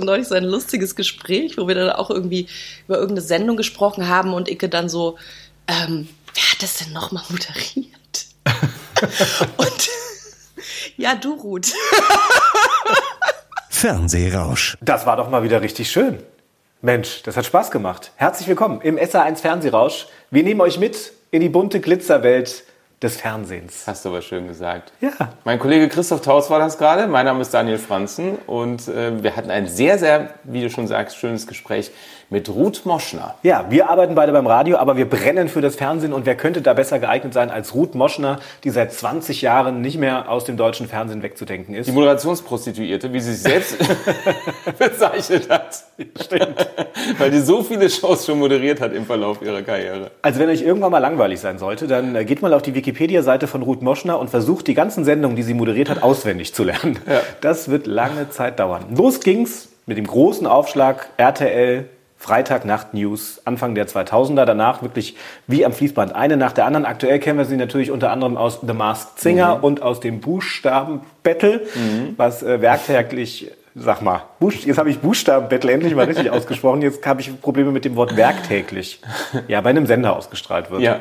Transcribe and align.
neulich 0.00 0.28
so 0.28 0.34
ein 0.34 0.44
lustiges 0.44 0.96
Gespräch, 0.96 1.58
wo 1.58 1.68
wir 1.68 1.74
dann 1.74 1.90
auch 1.90 2.10
irgendwie 2.10 2.48
über 2.86 2.96
irgendeine 2.96 3.26
Sendung 3.26 3.56
gesprochen 3.56 4.08
haben 4.08 4.34
und 4.34 4.48
Icke 4.48 4.68
dann 4.68 4.88
so, 4.88 5.18
ähm, 5.68 6.08
wer 6.34 6.42
hat 6.50 6.62
das 6.62 6.78
denn 6.78 6.92
nochmal 6.92 7.24
moderiert? 7.28 8.26
und 9.56 9.88
ja, 10.96 11.14
du, 11.14 11.34
Ruth. 11.34 11.72
Fernsehrausch. 13.70 14.76
Das 14.80 15.06
war 15.06 15.16
doch 15.16 15.28
mal 15.28 15.42
wieder 15.42 15.60
richtig 15.60 15.90
schön. 15.90 16.22
Mensch, 16.82 17.22
das 17.22 17.36
hat 17.36 17.46
Spaß 17.46 17.70
gemacht. 17.70 18.12
Herzlich 18.16 18.48
willkommen 18.48 18.80
im 18.80 18.96
SA1 18.96 19.36
Fernsehrausch. 19.36 20.06
Wir 20.30 20.42
nehmen 20.42 20.60
euch 20.60 20.78
mit 20.78 21.12
in 21.30 21.40
die 21.40 21.48
bunte 21.48 21.80
Glitzerwelt 21.80 22.64
des 23.02 23.16
Fernsehens. 23.16 23.84
Hast 23.86 24.04
du 24.04 24.10
aber 24.10 24.22
schön 24.22 24.46
gesagt. 24.46 24.92
Ja. 25.00 25.10
Mein 25.44 25.58
Kollege 25.58 25.88
Christoph 25.88 26.22
Taus 26.22 26.50
war 26.50 26.58
das 26.58 26.78
gerade. 26.78 27.08
Mein 27.08 27.26
Name 27.26 27.42
ist 27.42 27.52
Daniel 27.52 27.78
Franzen 27.78 28.36
und 28.46 28.86
äh, 28.88 29.22
wir 29.22 29.36
hatten 29.36 29.50
ein 29.50 29.66
sehr, 29.66 29.98
sehr, 29.98 30.34
wie 30.44 30.62
du 30.62 30.70
schon 30.70 30.86
sagst, 30.86 31.16
schönes 31.16 31.46
Gespräch 31.46 31.90
mit 32.32 32.48
Ruth 32.48 32.86
Moschner. 32.86 33.34
Ja, 33.42 33.66
wir 33.68 33.90
arbeiten 33.90 34.14
beide 34.14 34.32
beim 34.32 34.46
Radio, 34.46 34.78
aber 34.78 34.96
wir 34.96 35.04
brennen 35.04 35.48
für 35.48 35.60
das 35.60 35.76
Fernsehen 35.76 36.14
und 36.14 36.24
wer 36.24 36.34
könnte 36.34 36.62
da 36.62 36.72
besser 36.72 36.98
geeignet 36.98 37.34
sein 37.34 37.50
als 37.50 37.74
Ruth 37.74 37.94
Moschner, 37.94 38.40
die 38.64 38.70
seit 38.70 38.92
20 38.92 39.42
Jahren 39.42 39.82
nicht 39.82 39.98
mehr 39.98 40.30
aus 40.30 40.44
dem 40.44 40.56
deutschen 40.56 40.88
Fernsehen 40.88 41.22
wegzudenken 41.22 41.74
ist. 41.74 41.88
Die 41.88 41.92
Moderationsprostituierte, 41.92 43.12
wie 43.12 43.20
sie 43.20 43.34
sich 43.34 43.42
selbst 43.42 43.76
bezeichnet 44.78 45.50
hat. 45.50 45.84
Stimmt. 46.18 46.70
Weil 47.18 47.30
die 47.30 47.40
so 47.40 47.62
viele 47.62 47.90
Shows 47.90 48.24
schon 48.24 48.38
moderiert 48.38 48.80
hat 48.80 48.94
im 48.94 49.04
Verlauf 49.04 49.42
ihrer 49.42 49.60
Karriere. 49.60 50.10
Also 50.22 50.40
wenn 50.40 50.48
euch 50.48 50.62
irgendwann 50.62 50.90
mal 50.90 50.98
langweilig 50.98 51.38
sein 51.38 51.58
sollte, 51.58 51.86
dann 51.86 52.16
äh, 52.16 52.24
geht 52.24 52.40
mal 52.40 52.54
auf 52.54 52.62
die 52.62 52.72
Wikipedia-Seite 52.92 53.46
von 53.46 53.62
Ruth 53.62 53.82
Moschner 53.82 54.18
und 54.18 54.28
versucht 54.28 54.66
die 54.66 54.74
ganzen 54.74 55.04
Sendungen, 55.04 55.34
die 55.34 55.42
sie 55.42 55.54
moderiert 55.54 55.88
hat, 55.88 56.02
auswendig 56.02 56.54
zu 56.54 56.62
lernen. 56.62 56.98
Ja. 57.08 57.20
Das 57.40 57.70
wird 57.70 57.86
lange 57.86 58.28
Zeit 58.30 58.58
dauern. 58.58 58.84
Los 58.94 59.20
ging's 59.20 59.70
mit 59.86 59.96
dem 59.96 60.06
großen 60.06 60.46
Aufschlag 60.46 61.08
RTL 61.16 61.86
Freitagnacht-News 62.18 63.42
Anfang 63.46 63.74
der 63.74 63.88
2000er. 63.88 64.44
Danach 64.44 64.82
wirklich 64.82 65.16
wie 65.46 65.64
am 65.64 65.72
Fließband 65.72 66.14
eine 66.14 66.36
nach 66.36 66.52
der 66.52 66.66
anderen. 66.66 66.84
Aktuell 66.84 67.18
kennen 67.18 67.38
wir 67.38 67.46
sie 67.46 67.56
natürlich 67.56 67.90
unter 67.90 68.10
anderem 68.10 68.36
aus 68.36 68.60
The 68.64 68.74
Masked 68.74 69.18
Singer 69.18 69.64
und 69.64 69.82
aus 69.82 70.00
dem 70.00 70.20
Buchstaben-Battle, 70.20 71.62
was 72.16 72.42
äh, 72.42 72.60
werktäglich, 72.60 73.50
sag 73.74 74.02
mal, 74.02 74.22
Buch, 74.38 74.52
jetzt 74.52 74.78
habe 74.78 74.90
ich 74.90 75.00
Buchstaben-Battle 75.00 75.72
endlich 75.72 75.94
mal 75.94 76.04
richtig 76.04 76.30
ausgesprochen. 76.30 76.82
Jetzt 76.82 77.04
habe 77.06 77.22
ich 77.22 77.40
Probleme 77.40 77.72
mit 77.72 77.84
dem 77.84 77.96
Wort 77.96 78.16
werktäglich. 78.16 79.00
Ja, 79.48 79.62
bei 79.62 79.70
einem 79.70 79.86
Sender 79.86 80.14
ausgestrahlt 80.14 80.70
wird. 80.70 80.82
Ja, 80.82 81.00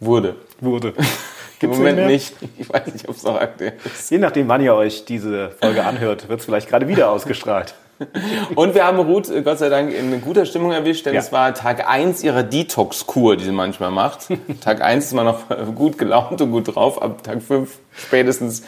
wurde. 0.00 0.36
Wurde. 0.60 0.94
Im 1.60 1.70
Moment 1.70 2.06
nicht. 2.06 2.34
Ich 2.58 2.70
weiß 2.72 2.86
nicht, 2.92 3.08
ob 3.08 3.16
es 3.16 3.22
noch 3.22 3.38
aktuell 3.38 3.74
ist. 3.84 4.10
Je 4.10 4.16
nachdem, 4.18 4.48
wann 4.48 4.62
ihr 4.62 4.74
euch 4.74 5.04
diese 5.04 5.50
Folge 5.60 5.84
anhört, 5.84 6.28
wird 6.28 6.40
es 6.40 6.46
vielleicht 6.46 6.68
gerade 6.70 6.88
wieder 6.88 7.10
ausgestrahlt. 7.10 7.74
Und 8.54 8.74
wir 8.74 8.86
haben 8.86 8.98
Ruth, 8.98 9.28
äh, 9.28 9.42
Gott 9.42 9.58
sei 9.58 9.68
Dank, 9.68 9.92
in 9.92 10.22
guter 10.22 10.46
Stimmung 10.46 10.72
erwischt, 10.72 11.04
denn 11.04 11.12
Ja. 11.12 11.20
es 11.20 11.32
war 11.32 11.52
Tag 11.52 11.86
1 11.86 12.22
ihrer 12.24 12.42
Detox-Kur, 12.42 13.36
die 13.36 13.44
sie 13.44 13.52
manchmal 13.52 13.90
macht. 13.90 14.28
Tag 14.62 14.80
1 14.80 15.04
ist 15.06 15.12
man 15.12 15.26
noch 15.26 15.50
äh, 15.50 15.56
gut 15.74 15.98
gelaunt 15.98 16.40
und 16.40 16.50
gut 16.50 16.74
drauf. 16.74 17.00
Ab 17.02 17.22
Tag 17.22 17.42
5 17.42 17.70
spätestens 17.94 18.62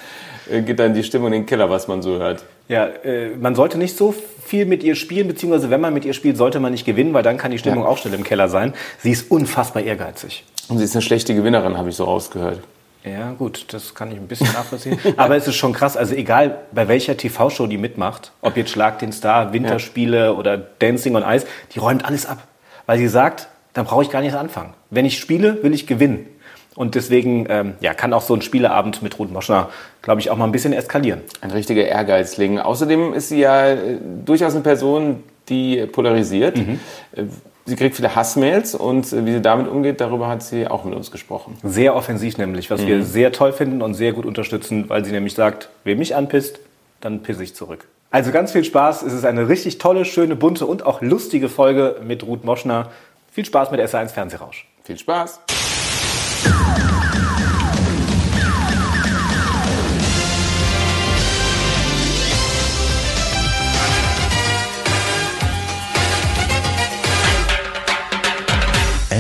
geht 0.51 0.79
dann 0.79 0.95
die 0.95 1.03
Stimmung 1.05 1.29
in 1.29 1.33
den 1.43 1.47
Keller, 1.47 1.71
was 1.71 1.89
man 1.89 2.03
so 2.03 2.19
hört. 2.19 2.45
Ja, 2.69 2.87
äh, 2.87 3.31
man 3.37 3.55
sollte 3.55 3.79
nicht 3.79 3.97
so 3.97 4.15
viel 4.45 4.67
mit 4.67 4.83
ihr 4.83 4.95
spielen, 4.95 5.29
beziehungsweise 5.29 5.71
wenn 5.71 5.81
man 5.81 5.93
mit 5.95 6.05
ihr 6.05 6.15
spielt, 6.15 6.37
sollte 6.37 6.61
man 6.61 6.73
nicht 6.73 6.85
gewinnen, 6.85 7.13
weil 7.15 7.23
dann 7.23 7.37
kann 7.39 7.51
die 7.51 7.59
Stimmung 7.59 7.85
Ja. 7.85 7.89
auch 7.89 7.99
schnell 7.99 8.15
im 8.15 8.25
Keller 8.25 8.49
sein. 8.49 8.75
Sie 8.99 9.11
ist 9.11 9.31
unfassbar 9.31 9.83
ehrgeizig. 9.83 10.45
Und 10.69 10.79
sie 10.79 10.85
ist 10.85 10.95
eine 10.95 11.03
schlechte 11.03 11.35
Gewinnerin, 11.35 11.77
habe 11.77 11.89
ich 11.91 11.97
so 11.97 12.05
rausgehört. 12.05 12.61
Ja, 13.05 13.33
gut, 13.33 13.67
das 13.73 13.95
kann 13.97 14.13
ich 14.13 14.17
ein 14.19 14.29
bisschen 14.29 14.47
nachvollziehen. 14.53 14.97
Aber 15.17 15.37
es 15.37 15.49
ist 15.49 15.57
schon 15.57 15.73
krass, 15.73 15.97
also 15.97 16.15
egal 16.15 16.59
bei 16.71 16.87
welcher 16.87 17.17
TV-Show 17.17 17.67
die 17.67 17.77
mitmacht, 17.79 18.31
ob 18.43 18.57
jetzt 18.57 18.71
Schlag 18.71 19.01
den 19.01 19.11
Star, 19.13 19.53
Winterspiele 19.53 20.35
oder 20.35 20.57
Dancing 20.57 21.17
on 21.17 21.25
Ice, 21.27 21.45
die 21.75 21.81
räumt 21.81 22.05
alles 22.05 22.27
ab. 22.27 22.47
Weil 22.87 22.99
sie 22.99 23.09
sagt, 23.09 23.49
dann 23.75 23.87
brauche 23.87 24.03
ich 24.05 24.11
gar 24.11 24.21
nicht 24.21 24.35
anfangen. 24.35 24.75
Wenn 24.91 25.05
ich 25.05 25.19
spiele, 25.19 25.63
will 25.65 25.75
ich 25.75 25.87
gewinnen. 25.89 26.29
Und 26.75 26.95
deswegen 26.95 27.47
ähm, 27.51 27.75
ja, 27.81 27.93
kann 27.95 28.13
auch 28.13 28.23
so 28.23 28.35
ein 28.35 28.43
Spieleabend 28.43 29.03
mit 29.03 29.19
Ruth 29.19 29.31
Moschner, 29.31 29.69
glaube 30.01 30.21
ich, 30.21 30.31
auch 30.31 30.37
mal 30.37 30.47
ein 30.47 30.53
bisschen 30.53 30.73
eskalieren. 30.73 31.21
Ein 31.41 31.51
richtiger 31.51 31.85
Ehrgeizling. 31.85 32.59
Außerdem 32.59 33.13
ist 33.13 33.29
sie 33.29 33.41
ja 33.41 33.73
äh, 33.73 33.99
durchaus 34.25 34.55
eine 34.55 34.63
Person, 34.63 35.23
die 35.49 35.87
polarisiert. 35.87 36.59
Äh, 36.59 37.25
Sie 37.65 37.77
kriegt 37.77 37.95
viele 37.95 38.15
Hassmails 38.17 38.75
und 38.75 39.13
äh, 39.13 39.25
wie 39.25 39.33
sie 39.33 39.41
damit 39.41 39.69
umgeht, 39.69 40.01
darüber 40.01 40.29
hat 40.29 40.43
sie 40.43 40.67
auch 40.67 40.85
mit 40.85 40.95
uns 40.95 41.11
gesprochen. 41.11 41.57
Sehr 41.63 41.95
offensiv 41.95 42.37
nämlich, 42.39 42.71
was 42.71 42.85
wir 42.85 43.05
sehr 43.05 43.31
toll 43.31 43.53
finden 43.53 43.83
und 43.83 43.95
sehr 43.95 44.13
gut 44.13 44.27
unterstützen, 44.27 44.89
weil 44.89 45.05
sie 45.05 45.13
nämlich 45.13 45.35
sagt, 45.35 45.69
wer 45.85 45.95
mich 45.95 46.17
anpisst, 46.17 46.59
dann 47.01 47.23
pisse 47.23 47.45
ich 47.45 47.55
zurück. 47.55 47.87
Also 48.11 48.33
ganz 48.33 48.53
viel 48.53 48.65
Spaß. 48.65 49.03
Es 49.03 49.13
ist 49.13 49.25
eine 49.25 49.49
richtig 49.49 49.79
tolle, 49.79 50.05
schöne, 50.05 50.37
bunte 50.37 50.67
und 50.67 50.85
auch 50.85 51.01
lustige 51.03 51.49
Folge 51.49 51.97
mit 52.05 52.25
Ruth 52.25 52.45
Moschner. 52.45 52.91
Viel 53.31 53.45
Spaß 53.45 53.71
mit 53.71 53.81
SA1 53.81 54.09
Fernsehrausch. 54.09 54.67
Viel 54.85 54.99
Spaß! 54.99 55.41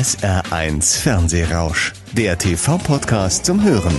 SR1 0.03 1.00
Fernsehrausch. 1.00 1.93
Der 2.12 2.37
TV-Podcast 2.37 3.44
zum 3.44 3.62
Hören. 3.62 3.94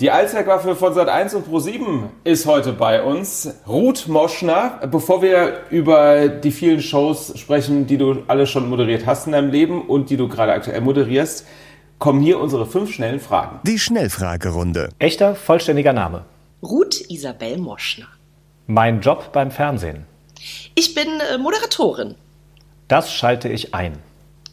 Die 0.00 0.12
Allzweckwaffe 0.12 0.76
von 0.76 0.94
Sat1 0.94 1.34
und 1.34 1.48
Pro7 1.48 2.04
ist 2.22 2.46
heute 2.46 2.72
bei 2.72 3.02
uns. 3.02 3.52
Ruth 3.66 4.06
Moschner. 4.06 4.78
Bevor 4.88 5.22
wir 5.22 5.62
über 5.70 6.28
die 6.28 6.52
vielen 6.52 6.80
Shows 6.80 7.32
sprechen, 7.36 7.88
die 7.88 7.98
du 7.98 8.22
alle 8.28 8.46
schon 8.46 8.68
moderiert 8.68 9.06
hast 9.06 9.26
in 9.26 9.32
deinem 9.32 9.50
Leben 9.50 9.82
und 9.82 10.08
die 10.08 10.16
du 10.16 10.28
gerade 10.28 10.52
aktuell 10.52 10.82
moderierst, 10.82 11.48
kommen 11.98 12.20
hier 12.20 12.38
unsere 12.38 12.64
fünf 12.64 12.94
schnellen 12.94 13.18
Fragen. 13.18 13.58
Die 13.64 13.76
Schnellfragerunde. 13.76 14.90
Echter, 15.00 15.34
vollständiger 15.34 15.92
Name. 15.92 16.26
Ruth 16.62 17.00
Isabel 17.10 17.58
Moschner. 17.58 18.06
Mein 18.68 19.00
Job 19.00 19.32
beim 19.32 19.50
Fernsehen. 19.50 20.06
Ich 20.76 20.94
bin 20.94 21.08
äh, 21.08 21.38
Moderatorin. 21.38 22.14
Das 22.86 23.12
schalte 23.12 23.48
ich 23.48 23.74
ein. 23.74 23.98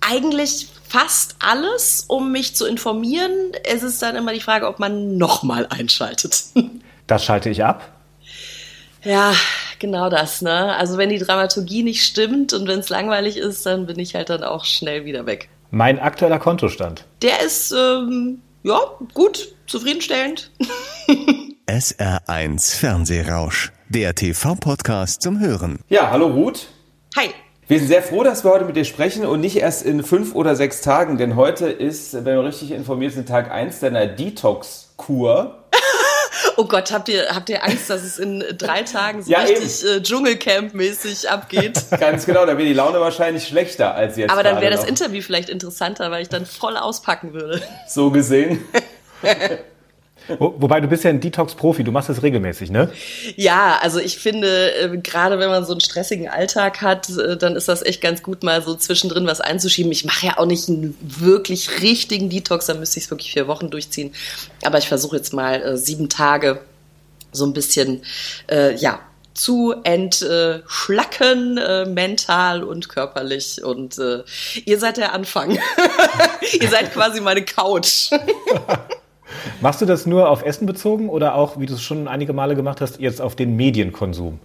Eigentlich 0.01 0.69
fast 0.87 1.35
alles, 1.39 2.05
um 2.07 2.31
mich 2.31 2.55
zu 2.55 2.65
informieren. 2.65 3.31
Es 3.63 3.83
ist 3.83 4.01
dann 4.01 4.15
immer 4.15 4.33
die 4.33 4.39
Frage, 4.41 4.67
ob 4.67 4.79
man 4.79 5.17
nochmal 5.17 5.67
einschaltet. 5.69 6.43
Das 7.07 7.23
schalte 7.23 7.51
ich 7.51 7.63
ab. 7.63 7.91
ja, 9.03 9.31
genau 9.77 10.09
das, 10.09 10.41
ne? 10.41 10.75
Also 10.75 10.97
wenn 10.97 11.09
die 11.09 11.19
Dramaturgie 11.19 11.83
nicht 11.83 12.03
stimmt 12.03 12.51
und 12.51 12.67
wenn 12.67 12.79
es 12.79 12.89
langweilig 12.89 13.37
ist, 13.37 13.63
dann 13.63 13.85
bin 13.85 13.99
ich 13.99 14.15
halt 14.15 14.31
dann 14.31 14.43
auch 14.43 14.65
schnell 14.65 15.05
wieder 15.05 15.27
weg. 15.27 15.47
Mein 15.69 15.99
aktueller 15.99 16.39
Kontostand. 16.39 17.05
Der 17.21 17.41
ist, 17.41 17.71
ähm, 17.71 18.41
ja, 18.63 18.79
gut, 19.13 19.49
zufriedenstellend. 19.67 20.49
SR1 21.67 22.75
Fernsehrausch. 22.79 23.71
Der 23.89 24.15
TV-Podcast 24.15 25.21
zum 25.21 25.39
Hören. 25.39 25.77
Ja, 25.89 26.09
hallo 26.09 26.25
Ruth. 26.25 26.65
Hi. 27.15 27.29
Wir 27.67 27.79
sind 27.79 27.87
sehr 27.87 28.03
froh, 28.03 28.21
dass 28.21 28.43
wir 28.43 28.51
heute 28.51 28.65
mit 28.65 28.75
dir 28.75 28.85
sprechen 28.85 29.25
und 29.25 29.41
nicht 29.41 29.57
erst 29.57 29.83
in 29.83 30.03
fünf 30.03 30.35
oder 30.35 30.55
sechs 30.55 30.81
Tagen, 30.81 31.17
denn 31.17 31.35
heute 31.35 31.67
ist, 31.67 32.13
wenn 32.13 32.25
wir 32.25 32.43
richtig 32.43 32.69
informiert 32.69 33.13
sind, 33.13 33.27
Tag 33.27 33.49
1 33.49 33.79
deiner 33.79 34.05
Detox-Kur. 34.07 35.63
Oh 36.57 36.65
Gott, 36.65 36.91
habt 36.93 37.09
ihr, 37.09 37.27
habt 37.33 37.49
ihr 37.49 37.63
Angst, 37.65 37.89
dass 37.89 38.03
es 38.03 38.17
in 38.17 38.41
drei 38.57 38.83
Tagen 38.83 39.21
so 39.21 39.29
Ja, 39.29 39.39
richtig 39.39 39.83
äh, 39.83 39.99
Dschungelcamp-mäßig 39.99 41.27
abgeht? 41.27 41.81
Ganz 41.99 42.25
genau, 42.25 42.45
da 42.45 42.57
wäre 42.57 42.67
die 42.67 42.73
Laune 42.73 43.01
wahrscheinlich 43.01 43.45
schlechter 43.45 43.93
als 43.93 44.15
jetzt. 44.15 44.31
Aber 44.31 44.41
dann 44.41 44.61
wäre 44.61 44.71
das. 44.71 44.85
Interview 44.85 45.21
vielleicht 45.21 45.49
interessanter, 45.49 46.11
weil 46.11 46.21
ich 46.21 46.29
dann 46.29 46.45
voll 46.45 46.77
auspacken 46.77 47.33
würde. 47.33 47.61
So 47.89 48.09
gesehen. 48.09 48.63
Wo, 50.39 50.55
wobei 50.57 50.81
du 50.81 50.87
bist 50.87 51.03
ja 51.03 51.09
ein 51.09 51.19
Detox-Profi, 51.19 51.83
du 51.83 51.91
machst 51.91 52.09
das 52.09 52.23
regelmäßig, 52.23 52.71
ne? 52.71 52.91
Ja, 53.35 53.77
also 53.81 53.99
ich 53.99 54.17
finde, 54.17 54.73
äh, 54.75 54.97
gerade 54.97 55.39
wenn 55.39 55.49
man 55.49 55.65
so 55.65 55.73
einen 55.73 55.81
stressigen 55.81 56.27
Alltag 56.29 56.81
hat, 56.81 57.09
äh, 57.09 57.37
dann 57.37 57.55
ist 57.55 57.67
das 57.67 57.81
echt 57.83 58.01
ganz 58.01 58.23
gut, 58.23 58.43
mal 58.43 58.61
so 58.61 58.75
zwischendrin 58.75 59.27
was 59.27 59.41
einzuschieben. 59.41 59.91
Ich 59.91 60.05
mache 60.05 60.27
ja 60.27 60.37
auch 60.37 60.45
nicht 60.45 60.67
einen 60.69 60.97
wirklich 61.01 61.81
richtigen 61.81 62.29
Detox, 62.29 62.65
dann 62.65 62.79
müsste 62.79 62.99
ich 62.99 63.05
es 63.05 63.11
wirklich 63.11 63.31
vier 63.31 63.47
Wochen 63.47 63.69
durchziehen. 63.69 64.13
Aber 64.63 64.77
ich 64.77 64.87
versuche 64.87 65.17
jetzt 65.17 65.33
mal 65.33 65.61
äh, 65.61 65.77
sieben 65.77 66.09
Tage 66.09 66.61
so 67.31 67.45
ein 67.45 67.51
bisschen, 67.51 68.01
ja, 68.77 69.01
zu 69.35 69.75
entschlacken, 69.83 71.57
äh, 71.57 71.85
mental 71.85 72.63
und 72.63 72.89
körperlich. 72.89 73.63
Und 73.63 73.99
äh, 73.99 74.23
ihr 74.65 74.79
seid 74.79 74.97
der 74.97 75.13
Anfang. 75.13 75.51
ihr 76.59 76.69
seid 76.69 76.93
quasi 76.93 77.21
meine 77.21 77.43
Couch. 77.43 78.09
Machst 79.61 79.81
du 79.81 79.85
das 79.85 80.05
nur 80.05 80.29
auf 80.29 80.43
Essen 80.43 80.65
bezogen 80.65 81.09
oder 81.09 81.35
auch, 81.35 81.59
wie 81.59 81.65
du 81.65 81.73
es 81.73 81.81
schon 81.81 82.07
einige 82.07 82.33
Male 82.33 82.55
gemacht 82.55 82.81
hast, 82.81 82.99
jetzt 82.99 83.21
auf 83.21 83.35
den 83.35 83.55
Medienkonsum? 83.55 84.39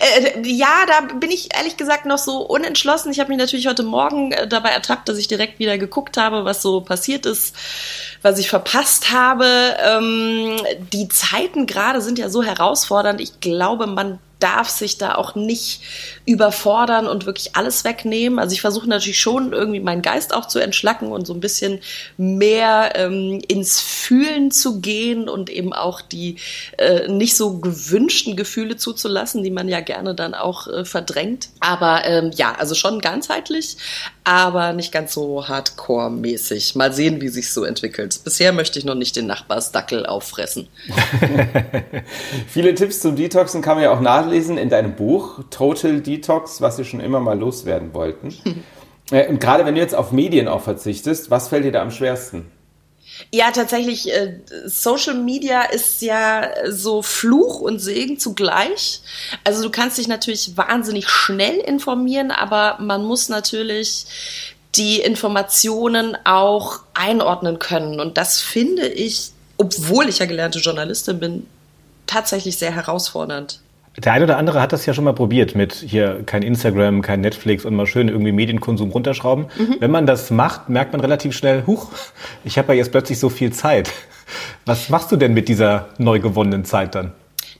Äh, 0.00 0.40
ja, 0.42 0.86
da 0.86 1.14
bin 1.14 1.30
ich 1.30 1.54
ehrlich 1.54 1.76
gesagt 1.76 2.06
noch 2.06 2.18
so 2.18 2.38
unentschlossen. 2.38 3.12
Ich 3.12 3.20
habe 3.20 3.28
mich 3.28 3.38
natürlich 3.38 3.66
heute 3.66 3.82
Morgen 3.82 4.32
äh, 4.32 4.48
dabei 4.48 4.70
ertappt, 4.70 5.08
dass 5.08 5.18
ich 5.18 5.28
direkt 5.28 5.58
wieder 5.58 5.78
geguckt 5.78 6.16
habe, 6.16 6.44
was 6.44 6.62
so 6.62 6.80
passiert 6.80 7.26
ist, 7.26 7.54
was 8.22 8.38
ich 8.38 8.48
verpasst 8.48 9.12
habe. 9.12 9.46
Ähm, 9.84 10.56
die 10.92 11.08
Zeiten 11.08 11.66
gerade 11.66 12.00
sind 12.00 12.18
ja 12.18 12.28
so 12.28 12.42
herausfordernd. 12.42 13.20
Ich 13.20 13.40
glaube, 13.40 13.86
man 13.86 14.18
darf 14.40 14.68
sich 14.68 14.98
da 14.98 15.14
auch 15.14 15.34
nicht 15.34 15.82
überfordern 16.26 17.06
und 17.06 17.26
wirklich 17.26 17.56
alles 17.56 17.84
wegnehmen. 17.84 18.38
Also 18.38 18.54
ich 18.54 18.60
versuche 18.60 18.88
natürlich 18.88 19.20
schon 19.20 19.52
irgendwie 19.52 19.80
meinen 19.80 20.02
Geist 20.02 20.34
auch 20.34 20.46
zu 20.46 20.58
entschlacken 20.58 21.12
und 21.12 21.26
so 21.26 21.34
ein 21.34 21.40
bisschen 21.40 21.80
mehr 22.16 22.92
ähm, 22.96 23.40
ins 23.46 23.80
Fühlen 23.80 24.50
zu 24.50 24.80
gehen 24.80 25.28
und 25.28 25.50
eben 25.50 25.72
auch 25.72 26.00
die 26.00 26.36
äh, 26.78 27.08
nicht 27.08 27.36
so 27.36 27.58
gewünschten 27.58 28.36
Gefühle 28.36 28.76
zuzulassen, 28.76 29.42
die 29.42 29.50
man 29.50 29.68
ja 29.68 29.80
gerne 29.80 30.14
dann 30.14 30.34
auch 30.34 30.66
äh, 30.66 30.84
verdrängt. 30.84 31.48
Aber 31.60 32.04
ähm, 32.04 32.30
ja, 32.34 32.52
also 32.52 32.74
schon 32.74 33.00
ganzheitlich, 33.00 33.76
aber 34.24 34.72
nicht 34.72 34.92
ganz 34.92 35.14
so 35.14 35.48
hardcore-mäßig. 35.48 36.76
Mal 36.76 36.92
sehen, 36.92 37.20
wie 37.20 37.28
sich 37.28 37.52
so 37.52 37.64
entwickelt. 37.64 38.20
Bisher 38.24 38.52
möchte 38.52 38.78
ich 38.78 38.84
noch 38.84 38.94
nicht 38.94 39.16
den 39.16 39.26
Nachbarsdackel 39.26 40.06
auffressen. 40.06 40.68
Viele 42.48 42.74
Tipps 42.74 43.00
zum 43.00 43.16
Detoxen 43.16 43.62
kann 43.62 43.76
man 43.76 43.84
ja 43.84 43.92
auch 43.92 44.00
nachlesen 44.00 44.58
in 44.58 44.68
deinem 44.68 44.94
Buch 44.94 45.40
Total 45.50 46.00
Detox, 46.00 46.60
was 46.60 46.76
Sie 46.76 46.84
schon 46.84 47.00
immer 47.00 47.20
mal 47.20 47.38
loswerden 47.38 47.94
wollten. 47.94 48.34
Äh, 49.12 49.26
und 49.26 49.40
gerade 49.40 49.66
wenn 49.66 49.74
du 49.74 49.80
jetzt 49.80 49.96
auf 49.96 50.12
Medien 50.12 50.46
auch 50.46 50.60
verzichtest, 50.60 51.32
was 51.32 51.48
fällt 51.48 51.64
dir 51.64 51.72
da 51.72 51.82
am 51.82 51.90
schwersten? 51.90 52.46
Ja, 53.30 53.50
tatsächlich, 53.50 54.12
äh, 54.12 54.40
Social 54.66 55.14
Media 55.14 55.62
ist 55.62 56.02
ja 56.02 56.50
so 56.68 57.02
Fluch 57.02 57.60
und 57.60 57.78
Segen 57.78 58.18
zugleich. 58.18 59.00
Also 59.44 59.62
du 59.62 59.70
kannst 59.70 59.98
dich 59.98 60.08
natürlich 60.08 60.56
wahnsinnig 60.56 61.08
schnell 61.08 61.56
informieren, 61.58 62.30
aber 62.30 62.76
man 62.80 63.04
muss 63.04 63.28
natürlich 63.28 64.06
die 64.76 65.00
Informationen 65.00 66.16
auch 66.24 66.80
einordnen 66.94 67.58
können. 67.58 68.00
Und 68.00 68.16
das 68.16 68.40
finde 68.40 68.86
ich, 68.86 69.30
obwohl 69.56 70.08
ich 70.08 70.20
ja 70.20 70.26
gelernte 70.26 70.60
Journalistin 70.60 71.18
bin, 71.18 71.46
tatsächlich 72.06 72.58
sehr 72.58 72.74
herausfordernd. 72.74 73.60
Der 74.04 74.14
eine 74.14 74.24
oder 74.24 74.38
andere 74.38 74.60
hat 74.60 74.72
das 74.72 74.86
ja 74.86 74.94
schon 74.94 75.04
mal 75.04 75.12
probiert 75.12 75.54
mit 75.54 75.74
hier 75.74 76.22
kein 76.24 76.42
Instagram, 76.42 77.02
kein 77.02 77.20
Netflix 77.20 77.64
und 77.64 77.74
mal 77.74 77.86
schön 77.86 78.08
irgendwie 78.08 78.32
Medienkonsum 78.32 78.90
runterschrauben. 78.90 79.46
Mhm. 79.58 79.76
Wenn 79.78 79.90
man 79.90 80.06
das 80.06 80.30
macht, 80.30 80.68
merkt 80.68 80.92
man 80.92 81.00
relativ 81.00 81.36
schnell, 81.36 81.64
huch, 81.66 81.88
ich 82.44 82.56
habe 82.56 82.72
ja 82.72 82.78
jetzt 82.78 82.92
plötzlich 82.92 83.18
so 83.18 83.28
viel 83.28 83.52
Zeit. 83.52 83.90
Was 84.64 84.88
machst 84.88 85.12
du 85.12 85.16
denn 85.16 85.34
mit 85.34 85.48
dieser 85.48 85.88
neu 85.98 86.18
gewonnenen 86.18 86.64
Zeit 86.64 86.94
dann? 86.94 87.12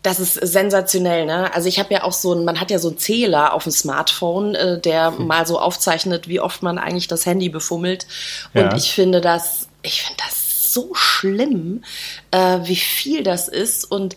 Das 0.02 0.18
ist 0.18 0.34
sensationell, 0.34 1.26
ne? 1.26 1.52
Also 1.54 1.68
ich 1.68 1.78
habe 1.78 1.92
ja 1.92 2.04
auch 2.04 2.12
so 2.12 2.32
ein, 2.32 2.44
man 2.44 2.58
hat 2.58 2.70
ja 2.70 2.78
so 2.78 2.88
einen 2.88 2.96
Zähler 2.96 3.52
auf 3.52 3.64
dem 3.64 3.72
Smartphone, 3.72 4.54
äh, 4.54 4.80
der 4.80 5.14
hm. 5.14 5.26
mal 5.26 5.46
so 5.46 5.58
aufzeichnet, 5.58 6.26
wie 6.26 6.40
oft 6.40 6.62
man 6.62 6.78
eigentlich 6.78 7.06
das 7.06 7.26
Handy 7.26 7.50
befummelt. 7.50 8.06
Und 8.54 8.62
ja. 8.62 8.76
ich 8.76 8.92
finde 8.92 9.20
das, 9.20 9.68
ich 9.82 10.02
finde 10.02 10.22
das 10.26 10.72
so 10.72 10.94
schlimm, 10.94 11.82
äh, 12.30 12.60
wie 12.62 12.76
viel 12.76 13.22
das 13.22 13.48
ist 13.48 13.84
und 13.84 14.16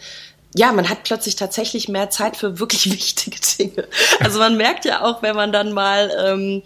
ja, 0.56 0.72
man 0.72 0.90
hat 0.90 1.04
plötzlich 1.04 1.36
tatsächlich 1.36 1.90
mehr 1.90 2.10
Zeit 2.10 2.38
für 2.38 2.60
wirklich 2.60 2.86
wichtige 2.92 3.40
Dinge. 3.40 3.88
Also 4.20 4.40
man 4.40 4.58
merkt 4.58 4.86
ja 4.86 5.04
auch, 5.04 5.22
wenn 5.22 5.36
man 5.36 5.52
dann 5.52 5.74
mal 5.74 6.12
ähm, 6.24 6.64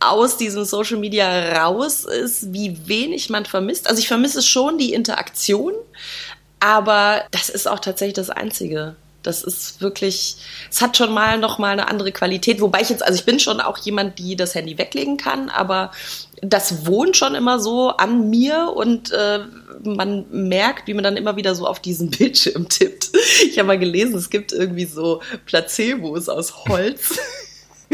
aus 0.00 0.36
diesem 0.36 0.64
Social 0.64 0.98
Media 0.98 1.62
raus 1.62 2.04
ist, 2.04 2.52
wie 2.52 2.86
wenig 2.86 3.30
man 3.30 3.46
vermisst. 3.46 3.88
Also 3.88 4.00
ich 4.00 4.08
vermisse 4.08 4.42
schon 4.42 4.78
die 4.78 4.92
Interaktion, 4.92 5.72
aber 6.60 7.24
das 7.30 7.48
ist 7.48 7.66
auch 7.68 7.80
tatsächlich 7.80 8.14
das 8.14 8.30
Einzige. 8.30 8.96
Das 9.24 9.42
ist 9.42 9.80
wirklich, 9.80 10.36
es 10.70 10.80
hat 10.80 10.96
schon 10.96 11.12
mal 11.12 11.38
noch 11.38 11.58
mal 11.58 11.72
eine 11.72 11.88
andere 11.88 12.12
Qualität. 12.12 12.60
Wobei 12.60 12.82
ich 12.82 12.90
jetzt, 12.90 13.02
also 13.02 13.18
ich 13.18 13.24
bin 13.24 13.40
schon 13.40 13.60
auch 13.60 13.78
jemand, 13.78 14.18
die 14.18 14.36
das 14.36 14.54
Handy 14.54 14.78
weglegen 14.78 15.16
kann, 15.16 15.48
aber 15.48 15.90
das 16.42 16.86
wohnt 16.86 17.16
schon 17.16 17.34
immer 17.34 17.58
so 17.58 17.88
an 17.90 18.28
mir 18.30 18.72
und 18.74 19.10
äh, 19.12 19.40
man 19.82 20.26
merkt, 20.30 20.86
wie 20.86 20.94
man 20.94 21.04
dann 21.04 21.16
immer 21.16 21.36
wieder 21.36 21.54
so 21.54 21.66
auf 21.66 21.80
diesen 21.80 22.10
Bildschirm 22.18 22.68
tippt. 22.68 23.10
Ich 23.46 23.58
habe 23.58 23.66
mal 23.66 23.78
gelesen, 23.78 24.14
es 24.16 24.30
gibt 24.30 24.52
irgendwie 24.52 24.84
so 24.84 25.20
Placebos 25.46 26.28
aus 26.28 26.66
Holz. 26.66 27.18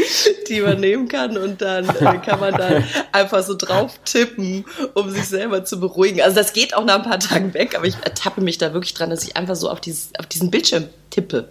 die 0.49 0.61
man 0.61 0.79
nehmen 0.79 1.07
kann 1.07 1.37
und 1.37 1.61
dann 1.61 1.87
äh, 1.89 2.17
kann 2.19 2.39
man 2.39 2.53
dann 2.53 2.83
einfach 3.11 3.43
so 3.43 3.55
drauf 3.55 3.99
tippen, 4.05 4.65
um 4.93 5.09
sich 5.09 5.25
selber 5.27 5.63
zu 5.65 5.79
beruhigen. 5.79 6.21
Also 6.21 6.35
das 6.35 6.53
geht 6.53 6.75
auch 6.75 6.85
nach 6.85 6.95
ein 6.95 7.03
paar 7.03 7.19
Tagen 7.19 7.53
weg, 7.53 7.75
aber 7.75 7.85
ich 7.85 7.95
ertappe 8.03 8.41
mich 8.41 8.57
da 8.57 8.73
wirklich 8.73 8.93
dran, 8.93 9.09
dass 9.09 9.23
ich 9.23 9.37
einfach 9.37 9.55
so 9.55 9.69
auf, 9.69 9.81
dieses, 9.81 10.09
auf 10.17 10.25
diesen 10.25 10.51
Bildschirm 10.51 10.87
tippe. 11.09 11.49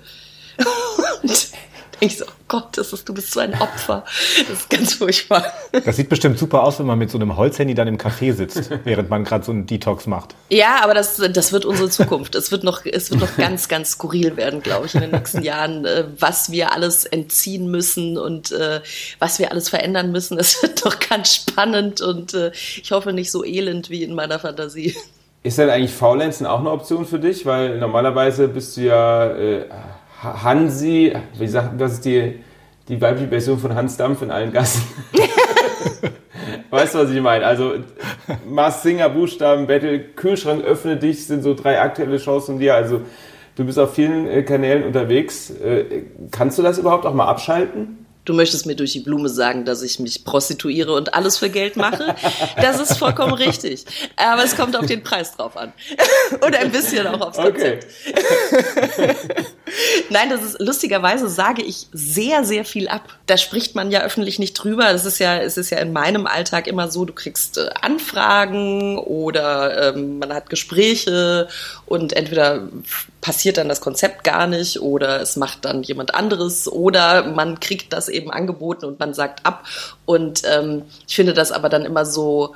Und 1.23 1.49
ich 2.01 2.19
so, 2.19 2.25
oh 2.25 2.33
Gott, 2.49 2.77
das 2.77 2.93
ist, 2.93 3.09
du 3.09 3.15
bist 3.15 3.33
so 3.33 3.41
ein 3.41 3.55
Opfer. 3.61 4.05
Das 4.49 4.61
ist 4.61 4.71
ganz 4.71 4.95
furchtbar. 4.95 5.45
Das 5.85 5.97
sieht 5.97 6.09
bestimmt 6.09 6.39
super 6.39 6.65
aus, 6.65 6.79
wenn 6.79 6.87
man 6.87 6.99
mit 6.99 7.11
so 7.11 7.19
einem 7.19 7.37
Holzhandy 7.37 7.75
dann 7.75 7.89
im 7.89 7.99
Café 7.99 8.33
sitzt, 8.33 8.71
während 8.85 9.11
man 9.11 9.25
gerade 9.25 9.45
so 9.45 9.53
einen 9.53 9.67
Detox 9.67 10.07
macht. 10.07 10.35
Ja, 10.49 10.81
aber 10.83 10.95
das, 10.95 11.17
das 11.17 11.53
wird 11.53 11.65
unsere 11.65 11.91
Zukunft. 11.91 12.35
Es 12.35 12.51
wird 12.51 12.65
noch, 12.65 12.85
es 12.85 13.11
wird 13.11 13.21
noch 13.21 13.37
ganz, 13.37 13.69
ganz 13.69 13.93
skurril 13.93 14.37
werden, 14.37 14.63
glaube 14.63 14.87
ich, 14.87 14.95
in 14.95 15.03
den 15.03 15.11
nächsten 15.11 15.43
Jahren, 15.43 15.85
äh, 15.85 16.05
was 16.19 16.51
wir 16.51 16.73
alles 16.73 17.05
entziehen 17.05 17.71
müssen 17.71 18.19
und 18.19 18.53
äh, 18.53 18.81
was 19.19 19.39
wir 19.39 19.51
alles 19.51 19.69
verändern 19.69 20.11
müssen. 20.13 20.39
Es 20.39 20.63
wird 20.63 20.85
doch 20.85 20.99
ganz 20.99 21.35
spannend 21.35 22.01
und 22.01 22.35
äh, 22.35 22.51
ich 22.53 22.91
hoffe 22.93 23.13
nicht 23.13 23.31
so 23.31 23.45
elend 23.45 23.91
wie 23.91 24.03
in 24.03 24.15
meiner 24.15 24.39
Fantasie. 24.39 24.97
Ist 25.43 25.57
denn 25.57 25.71
eigentlich 25.71 25.93
Faulenzen 25.93 26.47
auch 26.47 26.61
eine 26.61 26.71
Option 26.71 27.07
für 27.07 27.19
dich? 27.19 27.47
Weil 27.47 27.79
normalerweise 27.79 28.49
bist 28.49 28.77
du 28.77 28.83
ja 28.83 29.27
äh, 29.29 29.65
Hansi, 30.23 31.15
wie 31.39 31.49
sagt 31.49 31.81
das 31.81 31.95
ist 31.95 32.05
die, 32.05 32.41
die 32.89 33.01
weibliche 33.01 33.29
Version 33.29 33.59
von 33.59 33.75
Hans 33.75 33.97
Dampf 33.97 34.23
in 34.23 34.31
allen 34.31 34.53
Gassen. 34.53 34.83
weißt 36.71 36.95
du, 36.95 36.99
was 36.99 37.11
ich 37.11 37.21
meine? 37.21 37.47
Also 37.47 37.75
Mars 38.47 38.83
Singer, 38.83 39.09
Buchstaben, 39.09 39.67
Battle, 39.67 39.99
Kühlschrank, 40.01 40.65
öffne 40.65 40.97
dich, 40.97 41.27
sind 41.27 41.43
so 41.43 41.55
drei 41.55 41.81
aktuelle 41.81 42.19
Shows 42.19 42.47
von 42.47 42.59
dir. 42.59 42.75
Also 42.75 43.03
du 43.57 43.65
bist 43.65 43.79
auf 43.79 43.95
vielen 43.95 44.27
äh, 44.27 44.43
Kanälen 44.43 44.85
unterwegs. 44.85 45.51
Äh, 45.51 46.05
kannst 46.31 46.59
du 46.59 46.63
das 46.63 46.79
überhaupt 46.79 47.07
auch 47.07 47.15
mal 47.15 47.27
abschalten? 47.27 48.01
Du 48.27 48.35
möchtest 48.35 48.67
mir 48.67 48.77
durch 48.77 48.93
die 48.93 49.01
Blume 49.01 49.31
sagen, 49.31 49.65
dass 49.65 49.83
ich 49.83 49.99
mich 49.99 50.25
prostituiere 50.25 50.93
und 50.93 51.15
alles 51.15 51.39
für 51.39 51.49
Geld 51.49 51.77
mache. 51.77 52.15
Das 52.61 52.79
ist 52.79 52.99
vollkommen 52.99 53.33
richtig. 53.49 53.87
Aber 54.17 54.45
es 54.45 54.57
kommt 54.57 54.77
auf 54.77 54.87
den 54.87 55.03
Preis 55.03 55.35
drauf 55.37 55.57
an. 55.57 55.73
und 56.45 56.55
ein 56.55 56.71
bisschen 56.71 57.07
auch 57.07 57.21
aufs 57.21 57.39
Konzept. 57.39 57.87
Okay. 58.07 59.15
Nein, 60.11 60.31
das 60.31 60.43
ist 60.43 60.61
lustigerweise 60.61 61.29
sage 61.29 61.63
ich 61.63 61.87
sehr, 61.93 62.45
sehr 62.45 62.65
viel 62.65 62.89
ab. 62.89 63.03
Da 63.27 63.37
spricht 63.37 63.75
man 63.75 63.91
ja 63.91 64.03
öffentlich 64.03 64.39
nicht 64.39 64.55
drüber. 64.55 64.93
Das 64.93 65.05
ist 65.05 65.19
ja, 65.19 65.39
es 65.39 65.57
ist 65.57 65.71
ja 65.71 65.79
in 65.79 65.93
meinem 65.93 66.27
Alltag 66.27 66.67
immer 66.67 66.91
so, 66.91 67.05
du 67.05 67.13
kriegst 67.13 67.59
äh, 67.59 67.71
Anfragen 67.81 68.99
oder 68.99 69.95
ähm, 69.95 70.19
man 70.19 70.33
hat 70.33 70.51
Gespräche 70.51 71.49
und 71.87 72.13
entweder 72.13 72.69
passiert 73.21 73.59
dann 73.59 73.69
das 73.69 73.81
Konzept 73.81 74.25
gar 74.25 74.47
nicht 74.47 74.81
oder 74.81 75.21
es 75.21 75.37
macht 75.37 75.65
dann 75.65 75.83
jemand 75.83 76.15
anderes 76.15 76.71
oder 76.71 77.25
man 77.25 77.61
kriegt 77.61 77.93
das 77.93 78.09
eben 78.09 78.31
angeboten 78.31 78.87
und 78.87 78.99
man 78.99 79.15
sagt 79.15 79.47
ab. 79.47 79.65
Und 80.07 80.43
ähm, 80.45 80.83
ich 81.07 81.17
finde 81.17 81.35
das 81.35 81.53
aber 81.53 81.69
dann 81.69 81.85
immer 81.85 82.07
so 82.07 82.55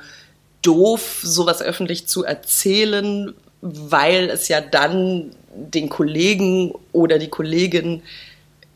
doof, 0.61 1.19
sowas 1.21 1.61
öffentlich 1.61 2.07
zu 2.07 2.23
erzählen, 2.23 3.33
weil 3.61 4.29
es 4.29 4.47
ja 4.47 4.61
dann 4.61 5.31
den 5.55 5.89
Kollegen 5.89 6.73
oder 6.91 7.19
die 7.19 7.29
Kollegin 7.29 8.03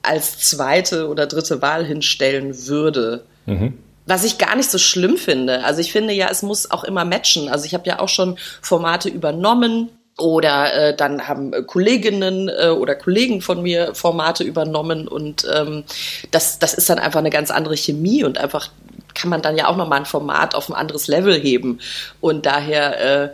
als 0.01 0.39
zweite 0.39 1.07
oder 1.07 1.27
dritte 1.27 1.61
Wahl 1.61 1.85
hinstellen 1.85 2.67
würde. 2.67 3.23
Mhm. 3.45 3.77
Was 4.05 4.23
ich 4.23 4.37
gar 4.37 4.55
nicht 4.55 4.71
so 4.71 4.77
schlimm 4.77 5.17
finde. 5.17 5.63
Also 5.63 5.81
ich 5.81 5.91
finde 5.91 6.13
ja, 6.13 6.29
es 6.29 6.41
muss 6.41 6.71
auch 6.71 6.83
immer 6.83 7.05
matchen. 7.05 7.49
Also 7.49 7.65
ich 7.65 7.73
habe 7.73 7.87
ja 7.87 7.99
auch 7.99 8.09
schon 8.09 8.37
Formate 8.61 9.09
übernommen, 9.09 9.89
oder 10.19 10.73
äh, 10.73 10.95
dann 10.95 11.27
haben 11.27 11.53
äh, 11.53 11.63
Kolleginnen 11.63 12.49
äh, 12.49 12.69
oder 12.69 12.95
Kollegen 12.95 13.41
von 13.41 13.61
mir 13.61 13.95
Formate 13.95 14.43
übernommen 14.43 15.07
und 15.07 15.47
ähm, 15.53 15.83
das, 16.31 16.59
das 16.59 16.73
ist 16.73 16.89
dann 16.89 16.99
einfach 16.99 17.19
eine 17.19 17.29
ganz 17.29 17.51
andere 17.51 17.77
Chemie 17.77 18.23
und 18.23 18.37
einfach 18.37 18.69
kann 19.15 19.29
man 19.29 19.41
dann 19.41 19.57
ja 19.57 19.67
auch 19.67 19.77
nochmal 19.77 19.99
ein 19.99 20.05
Format 20.05 20.55
auf 20.55 20.69
ein 20.69 20.75
anderes 20.75 21.07
Level 21.07 21.37
heben. 21.39 21.79
Und 22.21 22.45
daher 22.45 22.99
äh, 23.25 23.33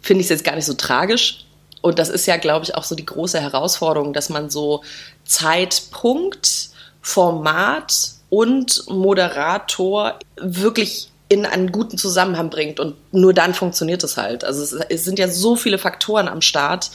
finde 0.00 0.20
ich 0.20 0.26
es 0.26 0.30
jetzt 0.30 0.44
gar 0.44 0.54
nicht 0.54 0.66
so 0.66 0.74
tragisch. 0.74 1.43
Und 1.84 1.98
das 1.98 2.08
ist 2.08 2.24
ja, 2.24 2.38
glaube 2.38 2.64
ich, 2.64 2.74
auch 2.76 2.82
so 2.82 2.94
die 2.94 3.04
große 3.04 3.38
Herausforderung, 3.38 4.14
dass 4.14 4.30
man 4.30 4.48
so 4.48 4.82
Zeitpunkt, 5.26 6.70
Format 7.02 8.12
und 8.30 8.88
Moderator 8.88 10.18
wirklich 10.40 11.10
in 11.28 11.44
einen 11.44 11.72
guten 11.72 11.98
Zusammenhang 11.98 12.48
bringt 12.48 12.80
und 12.80 12.94
nur 13.12 13.34
dann 13.34 13.52
funktioniert 13.52 14.02
es 14.02 14.16
halt. 14.16 14.44
Also 14.44 14.78
es, 14.88 15.04
sind 15.04 15.18
ja 15.18 15.28
so 15.28 15.56
viele 15.56 15.76
Faktoren 15.76 16.26
am 16.26 16.40
Start, 16.40 16.90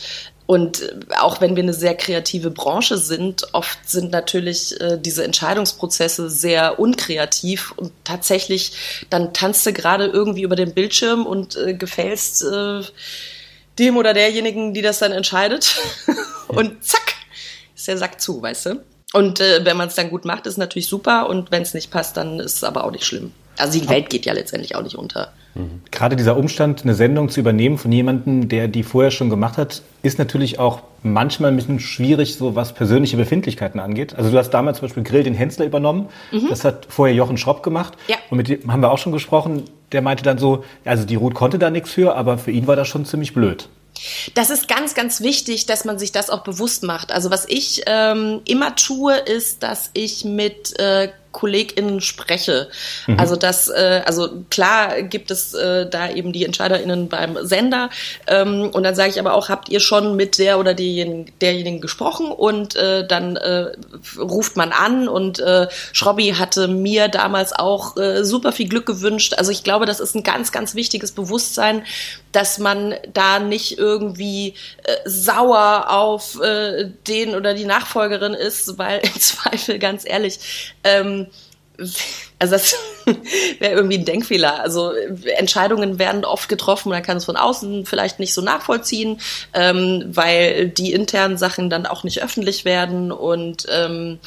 und 0.48 0.96
auch 1.19 1.41
wenn 1.41 1.55
wir 1.55 1.62
eine 1.62 1.75
sehr 1.75 1.93
kreative 1.93 2.50
Branche 2.50 2.98
sind, 2.98 3.53
oft 3.53 3.88
sind 3.88 4.10
natürlich 4.10 4.81
äh, 4.81 4.98
diese 5.00 5.24
Entscheidungsprozesse 5.24 6.31
sehr 6.31 6.79
unkreativ 6.79 7.72
und 7.75 7.91
tatsächlich, 8.03 9.05
dann 9.12 9.31
tanzt 9.31 9.67
du 9.67 9.74
gerade 9.74 10.08
irgendwie 10.08 10.41
über 10.41 10.55
den 10.55 10.74
Bildschirm 10.74 11.27
und 11.27 11.55
äh, 11.55 11.75
gefällst 11.75 12.41
äh, 12.41 12.81
dem 13.79 13.98
oder 13.98 14.13
derjenigen, 14.13 14.74
die 14.74 14.81
das 14.81 15.00
dann 15.00 15.12
entscheidet. 15.12 15.79
und 16.48 16.83
zack, 16.83 17.15
ist 17.75 17.88
der 17.88 17.98
Sack 17.98 18.21
zu, 18.21 18.41
weißt 18.41 18.65
du? 18.67 18.83
Und 19.13 19.39
äh, 19.39 19.65
wenn 19.65 19.77
man 19.77 19.88
es 19.88 19.95
dann 19.95 20.09
gut 20.09 20.25
macht, 20.25 20.45
ist 20.45 20.57
natürlich 20.57 20.88
super. 20.88 21.29
Und 21.29 21.51
wenn 21.51 21.63
es 21.63 21.74
nicht 21.74 21.89
passt, 21.89 22.17
dann 22.17 22.39
ist 22.39 22.57
es 22.57 22.63
aber 22.63 22.83
auch 22.83 22.91
nicht 22.91 23.05
schlimm. 23.05 23.31
Also 23.57 23.79
die 23.79 23.89
Welt 23.89 24.09
geht 24.09 24.25
ja 24.25 24.33
letztendlich 24.33 24.75
auch 24.75 24.83
nicht 24.83 24.95
unter. 24.95 25.33
Gerade 25.91 26.15
dieser 26.15 26.38
Umstand, 26.38 26.84
eine 26.84 26.94
Sendung 26.94 27.29
zu 27.29 27.39
übernehmen 27.39 27.77
von 27.77 27.91
jemandem, 27.91 28.48
der 28.50 28.68
die 28.68 28.84
vorher 28.84 29.12
schon 29.12 29.29
gemacht 29.29 29.58
hat, 29.58 29.82
ist 30.03 30.20
natürlich 30.20 30.60
auch 30.60 30.82
manchmal 31.03 31.51
ein 31.51 31.56
bisschen 31.56 31.79
schwierig, 31.79 32.36
so 32.36 32.56
was 32.56 32.74
persönliche 32.74 33.18
Befindlichkeiten 33.18 33.79
angeht. 33.79 34.15
Also 34.15 34.32
du 34.32 34.38
hast 34.38 34.51
damals 34.51 34.77
zum 34.77 34.88
Beispiel 34.88 35.03
Grill 35.03 35.24
den 35.24 35.34
Hensler 35.34 35.65
übernommen. 35.65 36.10
Das 36.50 36.63
hat 36.63 36.88
vorher 36.89 37.15
Jochen 37.15 37.38
Schropp 37.38 37.63
gemacht. 37.63 37.94
Ja. 38.08 38.18
Und 38.29 38.38
mit 38.38 38.48
dem 38.48 38.72
haben 38.72 38.82
wir 38.82 38.91
auch 38.91 38.98
schon 38.98 39.12
gesprochen. 39.12 39.63
Der 39.91 40.01
meinte 40.01 40.24
dann 40.24 40.38
so, 40.38 40.63
also 40.86 41.06
die 41.06 41.15
Ruth 41.15 41.34
konnte 41.34 41.58
da 41.58 41.70
nichts 41.70 41.91
für, 41.91 42.15
aber 42.15 42.38
für 42.38 42.51
ihn 42.51 42.68
war 42.68 42.75
das 42.75 42.88
schon 42.88 43.06
ziemlich 43.06 43.34
blöd. 43.34 43.68
Das 44.34 44.50
ist 44.50 44.68
ganz, 44.68 44.94
ganz 44.94 45.22
wichtig, 45.22 45.65
dass 45.65 45.84
man 45.84 46.00
sich 46.00 46.12
das 46.12 46.29
auch 46.29 46.44
bewusst 46.44 46.84
macht. 46.84 47.12
Also 47.12 47.32
was 47.32 47.46
ich 47.48 47.84
ähm, 47.86 48.41
immer 48.46 48.75
tue, 48.75 49.15
ist, 49.15 49.63
dass 49.63 49.89
ich 49.94 50.24
mit 50.24 50.79
äh, 50.79 51.10
KollegInnen 51.31 52.01
spreche. 52.01 52.69
Also 53.17 53.36
das, 53.36 53.69
äh, 53.69 54.01
also 54.05 54.43
klar 54.50 55.01
gibt 55.03 55.31
es 55.31 55.53
äh, 55.53 55.88
da 55.89 56.09
eben 56.09 56.33
die 56.33 56.45
EntscheiderInnen 56.45 57.07
beim 57.09 57.38
Sender 57.45 57.89
ähm, 58.27 58.69
und 58.74 58.83
dann 58.83 58.95
sage 58.95 59.09
ich 59.09 59.19
aber 59.19 59.33
auch, 59.33 59.50
habt 59.50 59.69
ihr 59.69 59.79
schon 59.79 60.15
mit 60.15 60.39
der 60.39 60.59
oder 60.59 60.74
derjenigen, 60.74 61.31
derjenigen 61.41 61.81
gesprochen 61.81 62.31
und 62.31 62.75
äh, 62.75 63.05
dann 63.07 63.36
äh, 63.36 63.71
ruft 64.17 64.57
man 64.57 64.71
an 64.71 65.07
und 65.07 65.39
äh, 65.39 65.67
Schrobby 65.93 66.33
hatte 66.38 66.67
mir 66.67 67.07
damals 67.07 67.53
auch 67.53 67.98
äh, 67.98 68.24
super 68.24 68.51
viel 68.51 68.67
Glück 68.67 68.86
gewünscht. 68.86 69.33
Also 69.38 69.51
ich 69.51 69.63
glaube, 69.63 69.86
das 69.86 70.00
ist 70.00 70.15
ein 70.15 70.24
ganz, 70.24 70.51
ganz 70.51 70.75
wichtiges 70.75 71.12
Bewusstsein, 71.12 71.83
dass 72.31 72.59
man 72.59 72.95
da 73.13 73.39
nicht 73.39 73.77
irgendwie 73.77 74.53
äh, 74.83 74.98
sauer 75.05 75.89
auf 75.89 76.39
äh, 76.41 76.89
den 77.07 77.36
oder 77.36 77.53
die 77.53 77.65
Nachfolgerin 77.65 78.33
ist, 78.33 78.77
weil 78.77 79.00
im 79.00 79.19
Zweifel 79.19 79.79
ganz 79.79 80.03
ehrlich, 80.07 80.74
ähm, 80.83 81.19
also 82.39 82.53
das 82.53 82.75
wäre 83.59 83.74
irgendwie 83.74 83.98
ein 83.98 84.05
Denkfehler. 84.05 84.62
Also 84.62 84.91
Entscheidungen 85.38 86.00
werden 86.00 86.25
oft 86.25 86.50
getroffen, 86.50 86.89
man 86.89 87.03
kann 87.03 87.17
es 87.17 87.25
von 87.25 87.38
außen 87.38 87.86
vielleicht 87.86 88.19
nicht 88.19 88.33
so 88.33 88.41
nachvollziehen, 88.41 89.19
ähm, 89.53 90.05
weil 90.07 90.69
die 90.69 90.93
internen 90.93 91.38
Sachen 91.38 91.69
dann 91.69 91.86
auch 91.86 92.03
nicht 92.03 92.24
öffentlich 92.24 92.65
werden 92.65 93.12
und 93.12 93.65
ähm, 93.69 94.19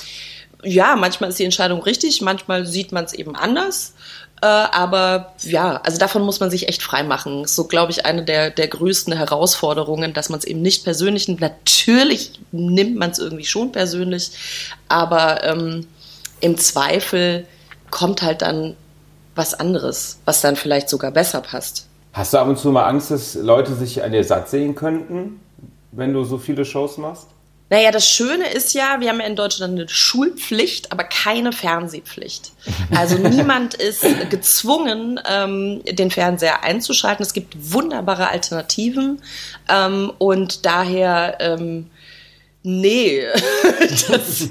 ja, 0.64 0.94
manchmal 0.94 1.30
ist 1.30 1.38
die 1.38 1.44
Entscheidung 1.44 1.82
richtig, 1.82 2.20
manchmal 2.20 2.66
sieht 2.66 2.92
man 2.92 3.04
es 3.04 3.12
eben 3.14 3.34
anders. 3.34 3.94
Äh, 4.42 4.46
aber 4.46 5.34
ja, 5.42 5.80
also 5.84 5.98
davon 5.98 6.22
muss 6.22 6.40
man 6.40 6.50
sich 6.50 6.68
echt 6.68 6.82
frei 6.82 7.04
machen. 7.04 7.46
So, 7.46 7.64
glaube 7.64 7.92
ich, 7.92 8.06
eine 8.06 8.24
der, 8.24 8.50
der 8.50 8.68
größten 8.68 9.12
Herausforderungen, 9.16 10.14
dass 10.14 10.28
man 10.28 10.38
es 10.40 10.44
eben 10.44 10.62
nicht 10.62 10.84
persönlich 10.84 11.28
nimmt. 11.28 11.40
Natürlich 11.40 12.32
nimmt 12.50 12.96
man 12.96 13.10
es 13.10 13.18
irgendwie 13.18 13.44
schon 13.44 13.72
persönlich, 13.72 14.30
aber 14.88 15.44
ähm, 15.44 15.86
im 16.42 16.58
Zweifel 16.58 17.46
kommt 17.90 18.22
halt 18.22 18.42
dann 18.42 18.76
was 19.34 19.54
anderes, 19.54 20.18
was 20.24 20.40
dann 20.40 20.56
vielleicht 20.56 20.88
sogar 20.88 21.10
besser 21.10 21.40
passt. 21.40 21.86
Hast 22.12 22.34
du 22.34 22.38
ab 22.38 22.48
und 22.48 22.58
zu 22.58 22.70
mal 22.70 22.84
Angst, 22.86 23.10
dass 23.10 23.34
Leute 23.34 23.74
sich 23.74 24.02
an 24.02 24.12
dir 24.12 24.24
satt 24.24 24.50
sehen 24.50 24.74
könnten, 24.74 25.40
wenn 25.92 26.12
du 26.12 26.24
so 26.24 26.36
viele 26.36 26.64
Shows 26.64 26.98
machst? 26.98 27.28
Naja, 27.70 27.90
das 27.90 28.06
Schöne 28.06 28.52
ist 28.52 28.74
ja, 28.74 29.00
wir 29.00 29.08
haben 29.08 29.20
ja 29.20 29.26
in 29.26 29.34
Deutschland 29.34 29.72
eine 29.78 29.88
Schulpflicht, 29.88 30.92
aber 30.92 31.04
keine 31.04 31.52
Fernsehpflicht. 31.52 32.52
Also 32.94 33.16
niemand 33.28 33.72
ist 33.72 34.04
gezwungen, 34.28 35.18
ähm, 35.26 35.80
den 35.88 36.10
Fernseher 36.10 36.64
einzuschalten. 36.64 37.24
Es 37.24 37.32
gibt 37.32 37.72
wunderbare 37.72 38.28
Alternativen 38.28 39.22
ähm, 39.70 40.12
und 40.18 40.66
daher 40.66 41.38
ähm, 41.40 41.86
Nee. 42.62 43.26
Das, 44.08 44.48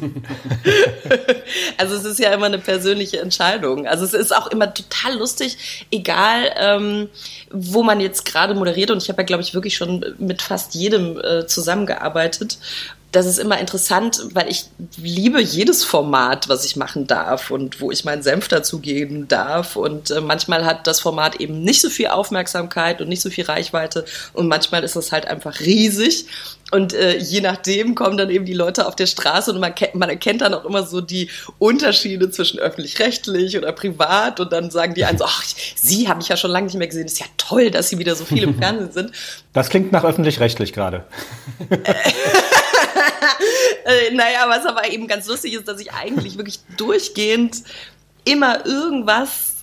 also 1.77 1.96
es 1.96 2.06
ist 2.06 2.20
ja 2.20 2.34
immer 2.34 2.46
eine 2.46 2.60
persönliche 2.60 3.20
Entscheidung. 3.22 3.88
Also 3.88 4.03
es 4.06 4.13
ist 4.13 4.36
auch 4.36 4.48
immer 4.48 4.74
total 4.74 5.18
lustig, 5.18 5.86
egal 5.91 6.51
ähm, 6.58 7.10
wo 7.50 7.82
man 7.84 8.00
jetzt 8.00 8.25
gerade 8.25 8.53
moderiert. 8.53 8.91
Und 8.91 9.01
ich 9.01 9.10
habe 9.10 9.22
ja, 9.22 9.25
glaube 9.25 9.41
ich, 9.41 9.53
wirklich 9.53 9.75
schon 9.75 10.06
mit 10.20 10.41
fast 10.41 10.75
jedem 10.75 11.20
äh, 11.20 11.48
zusammengearbeitet. 11.48 12.58
Das 13.12 13.25
ist 13.25 13.39
immer 13.39 13.60
interessant, 13.60 14.22
weil 14.34 14.50
ich 14.50 14.65
liebe 14.96 15.41
jedes 15.41 15.84
Format, 15.84 16.48
was 16.48 16.63
ich 16.63 16.77
machen 16.77 17.08
darf 17.08 17.51
und 17.51 17.82
wo 17.82 17.91
ich 17.91 18.06
meinen 18.06 18.24
Senf 18.24 18.48
dazugeben 18.48 19.27
darf. 19.27 19.75
Und 19.75 20.12
äh, 20.12 20.22
manchmal 20.22 20.65
hat 20.65 20.88
das 20.88 21.01
Format 21.01 21.36
eben 21.41 21.62
nicht 21.62 21.82
so 21.82 21.89
viel 21.89 22.08
Aufmerksamkeit 22.08 23.01
und 23.01 23.10
nicht 23.10 23.22
so 23.22 23.30
viel 23.30 23.44
Reichweite. 23.44 24.06
Und 24.32 24.48
manchmal 24.48 24.84
ist 24.86 24.96
es 24.96 25.12
halt 25.12 25.27
einfach 25.27 25.60
riesig. 25.60 26.25
Und 26.72 26.94
äh, 26.94 27.18
je 27.18 27.41
nachdem 27.41 27.96
kommen 27.96 28.18
dann 28.18 28.30
eben 28.30 28.46
die 28.46 28.53
Leute 28.53 28.88
auf 28.88 28.96
der 28.96 29.06
Straße 29.06 29.51
und 29.51 29.60
man, 29.60 29.74
man 29.94 30.10
erkennt 30.10 30.39
dann 30.39 30.53
auch 30.53 30.63
immer 30.63 30.84
so 30.84 31.01
die 31.01 31.30
Unterschiede 31.60 32.32
zwischen 32.32 32.60
öffentlich-rechtlich 32.60 33.58
oder 33.58 33.74
privat 33.74 34.39
und 34.39 34.53
dann 34.53 34.72
sagen 34.72 34.94
die 34.94 35.03
einen 35.03 35.18
so, 35.18 35.25
ach, 35.25 35.44
Sie 35.75 36.08
habe 36.08 36.22
ich 36.22 36.30
ja 36.30 36.38
schon 36.38 36.50
lange 36.50 36.68
nicht 36.68 36.77
mehr 36.77 36.88
gesehen, 36.88 37.08
ist 37.08 37.20
ja 37.20 37.25
toll, 37.36 37.72
dass 37.72 37.89
Sie 37.89 38.00
wieder 38.00 38.15
so 38.15 38.24
viel 38.24 38.44
im 38.44 38.56
Fernsehen 38.58 38.91
sind. 38.94 39.12
Das 39.51 39.68
klingt 39.68 39.91
nach 39.91 40.06
öffentlich-rechtlich 40.06 40.72
gerade. 40.72 41.03
äh, 43.86 44.14
naja, 44.14 44.46
was 44.48 44.66
aber 44.66 44.92
eben 44.92 45.08
ganz 45.08 45.28
lustig 45.28 45.54
ist, 45.54 45.68
dass 45.68 45.80
ich 45.80 45.94
eigentlich 45.94 46.38
wirklich 46.38 46.60
durchgehend 46.78 47.64
immer 48.26 48.66
irgendwas 48.66 49.56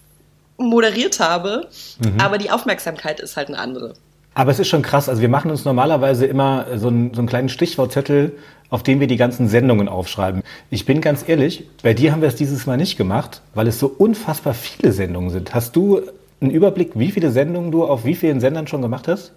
moderiert 0.56 1.20
habe, 1.20 1.68
mhm. 2.00 2.20
aber 2.20 2.38
die 2.38 2.50
Aufmerksamkeit 2.50 3.20
ist 3.20 3.36
halt 3.36 3.48
eine 3.48 3.58
andere. 3.58 3.94
Aber 4.34 4.50
es 4.50 4.58
ist 4.58 4.68
schon 4.68 4.82
krass. 4.82 5.08
Also 5.08 5.20
wir 5.20 5.28
machen 5.28 5.50
uns 5.50 5.64
normalerweise 5.64 6.26
immer 6.26 6.66
so 6.76 6.88
einen, 6.88 7.12
so 7.12 7.20
einen 7.20 7.28
kleinen 7.28 7.48
Stichwortzettel, 7.48 8.36
auf 8.70 8.82
dem 8.82 9.00
wir 9.00 9.06
die 9.06 9.16
ganzen 9.16 9.48
Sendungen 9.48 9.88
aufschreiben. 9.88 10.42
Ich 10.70 10.84
bin 10.84 11.00
ganz 11.00 11.24
ehrlich, 11.26 11.64
bei 11.82 11.94
dir 11.94 12.12
haben 12.12 12.20
wir 12.20 12.28
es 12.28 12.36
dieses 12.36 12.66
Mal 12.66 12.76
nicht 12.76 12.96
gemacht, 12.96 13.40
weil 13.54 13.66
es 13.66 13.78
so 13.78 13.86
unfassbar 13.86 14.54
viele 14.54 14.92
Sendungen 14.92 15.30
sind. 15.30 15.54
Hast 15.54 15.74
du 15.74 16.02
einen 16.40 16.50
Überblick, 16.50 16.92
wie 16.94 17.10
viele 17.10 17.30
Sendungen 17.30 17.72
du 17.72 17.84
auf 17.84 18.04
wie 18.04 18.14
vielen 18.14 18.40
Sendern 18.40 18.66
schon 18.66 18.82
gemacht 18.82 19.08
hast? 19.08 19.32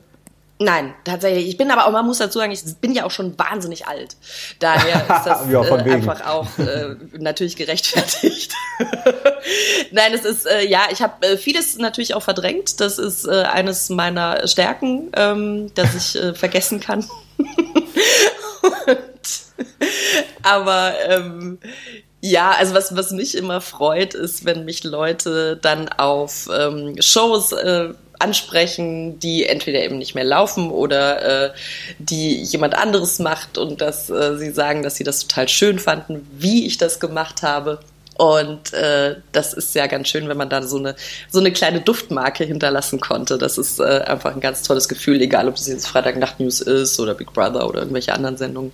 Nein, 0.64 0.94
tatsächlich. 1.04 1.48
Ich 1.48 1.58
bin 1.58 1.72
aber 1.72 1.88
auch, 1.88 1.92
man 1.92 2.06
muss 2.06 2.20
dazu 2.20 2.38
sagen, 2.38 2.52
ich 2.52 2.62
bin 2.80 2.94
ja 2.94 3.04
auch 3.04 3.12
schon 3.12 3.38
wahnsinnig 3.40 3.88
alt. 3.88 4.16
Daher 4.60 5.02
ist 5.02 5.26
das 5.26 5.50
Ja, 5.50 5.64
äh, 5.64 5.92
einfach 5.92 6.24
auch 6.28 6.48
äh, 6.60 6.96
natürlich 7.18 7.56
gerechtfertigt. 7.56 8.54
Nein, 9.92 10.14
es 10.14 10.24
ist, 10.24 10.46
äh, 10.46 10.68
ja, 10.68 10.82
ich 10.92 11.02
habe 11.02 11.26
äh, 11.26 11.38
vieles 11.38 11.78
natürlich 11.78 12.14
auch 12.14 12.22
verdrängt. 12.22 12.80
Das 12.80 13.00
ist 13.00 13.26
äh, 13.26 13.42
eines 13.44 13.90
meiner 13.90 14.48
Stärken, 14.48 15.12
ähm, 15.16 15.74
dass 15.74 15.96
ich 15.96 16.22
äh, 16.22 16.36
vergessen 16.36 16.80
kann. 16.80 17.10
Und, 18.88 19.42
aber 20.44 20.94
ähm, 21.08 21.58
ja, 22.22 22.52
also 22.52 22.76
was, 22.76 22.96
was 22.96 23.12
mich 23.12 23.36
immer 23.36 23.62
freut, 23.62 24.14
ist, 24.14 24.46
wenn 24.46 24.64
mich 24.64 24.84
Leute 24.84 25.58
dann 25.60 25.90
auf 25.90 26.48
ähm, 26.56 26.96
Shows 27.00 27.52
äh, 27.52 27.96
ansprechen, 28.22 29.20
die 29.20 29.46
entweder 29.46 29.84
eben 29.84 29.98
nicht 29.98 30.16
mehr 30.16 30.24
laufen 30.24 30.72
oder 30.72 31.46
äh, 31.46 31.54
die 32.00 32.42
jemand 32.44 32.76
anderes 32.76 33.20
macht 33.20 33.58
und 33.58 33.82
dass 33.82 34.10
äh, 34.10 34.38
sie 34.38 34.52
sagen, 34.52 34.84
dass 34.84 34.96
sie 34.96 35.04
das 35.04 35.28
total 35.28 35.50
schön 35.50 35.80
fanden, 35.80 36.28
wie 36.38 36.66
ich 36.66 36.78
das 36.78 37.00
gemacht 37.00 37.44
habe. 37.44 37.80
Und 38.18 38.74
äh, 38.74 39.16
das 39.32 39.54
ist 39.54 39.74
ja 39.74 39.88
ganz 39.88 40.08
schön, 40.08 40.30
wenn 40.30 40.38
man 40.38 40.50
da 40.50 40.62
so 40.62 40.78
eine, 40.78 40.96
so 41.30 41.40
eine 41.40 41.52
kleine 41.52 41.82
Duftmarke 41.82 42.44
hinterlassen 42.44 43.00
konnte. 43.00 43.38
Das 43.38 43.58
ist 43.58 43.80
äh, 43.80 44.04
einfach 44.06 44.36
ein 44.36 44.42
ganz 44.42 44.62
tolles 44.62 44.88
Gefühl, 44.88 45.22
egal 45.22 45.48
ob 45.48 45.56
das 45.56 45.68
jetzt 45.68 45.88
Freitagnacht-News 45.88 46.62
ist 46.62 47.00
oder 47.00 47.16
Big 47.16 47.34
Brother 47.34 47.68
oder 47.68 47.80
irgendwelche 47.80 48.14
anderen 48.14 48.38
Sendungen. 48.38 48.72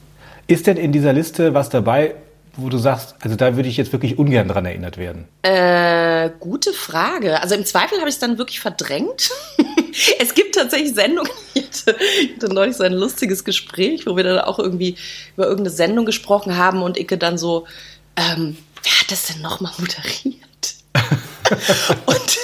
Ist 0.48 0.68
denn 0.68 0.78
in 0.78 0.92
dieser 0.92 1.14
Liste 1.14 1.54
was 1.54 1.70
dabei, 1.70 2.16
wo 2.58 2.70
du 2.70 2.78
sagst, 2.78 3.16
also 3.22 3.36
da 3.36 3.56
würde 3.56 3.70
ich 3.70 3.78
jetzt 3.78 3.92
wirklich 3.92 4.18
ungern 4.18 4.48
dran 4.48 4.66
erinnert 4.66 4.98
werden? 4.98 5.28
Äh, 5.44 6.32
gute 6.40 6.74
Frage. 6.74 7.42
Also 7.42 7.56
im 7.56 7.66
Zweifel 7.66 8.00
habe 8.00 8.10
ich 8.10 8.16
es 8.16 8.20
dann 8.20 8.38
wirklich 8.38 8.60
verdrängt. 8.60 9.30
es 10.20 10.34
gibt 10.34 10.56
tatsächlich 10.56 10.94
Sendungen. 10.94 11.32
Ich 11.54 11.86
hatte, 11.86 11.98
ich 12.22 12.36
hatte 12.36 12.54
neulich 12.54 12.76
so 12.76 12.84
ein 12.84 12.94
lustiges 12.94 13.44
Gespräch, 13.44 14.06
wo 14.08 14.16
wir 14.16 14.24
dann 14.24 14.40
auch 14.40 14.58
irgendwie 14.58 14.96
über 15.36 15.46
irgendeine 15.46 15.70
Sendung 15.70 16.06
gesprochen 16.06 16.58
haben 16.58 16.82
und 16.82 16.98
Icke 16.98 17.18
dann 17.18 17.38
so, 17.38 17.68
ähm, 18.16 18.58
wer 18.84 19.00
hat 19.00 19.12
das 19.12 19.28
denn 19.28 19.42
nochmal 19.42 19.72
moderiert? 19.78 20.76
und 22.06 22.38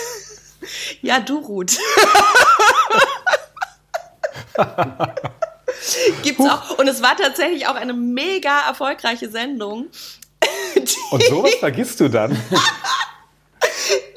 ja, 1.01 1.19
du, 1.19 1.39
Ruth. 1.39 1.77
Gibt's 6.23 6.45
auch. 6.45 6.77
Und 6.77 6.87
es 6.87 7.01
war 7.01 7.15
tatsächlich 7.15 7.67
auch 7.67 7.75
eine 7.75 7.93
mega 7.93 8.67
erfolgreiche 8.67 9.29
Sendung. 9.29 9.87
Und 11.11 11.23
sowas 11.29 11.55
vergisst 11.55 11.99
du 11.99 12.09
dann? 12.09 12.37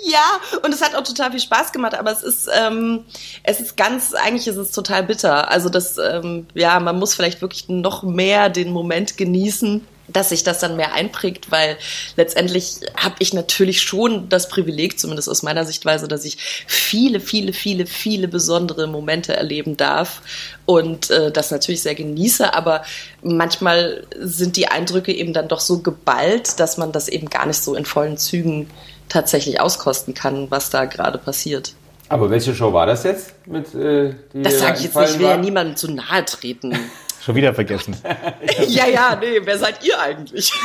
Ja, 0.02 0.40
und 0.62 0.72
es 0.72 0.82
hat 0.82 0.94
auch 0.94 1.02
total 1.02 1.32
viel 1.32 1.40
Spaß 1.40 1.72
gemacht, 1.72 1.94
aber 1.94 2.12
es 2.12 2.22
ist, 2.22 2.48
ähm, 2.56 3.04
es 3.42 3.60
ist 3.60 3.76
ganz, 3.76 4.14
eigentlich 4.14 4.46
ist 4.46 4.56
es 4.56 4.70
total 4.70 5.02
bitter. 5.02 5.50
Also 5.50 5.68
das, 5.68 5.98
ähm, 5.98 6.46
ja, 6.54 6.78
man 6.78 6.98
muss 6.98 7.14
vielleicht 7.14 7.40
wirklich 7.42 7.68
noch 7.68 8.04
mehr 8.04 8.48
den 8.48 8.70
Moment 8.70 9.16
genießen 9.16 9.84
dass 10.08 10.28
sich 10.30 10.44
das 10.44 10.60
dann 10.60 10.76
mehr 10.76 10.92
einprägt, 10.92 11.50
weil 11.50 11.76
letztendlich 12.16 12.80
habe 12.96 13.16
ich 13.18 13.32
natürlich 13.34 13.82
schon 13.82 14.28
das 14.28 14.48
Privileg, 14.48 14.98
zumindest 14.98 15.28
aus 15.28 15.42
meiner 15.42 15.64
Sichtweise, 15.64 16.08
dass 16.08 16.24
ich 16.24 16.38
viele, 16.66 17.20
viele, 17.20 17.52
viele, 17.52 17.86
viele 17.86 18.28
besondere 18.28 18.86
Momente 18.86 19.34
erleben 19.34 19.76
darf 19.76 20.22
und 20.64 21.10
äh, 21.10 21.30
das 21.30 21.50
natürlich 21.50 21.82
sehr 21.82 21.94
genieße, 21.94 22.54
aber 22.54 22.84
manchmal 23.22 24.06
sind 24.18 24.56
die 24.56 24.68
Eindrücke 24.68 25.12
eben 25.12 25.32
dann 25.32 25.48
doch 25.48 25.60
so 25.60 25.80
geballt, 25.80 26.60
dass 26.60 26.76
man 26.76 26.92
das 26.92 27.08
eben 27.08 27.28
gar 27.28 27.46
nicht 27.46 27.62
so 27.62 27.74
in 27.74 27.84
vollen 27.84 28.16
Zügen 28.18 28.68
tatsächlich 29.08 29.60
auskosten 29.60 30.14
kann, 30.14 30.50
was 30.50 30.70
da 30.70 30.84
gerade 30.84 31.18
passiert. 31.18 31.74
Aber 32.08 32.30
welche 32.30 32.54
Show 32.54 32.72
war 32.72 32.86
das 32.86 33.02
jetzt? 33.02 33.34
Mit, 33.46 33.74
äh, 33.74 34.14
die 34.32 34.42
das 34.42 34.60
sage 34.60 34.78
ich 34.78 34.84
jetzt 34.84 34.96
nicht, 34.96 35.10
ich 35.10 35.18
will 35.18 35.26
ja 35.26 35.36
niemandem 35.36 35.76
zu 35.76 35.90
nahe 35.90 36.24
treten. 36.24 36.78
Schon 37.26 37.34
wieder 37.34 37.52
vergessen. 37.52 37.96
ja, 38.68 38.86
ja, 38.86 39.16
nee, 39.16 39.40
wer 39.42 39.58
seid 39.58 39.84
ihr 39.84 39.98
eigentlich? 39.98 40.52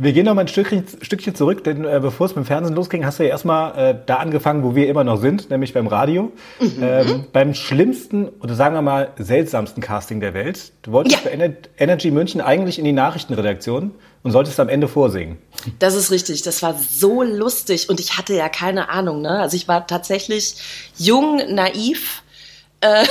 Wir 0.00 0.12
gehen 0.12 0.26
noch 0.26 0.34
mal 0.34 0.42
ein 0.42 0.48
Stückchen, 0.48 0.84
Stückchen 1.02 1.34
zurück, 1.34 1.64
denn 1.64 1.84
äh, 1.84 1.98
bevor 2.00 2.26
es 2.26 2.36
mit 2.36 2.44
dem 2.44 2.46
Fernsehen 2.46 2.76
losging, 2.76 3.04
hast 3.04 3.18
du 3.18 3.24
ja 3.24 3.30
erstmal 3.30 3.76
äh, 3.76 3.94
da 4.06 4.16
angefangen, 4.16 4.62
wo 4.62 4.76
wir 4.76 4.88
immer 4.88 5.02
noch 5.02 5.20
sind, 5.20 5.50
nämlich 5.50 5.74
beim 5.74 5.88
Radio. 5.88 6.30
Mhm. 6.60 6.76
Ähm, 6.80 7.24
beim 7.32 7.52
schlimmsten 7.52 8.28
oder 8.40 8.54
sagen 8.54 8.76
wir 8.76 8.82
mal 8.82 9.10
seltsamsten 9.18 9.82
Casting 9.82 10.20
der 10.20 10.34
Welt. 10.34 10.70
Du 10.82 10.92
wolltest 10.92 11.16
ja. 11.16 11.22
für 11.22 11.30
Ener 11.30 11.52
Energy 11.76 12.12
München 12.12 12.40
eigentlich 12.40 12.78
in 12.78 12.84
die 12.84 12.92
Nachrichtenredaktion 12.92 13.90
und 14.22 14.30
solltest 14.30 14.60
am 14.60 14.68
Ende 14.68 14.86
vorsingen. 14.86 15.38
Das 15.80 15.96
ist 15.96 16.12
richtig. 16.12 16.42
Das 16.42 16.62
war 16.62 16.74
so 16.74 17.24
lustig 17.24 17.90
und 17.90 17.98
ich 17.98 18.16
hatte 18.16 18.34
ja 18.34 18.48
keine 18.48 18.90
Ahnung. 18.90 19.20
Ne? 19.22 19.30
Also 19.30 19.56
ich 19.56 19.66
war 19.66 19.88
tatsächlich 19.88 20.54
jung, 20.96 21.42
naiv, 21.52 22.22
äh, 22.82 23.04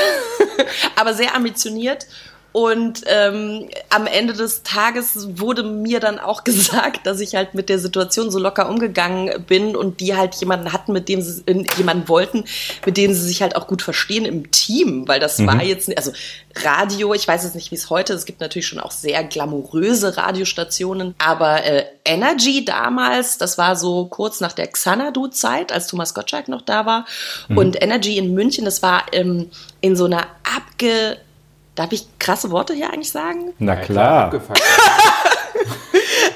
aber 0.95 1.13
sehr 1.13 1.35
ambitioniert 1.35 2.07
und 2.57 3.03
ähm, 3.05 3.69
am 3.91 4.07
Ende 4.07 4.33
des 4.33 4.63
Tages 4.63 5.37
wurde 5.37 5.61
mir 5.61 5.99
dann 5.99 6.17
auch 6.17 6.43
gesagt, 6.43 7.05
dass 7.05 7.19
ich 7.19 7.35
halt 7.35 7.53
mit 7.53 7.69
der 7.69 7.77
Situation 7.77 8.31
so 8.31 8.39
locker 8.39 8.67
umgegangen 8.67 9.45
bin 9.45 9.75
und 9.75 9.99
die 9.99 10.15
halt 10.15 10.33
jemanden 10.33 10.73
hatten, 10.73 10.91
mit 10.91 11.07
dem 11.07 11.21
sie 11.21 11.43
jemanden 11.77 12.09
wollten, 12.09 12.45
mit 12.83 12.97
dem 12.97 13.13
sie 13.13 13.21
sich 13.21 13.43
halt 13.43 13.55
auch 13.55 13.67
gut 13.67 13.83
verstehen 13.83 14.25
im 14.25 14.49
Team, 14.49 15.07
weil 15.07 15.19
das 15.19 15.37
mhm. 15.37 15.45
war 15.45 15.61
jetzt 15.61 15.95
also 15.95 16.11
Radio, 16.55 17.13
ich 17.13 17.27
weiß 17.27 17.43
jetzt 17.43 17.53
nicht, 17.53 17.69
wie 17.69 17.75
es 17.75 17.91
heute 17.91 18.13
ist, 18.13 18.21
es 18.21 18.25
gibt 18.25 18.41
natürlich 18.41 18.65
schon 18.65 18.79
auch 18.79 18.89
sehr 18.89 19.23
glamouröse 19.23 20.17
Radiostationen, 20.17 21.13
aber 21.19 21.63
äh, 21.63 21.85
Energy 22.05 22.65
damals, 22.65 23.37
das 23.37 23.59
war 23.59 23.75
so 23.75 24.05
kurz 24.05 24.39
nach 24.39 24.53
der 24.53 24.65
Xanadu-Zeit, 24.65 25.71
als 25.71 25.85
Thomas 25.85 26.15
Gottschalk 26.15 26.47
noch 26.47 26.63
da 26.63 26.87
war 26.87 27.05
mhm. 27.49 27.57
und 27.59 27.83
Energy 27.83 28.17
in 28.17 28.33
München, 28.33 28.65
das 28.65 28.81
war 28.81 29.03
ähm, 29.11 29.51
in 29.79 29.95
so 29.95 30.05
einer 30.05 30.25
abge 30.43 31.17
Darf 31.77 31.91
ich 31.91 32.07
krasse 32.17 32.49
Worte 32.49 32.73
hier 32.73 32.91
eigentlich 32.91 33.11
sagen? 33.11 33.53
Na 33.59 33.75
klar. 33.75 34.33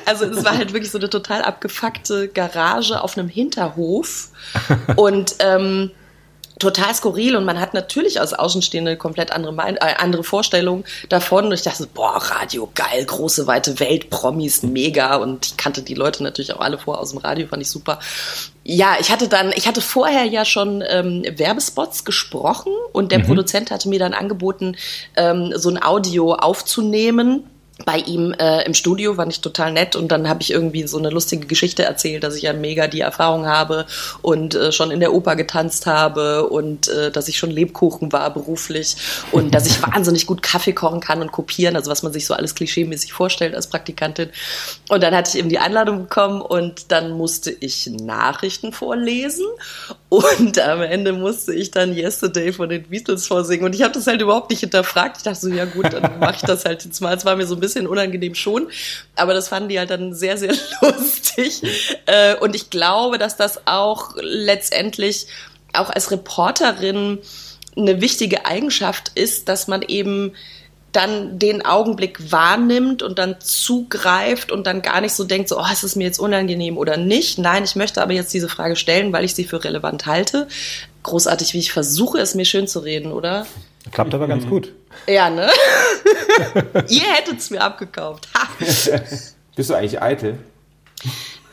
also 0.06 0.26
es 0.26 0.46
war 0.46 0.56
halt 0.56 0.72
wirklich 0.72 0.92
so 0.92 1.00
eine 1.00 1.10
total 1.10 1.42
abgefuckte 1.42 2.28
Garage 2.28 3.02
auf 3.02 3.18
einem 3.18 3.28
Hinterhof. 3.28 4.30
Und 4.96 5.38
ähm, 5.40 5.90
total 6.62 6.94
skurril 6.94 7.36
und 7.36 7.44
man 7.44 7.60
hat 7.60 7.74
natürlich 7.74 8.20
als 8.20 8.34
Außenstehende 8.34 8.96
komplett 8.96 9.32
andere, 9.32 9.56
äh, 9.68 9.96
andere 9.98 10.24
Vorstellungen 10.24 10.86
davon. 11.10 11.46
Und 11.46 11.54
ich 11.54 11.64
dachte, 11.64 11.88
boah, 11.88 12.18
Radio 12.18 12.70
geil, 12.76 13.04
große, 13.04 13.48
weite 13.48 13.80
Welt, 13.80 14.12
Promis, 14.12 14.62
mega. 14.62 15.16
Und 15.16 15.48
ich 15.48 15.58
kannte 15.58 15.82
die 15.82 15.96
Leute 15.96 16.24
natürlich 16.24 16.54
auch 16.54 16.62
alle 16.62 16.78
vor 16.78 17.00
aus 17.00 17.10
dem 17.10 17.18
Radio, 17.18 17.48
fand 17.48 17.64
ich 17.64 17.70
super. 17.70 18.00
Ja, 18.74 18.96
ich 19.02 19.12
hatte 19.12 19.28
dann, 19.28 19.52
ich 19.54 19.68
hatte 19.68 19.82
vorher 19.82 20.24
ja 20.24 20.46
schon 20.46 20.82
ähm, 20.88 21.26
Werbespots 21.30 22.06
gesprochen 22.06 22.72
und 22.94 23.12
der 23.12 23.20
mhm. 23.20 23.24
Produzent 23.24 23.70
hatte 23.70 23.90
mir 23.90 24.00
dann 24.00 24.14
angeboten, 24.14 24.78
ähm, 25.18 25.52
so 25.58 25.70
ein 25.70 25.84
Audio 25.84 26.36
aufzunehmen 26.36 27.44
bei 27.86 27.98
ihm 27.98 28.34
äh, 28.34 28.66
im 28.66 28.74
Studio, 28.74 29.16
fand 29.16 29.32
ich 29.32 29.42
total 29.42 29.72
nett 29.72 29.96
und 29.96 30.12
dann 30.12 30.28
habe 30.28 30.42
ich 30.42 30.52
irgendwie 30.52 30.88
so 30.88 30.98
eine 30.98 31.10
lustige 31.10 31.48
Geschichte 31.48 31.84
erzählt, 31.84 32.24
dass 32.24 32.36
ich 32.36 32.44
ja 32.44 32.54
mega 32.54 32.88
die 32.88 33.02
Erfahrung 33.02 33.46
habe 33.46 33.86
und 34.22 34.56
äh, 34.56 34.72
schon 34.72 34.92
in 34.92 35.00
der 35.00 35.14
Oper 35.14 35.36
getanzt 35.36 35.86
habe 35.86 36.48
und 36.48 36.88
äh, 36.88 37.12
dass 37.12 37.28
ich 37.28 37.38
schon 37.38 37.52
Lebkuchen 37.52 38.12
war 38.12 38.34
beruflich 38.34 38.96
und 39.32 39.54
dass 39.54 39.68
ich 39.68 39.82
wahnsinnig 39.94 40.28
gut 40.28 40.42
Kaffee 40.42 40.74
kochen 40.74 41.00
kann 41.00 41.22
und 41.22 41.32
kopieren, 41.32 41.76
also 41.76 41.90
was 41.90 42.04
man 42.04 42.14
sich 42.14 42.26
so 42.26 42.34
alles 42.34 42.56
klischeemäßig 42.56 43.14
vorstellt 43.14 43.56
als 43.56 43.68
Praktikantin. 43.68 44.30
Und 44.90 45.04
dann 45.04 45.16
hatte 45.16 45.32
ich 45.32 45.40
eben 45.40 45.50
die 45.50 45.60
Einladung 45.60 46.04
bekommen 46.04 46.42
und 46.42 46.92
dann 46.92 47.12
musste 47.12 47.52
ich 47.52 47.88
Nachrichten 47.88 48.74
vorlesen 48.74 49.46
und 50.10 50.60
am 50.60 50.82
Ende 50.82 51.14
musste 51.14 51.54
ich 51.54 51.72
dann 51.72 51.96
Yesterday 51.96 52.52
von 52.52 52.68
den 52.68 52.84
Beatles 52.84 53.28
vorsingen 53.28 53.66
und 53.66 53.74
ich 53.74 53.82
habe 53.82 53.94
das 53.94 54.08
halt 54.08 54.22
überhaupt 54.22 54.50
nicht 54.50 54.60
hinterfragt. 54.60 55.18
Ich 55.18 55.24
dachte 55.24 55.40
so, 55.40 55.50
ja 55.50 55.64
gut, 55.66 55.94
dann 55.94 56.20
mache 56.20 56.36
ich 56.36 56.42
das 56.42 56.66
halt 56.66 56.84
jetzt 56.84 57.00
mal. 57.00 57.16
Es 57.16 57.24
war 57.24 57.38
mir 57.38 57.48
so 57.48 57.56
ein 57.56 57.62
bisschen 57.62 57.71
bisschen 57.74 57.88
unangenehm 57.88 58.36
schon, 58.36 58.70
aber 59.16 59.34
das 59.34 59.48
fanden 59.48 59.70
die 59.70 59.80
halt 59.80 59.90
dann 59.90 60.14
sehr, 60.14 60.38
sehr 60.38 60.54
lustig. 60.82 61.62
Äh, 62.06 62.36
und 62.36 62.56
ich 62.56 62.70
glaube, 62.70 63.18
dass 63.18 63.38
das 63.38 63.66
auch 63.66 64.16
letztendlich 64.20 65.28
auch 65.74 65.90
als 65.90 66.12
Reporterin 66.12 67.20
eine 67.78 68.02
wichtige 68.02 68.46
Eigenschaft 68.46 69.12
ist, 69.16 69.48
dass 69.48 69.68
man 69.68 69.82
eben 69.82 70.34
dann 70.92 71.40
den 71.40 71.66
Augenblick 71.66 72.32
wahrnimmt 72.32 73.02
und 73.02 73.18
dann 73.18 73.40
zugreift 73.40 74.52
und 74.52 74.68
dann 74.68 74.82
gar 74.82 75.00
nicht 75.02 75.14
so 75.14 75.24
denkt, 75.24 75.48
so, 75.48 75.58
oh, 75.58 75.72
ist 75.72 75.84
es 75.84 75.96
mir 75.96 76.04
jetzt 76.04 76.20
unangenehm 76.20 76.78
oder 76.78 76.98
nicht. 76.98 77.38
Nein, 77.38 77.64
ich 77.64 77.76
möchte 77.76 78.02
aber 78.02 78.14
jetzt 78.14 78.34
diese 78.34 78.50
Frage 78.50 78.76
stellen, 78.76 79.14
weil 79.14 79.24
ich 79.24 79.34
sie 79.34 79.46
für 79.46 79.64
relevant 79.64 80.06
halte. 80.06 80.48
Großartig, 81.04 81.54
wie 81.54 81.60
ich 81.60 81.72
versuche, 81.72 82.20
es 82.20 82.36
mir 82.36 82.46
schön 82.46 82.68
zu 82.68 82.80
reden, 82.80 83.14
oder? 83.14 83.48
Klappt 83.90 84.14
aber 84.14 84.28
ganz 84.28 84.48
gut. 84.48 84.74
Ja, 85.08 85.30
ne? 85.30 85.50
Ihr 86.88 87.02
hättet 87.02 87.40
es 87.40 87.50
mir 87.50 87.62
abgekauft. 87.62 88.28
Bist 89.56 89.70
du 89.70 89.74
eigentlich 89.74 90.02
eitel? 90.02 90.38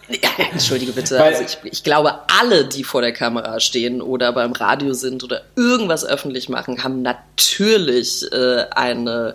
Ja, 0.08 0.30
entschuldige 0.52 0.92
bitte. 0.92 1.22
also 1.22 1.42
ich, 1.42 1.58
ich, 1.70 1.84
glaube, 1.84 2.14
alle, 2.40 2.64
die 2.64 2.82
vor 2.82 3.02
der 3.02 3.12
Kamera 3.12 3.60
stehen 3.60 4.00
oder 4.00 4.32
beim 4.32 4.52
Radio 4.52 4.94
sind 4.94 5.22
oder 5.22 5.42
irgendwas 5.54 6.04
öffentlich 6.04 6.48
machen, 6.48 6.82
haben 6.82 7.02
natürlich 7.02 8.24
äh, 8.32 8.64
eine, 8.70 9.34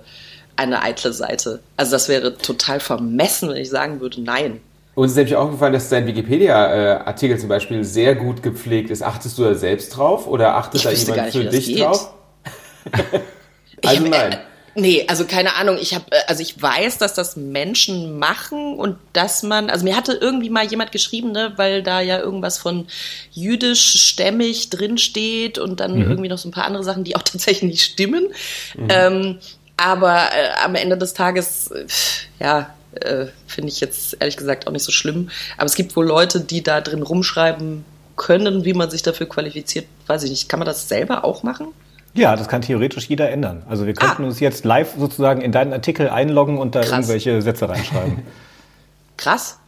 eine 0.55 0.81
eitle 0.81 1.13
Seite. 1.13 1.59
Also 1.77 1.91
das 1.91 2.09
wäre 2.09 2.37
total 2.37 2.79
vermessen, 2.79 3.49
wenn 3.49 3.57
ich 3.57 3.69
sagen 3.69 4.01
würde, 4.01 4.21
nein. 4.21 4.61
Uns 4.95 5.11
ist 5.11 5.17
nämlich 5.17 5.35
aufgefallen, 5.35 5.73
dass 5.73 5.89
dein 5.89 6.07
Wikipedia-Artikel 6.07 7.39
zum 7.39 7.49
Beispiel 7.49 7.83
sehr 7.83 8.15
gut 8.15 8.43
gepflegt 8.43 8.89
ist. 8.89 9.03
Achtest 9.03 9.37
du 9.37 9.43
da 9.43 9.55
selbst 9.55 9.89
drauf 9.89 10.27
oder 10.27 10.55
achtet 10.55 10.75
ich 10.75 10.83
da 10.83 10.91
jemand 10.91 11.23
nicht, 11.23 11.37
für 11.37 11.45
dich 11.45 11.75
drauf? 11.79 12.13
also 13.83 14.07
nein. 14.07 14.39
Nee, 14.75 15.05
also 15.07 15.25
keine 15.25 15.55
Ahnung. 15.55 15.77
Ich 15.79 15.93
habe, 15.93 16.05
also 16.27 16.41
ich 16.41 16.59
weiß, 16.59 16.97
dass 16.97 17.13
das 17.13 17.35
Menschen 17.35 18.17
machen 18.17 18.75
und 18.79 18.97
dass 19.13 19.43
man, 19.43 19.69
also 19.69 19.83
mir 19.83 19.95
hatte 19.95 20.13
irgendwie 20.13 20.49
mal 20.49 20.65
jemand 20.65 20.91
geschrieben, 20.91 21.31
ne, 21.31 21.53
weil 21.57 21.83
da 21.83 22.01
ja 22.01 22.19
irgendwas 22.19 22.57
von 22.57 22.87
jüdisch-stämmig 23.31 24.71
drinsteht 24.71 25.59
und 25.59 25.79
dann 25.79 25.95
mhm. 25.95 26.09
irgendwie 26.09 26.29
noch 26.29 26.39
so 26.39 26.49
ein 26.49 26.51
paar 26.51 26.65
andere 26.65 26.83
Sachen, 26.83 27.03
die 27.03 27.15
auch 27.15 27.21
tatsächlich 27.23 27.69
nicht 27.69 27.83
stimmen. 27.83 28.29
Mhm. 28.75 28.87
Ähm, 28.89 29.39
aber 29.77 30.29
äh, 30.31 30.63
am 30.63 30.75
Ende 30.75 30.97
des 30.97 31.13
Tages, 31.13 31.69
äh, 31.69 31.85
ja, 32.39 32.73
äh, 32.95 33.27
finde 33.47 33.69
ich 33.69 33.79
jetzt 33.79 34.17
ehrlich 34.19 34.37
gesagt 34.37 34.67
auch 34.67 34.71
nicht 34.71 34.83
so 34.83 34.91
schlimm. 34.91 35.29
Aber 35.57 35.65
es 35.65 35.75
gibt 35.75 35.95
wohl 35.95 36.05
Leute, 36.05 36.39
die 36.39 36.63
da 36.63 36.81
drin 36.81 37.03
rumschreiben 37.03 37.85
können, 38.15 38.65
wie 38.65 38.73
man 38.73 38.89
sich 38.89 39.01
dafür 39.01 39.27
qualifiziert. 39.27 39.85
Weiß 40.07 40.23
ich 40.23 40.29
nicht. 40.29 40.49
Kann 40.49 40.59
man 40.59 40.67
das 40.67 40.87
selber 40.87 41.23
auch 41.23 41.43
machen? 41.43 41.67
Ja, 42.13 42.35
das 42.35 42.47
kann 42.47 42.61
theoretisch 42.61 43.07
jeder 43.09 43.29
ändern. 43.31 43.63
Also 43.67 43.85
wir 43.85 43.93
könnten 43.93 44.23
ah. 44.23 44.27
uns 44.27 44.39
jetzt 44.39 44.65
live 44.65 44.93
sozusagen 44.97 45.41
in 45.41 45.51
deinen 45.51 45.73
Artikel 45.73 46.09
einloggen 46.09 46.57
und 46.57 46.75
da 46.75 46.81
Krass. 46.81 46.91
irgendwelche 46.91 47.41
Sätze 47.41 47.67
reinschreiben. 47.67 48.19
Krass. 49.17 49.59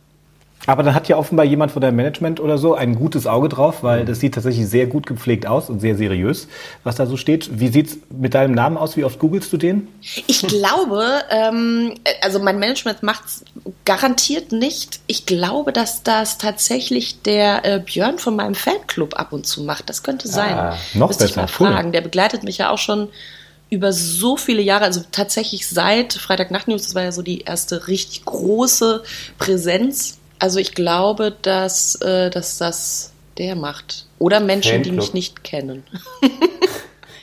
Aber 0.67 0.84
dann 0.84 0.95
hat 0.95 1.08
ja 1.08 1.17
offenbar 1.17 1.45
jemand 1.45 1.71
von 1.71 1.82
deinem 1.82 1.95
Management 1.95 2.39
oder 2.39 2.58
so 2.58 2.73
ein 2.73 2.95
gutes 2.95 3.28
Auge 3.28 3.49
drauf, 3.49 3.84
weil 3.84 4.06
das 4.06 4.19
sieht 4.19 4.34
tatsächlich 4.34 4.67
sehr 4.67 4.88
gut 4.88 5.06
gepflegt 5.06 5.45
aus 5.45 5.69
und 5.69 5.80
sehr 5.80 5.95
seriös, 5.95 6.47
was 6.84 6.95
da 6.95 7.06
so 7.06 7.17
steht. 7.17 7.60
Wie 7.60 7.67
sieht's 7.67 7.97
mit 8.10 8.34
deinem 8.34 8.54
Namen 8.54 8.78
aus? 8.78 8.97
Wie 8.97 9.04
oft 9.04 9.19
googelst 9.19 9.51
du 9.54 9.58
den? 9.58 9.88
Ich 10.01 10.41
glaube, 10.41 11.23
ähm, 11.30 11.93
also 12.21 12.39
mein 12.39 12.60
Management 12.60 13.04
macht's 13.04 13.43
garantiert 13.86 14.51
nicht. 14.51 14.99
Ich 15.08 15.25
glaube, 15.25 15.71
dass 15.71 16.04
das 16.04 16.38
tatsächlich 16.38 17.21
der 17.21 17.65
äh, 17.65 17.80
Björn 17.80 18.17
von 18.17 18.36
meinem 18.36 18.56
Fanclub 18.56 19.19
ab 19.19 19.34
und 19.34 19.45
zu 19.45 19.63
macht. 19.63 19.89
Das 19.89 20.04
könnte 20.04 20.28
sein. 20.28 20.54
Ah, 20.54 20.78
noch 20.93 21.10
Müsste 21.10 21.25
besser. 21.25 21.32
Ich 21.32 21.36
mal 21.38 21.47
fragen. 21.47 21.88
Cool. 21.88 21.91
Der 21.91 22.01
begleitet 22.01 22.43
mich 22.43 22.58
ja 22.58 22.69
auch 22.69 22.78
schon 22.78 23.10
über 23.69 23.93
so 23.93 24.38
viele 24.38 24.62
Jahre, 24.62 24.86
also 24.86 25.01
tatsächlich 25.12 25.67
seit 25.67 26.13
Freitag 26.13 26.51
Nacht 26.51 26.67
News, 26.67 26.84
das 26.84 26.95
war 26.95 27.04
ja 27.04 27.12
so 27.12 27.21
die 27.21 27.41
erste 27.41 27.88
richtig 27.88 28.23
große 28.25 29.04
Präsenz 29.39 30.19
also 30.39 30.60
ich 30.60 30.74
glaube, 30.74 31.36
dass, 31.41 31.95
äh, 32.02 32.30
dass 32.30 32.58
das 32.58 33.13
der 33.38 33.56
macht. 33.56 34.06
Oder 34.19 34.39
Menschen, 34.39 34.71
Fanclub. 34.71 34.91
die 34.91 34.98
mich 34.98 35.13
nicht 35.13 35.43
kennen. 35.43 35.84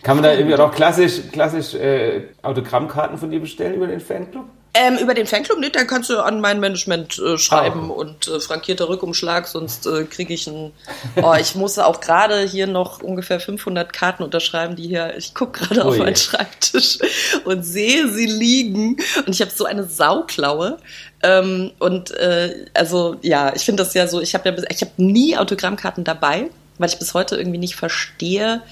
Kann 0.03 0.17
man 0.17 0.25
da 0.25 0.33
irgendwie 0.35 0.57
auch 0.57 0.73
klassisch, 0.73 1.21
klassisch 1.33 1.75
äh, 1.75 2.23
Autogrammkarten 2.43 3.19
von 3.19 3.31
dir 3.31 3.41
bestellen 3.41 3.75
über 3.75 3.87
den 3.87 4.01
Fanclub? 4.01 4.45
Ähm, 4.75 4.97
über 4.97 5.13
den 5.13 5.27
Fanclub, 5.27 5.59
nee, 5.59 5.69
dann 5.69 5.87
kannst 5.87 6.09
du 6.09 6.19
an 6.19 6.41
mein 6.41 6.59
Management 6.59 7.19
äh, 7.19 7.37
schreiben 7.37 7.91
Ah. 7.91 7.95
und 7.95 8.27
äh, 8.29 8.41
frankierter 8.41 8.89
Rückumschlag, 8.89 9.47
sonst 9.47 9.87
äh, 9.87 10.05
kriege 10.05 10.33
ich 10.33 10.49
einen. 10.49 10.73
Oh, 11.23 11.35
ich 11.39 11.55
muss 11.57 11.79
auch 11.79 12.01
gerade 12.01 12.41
hier 12.45 12.67
noch 12.67 13.03
ungefähr 13.03 13.39
500 13.39 13.93
Karten 13.93 14.23
unterschreiben, 14.23 14.75
die 14.75 14.89
hier. 14.89 15.15
Ich 15.19 15.35
gucke 15.35 15.61
gerade 15.67 15.85
auf 15.85 15.93
Ui. 15.93 15.99
meinen 15.99 16.17
Schreibtisch 16.17 16.99
und 17.45 17.65
sehe 17.65 18.09
sie 18.09 18.25
liegen 18.25 18.97
und 19.27 19.29
ich 19.29 19.43
habe 19.43 19.51
so 19.51 19.67
eine 19.67 19.85
Sauklaue. 19.85 20.79
Ähm, 21.23 21.73
und 21.79 22.11
äh, 22.13 22.65
also 22.73 23.17
ja, 23.21 23.55
ich 23.55 23.63
finde 23.67 23.83
das 23.83 23.93
ja 23.93 24.07
so. 24.09 24.23
Ich 24.23 24.35
habe 24.35 24.49
ja, 24.49 24.57
ich 24.71 24.81
habe 24.81 24.93
nie 24.97 25.37
Autogrammkarten 25.37 26.05
dabei, 26.05 26.49
weil 26.79 26.89
ich 26.89 26.99
bis 26.99 27.13
heute 27.13 27.37
irgendwie 27.37 27.59
nicht 27.59 27.77
verstehe. 27.77 28.63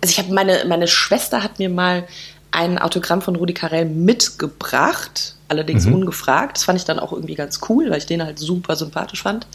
Also 0.00 0.12
ich 0.12 0.18
habe 0.20 0.32
meine 0.32 0.64
meine 0.68 0.86
Schwester 0.86 1.42
hat 1.42 1.58
mir 1.58 1.68
mal 1.68 2.06
ein 2.52 2.78
Autogramm 2.78 3.22
von 3.22 3.34
Rudi 3.34 3.54
Carell 3.54 3.86
mitgebracht, 3.86 5.34
allerdings 5.48 5.86
ungefragt. 5.86 6.58
Das 6.58 6.64
fand 6.64 6.78
ich 6.78 6.84
dann 6.84 6.98
auch 6.98 7.12
irgendwie 7.12 7.34
ganz 7.34 7.60
cool, 7.68 7.90
weil 7.90 7.98
ich 7.98 8.06
den 8.06 8.22
halt 8.22 8.38
super 8.38 8.76
sympathisch 8.76 9.22
fand. 9.22 9.46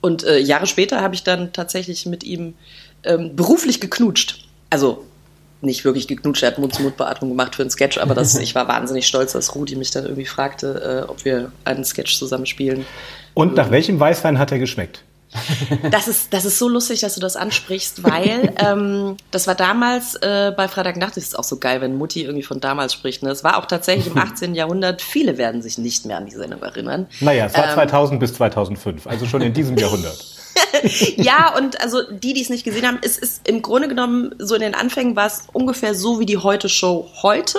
Und 0.00 0.24
äh, 0.24 0.38
Jahre 0.38 0.66
später 0.66 1.00
habe 1.00 1.14
ich 1.14 1.24
dann 1.24 1.52
tatsächlich 1.52 2.06
mit 2.06 2.24
ihm 2.24 2.54
ähm, 3.02 3.34
beruflich 3.34 3.80
geknutscht. 3.80 4.46
Also 4.70 5.04
nicht 5.62 5.84
wirklich 5.84 6.06
geknutscht, 6.06 6.42
er 6.42 6.50
hat 6.52 6.58
Mund-zu-Mund-Beatmung 6.58 7.30
gemacht 7.30 7.56
für 7.56 7.62
einen 7.62 7.70
Sketch, 7.70 7.98
aber 7.98 8.14
das, 8.14 8.34
ich 8.38 8.54
war 8.54 8.68
wahnsinnig 8.68 9.06
stolz, 9.06 9.32
dass 9.32 9.54
Rudi 9.54 9.74
mich 9.76 9.90
dann 9.90 10.04
irgendwie 10.04 10.26
fragte, 10.26 11.04
äh, 11.06 11.10
ob 11.10 11.24
wir 11.24 11.50
einen 11.64 11.84
Sketch 11.84 12.18
zusammen 12.18 12.46
spielen. 12.46 12.84
Und 13.34 13.54
nach 13.54 13.70
welchem 13.70 13.98
Weißwein 13.98 14.38
hat 14.38 14.52
er 14.52 14.58
geschmeckt? 14.58 15.02
Das 15.90 16.08
ist, 16.08 16.32
das 16.32 16.44
ist 16.44 16.58
so 16.58 16.68
lustig, 16.68 17.00
dass 17.00 17.14
du 17.14 17.20
das 17.20 17.36
ansprichst, 17.36 18.02
weil 18.02 18.52
ähm, 18.64 19.16
das 19.30 19.46
war 19.46 19.54
damals 19.54 20.14
äh, 20.16 20.52
bei 20.56 20.68
Freitagnacht, 20.68 21.16
das 21.16 21.24
ist 21.24 21.38
auch 21.38 21.44
so 21.44 21.58
geil, 21.58 21.80
wenn 21.80 21.96
Mutti 21.96 22.22
irgendwie 22.22 22.42
von 22.42 22.60
damals 22.60 22.92
spricht. 22.92 23.22
Ne? 23.22 23.30
Es 23.30 23.44
war 23.44 23.58
auch 23.58 23.66
tatsächlich 23.66 24.06
im 24.08 24.18
18. 24.26 24.54
Jahrhundert, 24.54 25.02
viele 25.02 25.38
werden 25.38 25.62
sich 25.62 25.78
nicht 25.78 26.06
mehr 26.06 26.16
an 26.18 26.26
die 26.26 26.34
Sendung 26.34 26.62
erinnern. 26.62 27.06
Naja, 27.20 27.46
es 27.46 27.54
war 27.54 27.68
Ähm. 27.68 27.74
2000 27.74 28.20
bis 28.20 28.34
2005, 28.34 29.06
also 29.06 29.26
schon 29.26 29.42
in 29.42 29.52
diesem 29.52 29.76
Jahrhundert. 29.76 30.35
Ja, 31.16 31.54
und 31.56 31.80
also 31.80 32.02
die, 32.10 32.32
die 32.32 32.42
es 32.42 32.50
nicht 32.50 32.64
gesehen 32.64 32.86
haben, 32.86 32.98
es 33.02 33.18
ist 33.18 33.46
im 33.48 33.62
Grunde 33.62 33.88
genommen 33.88 34.34
so 34.38 34.54
in 34.54 34.60
den 34.60 34.74
Anfängen 34.74 35.16
war 35.16 35.26
es 35.26 35.44
ungefähr 35.52 35.94
so 35.94 36.20
wie 36.20 36.26
die 36.26 36.38
Heute-Show 36.38 37.10
heute. 37.22 37.58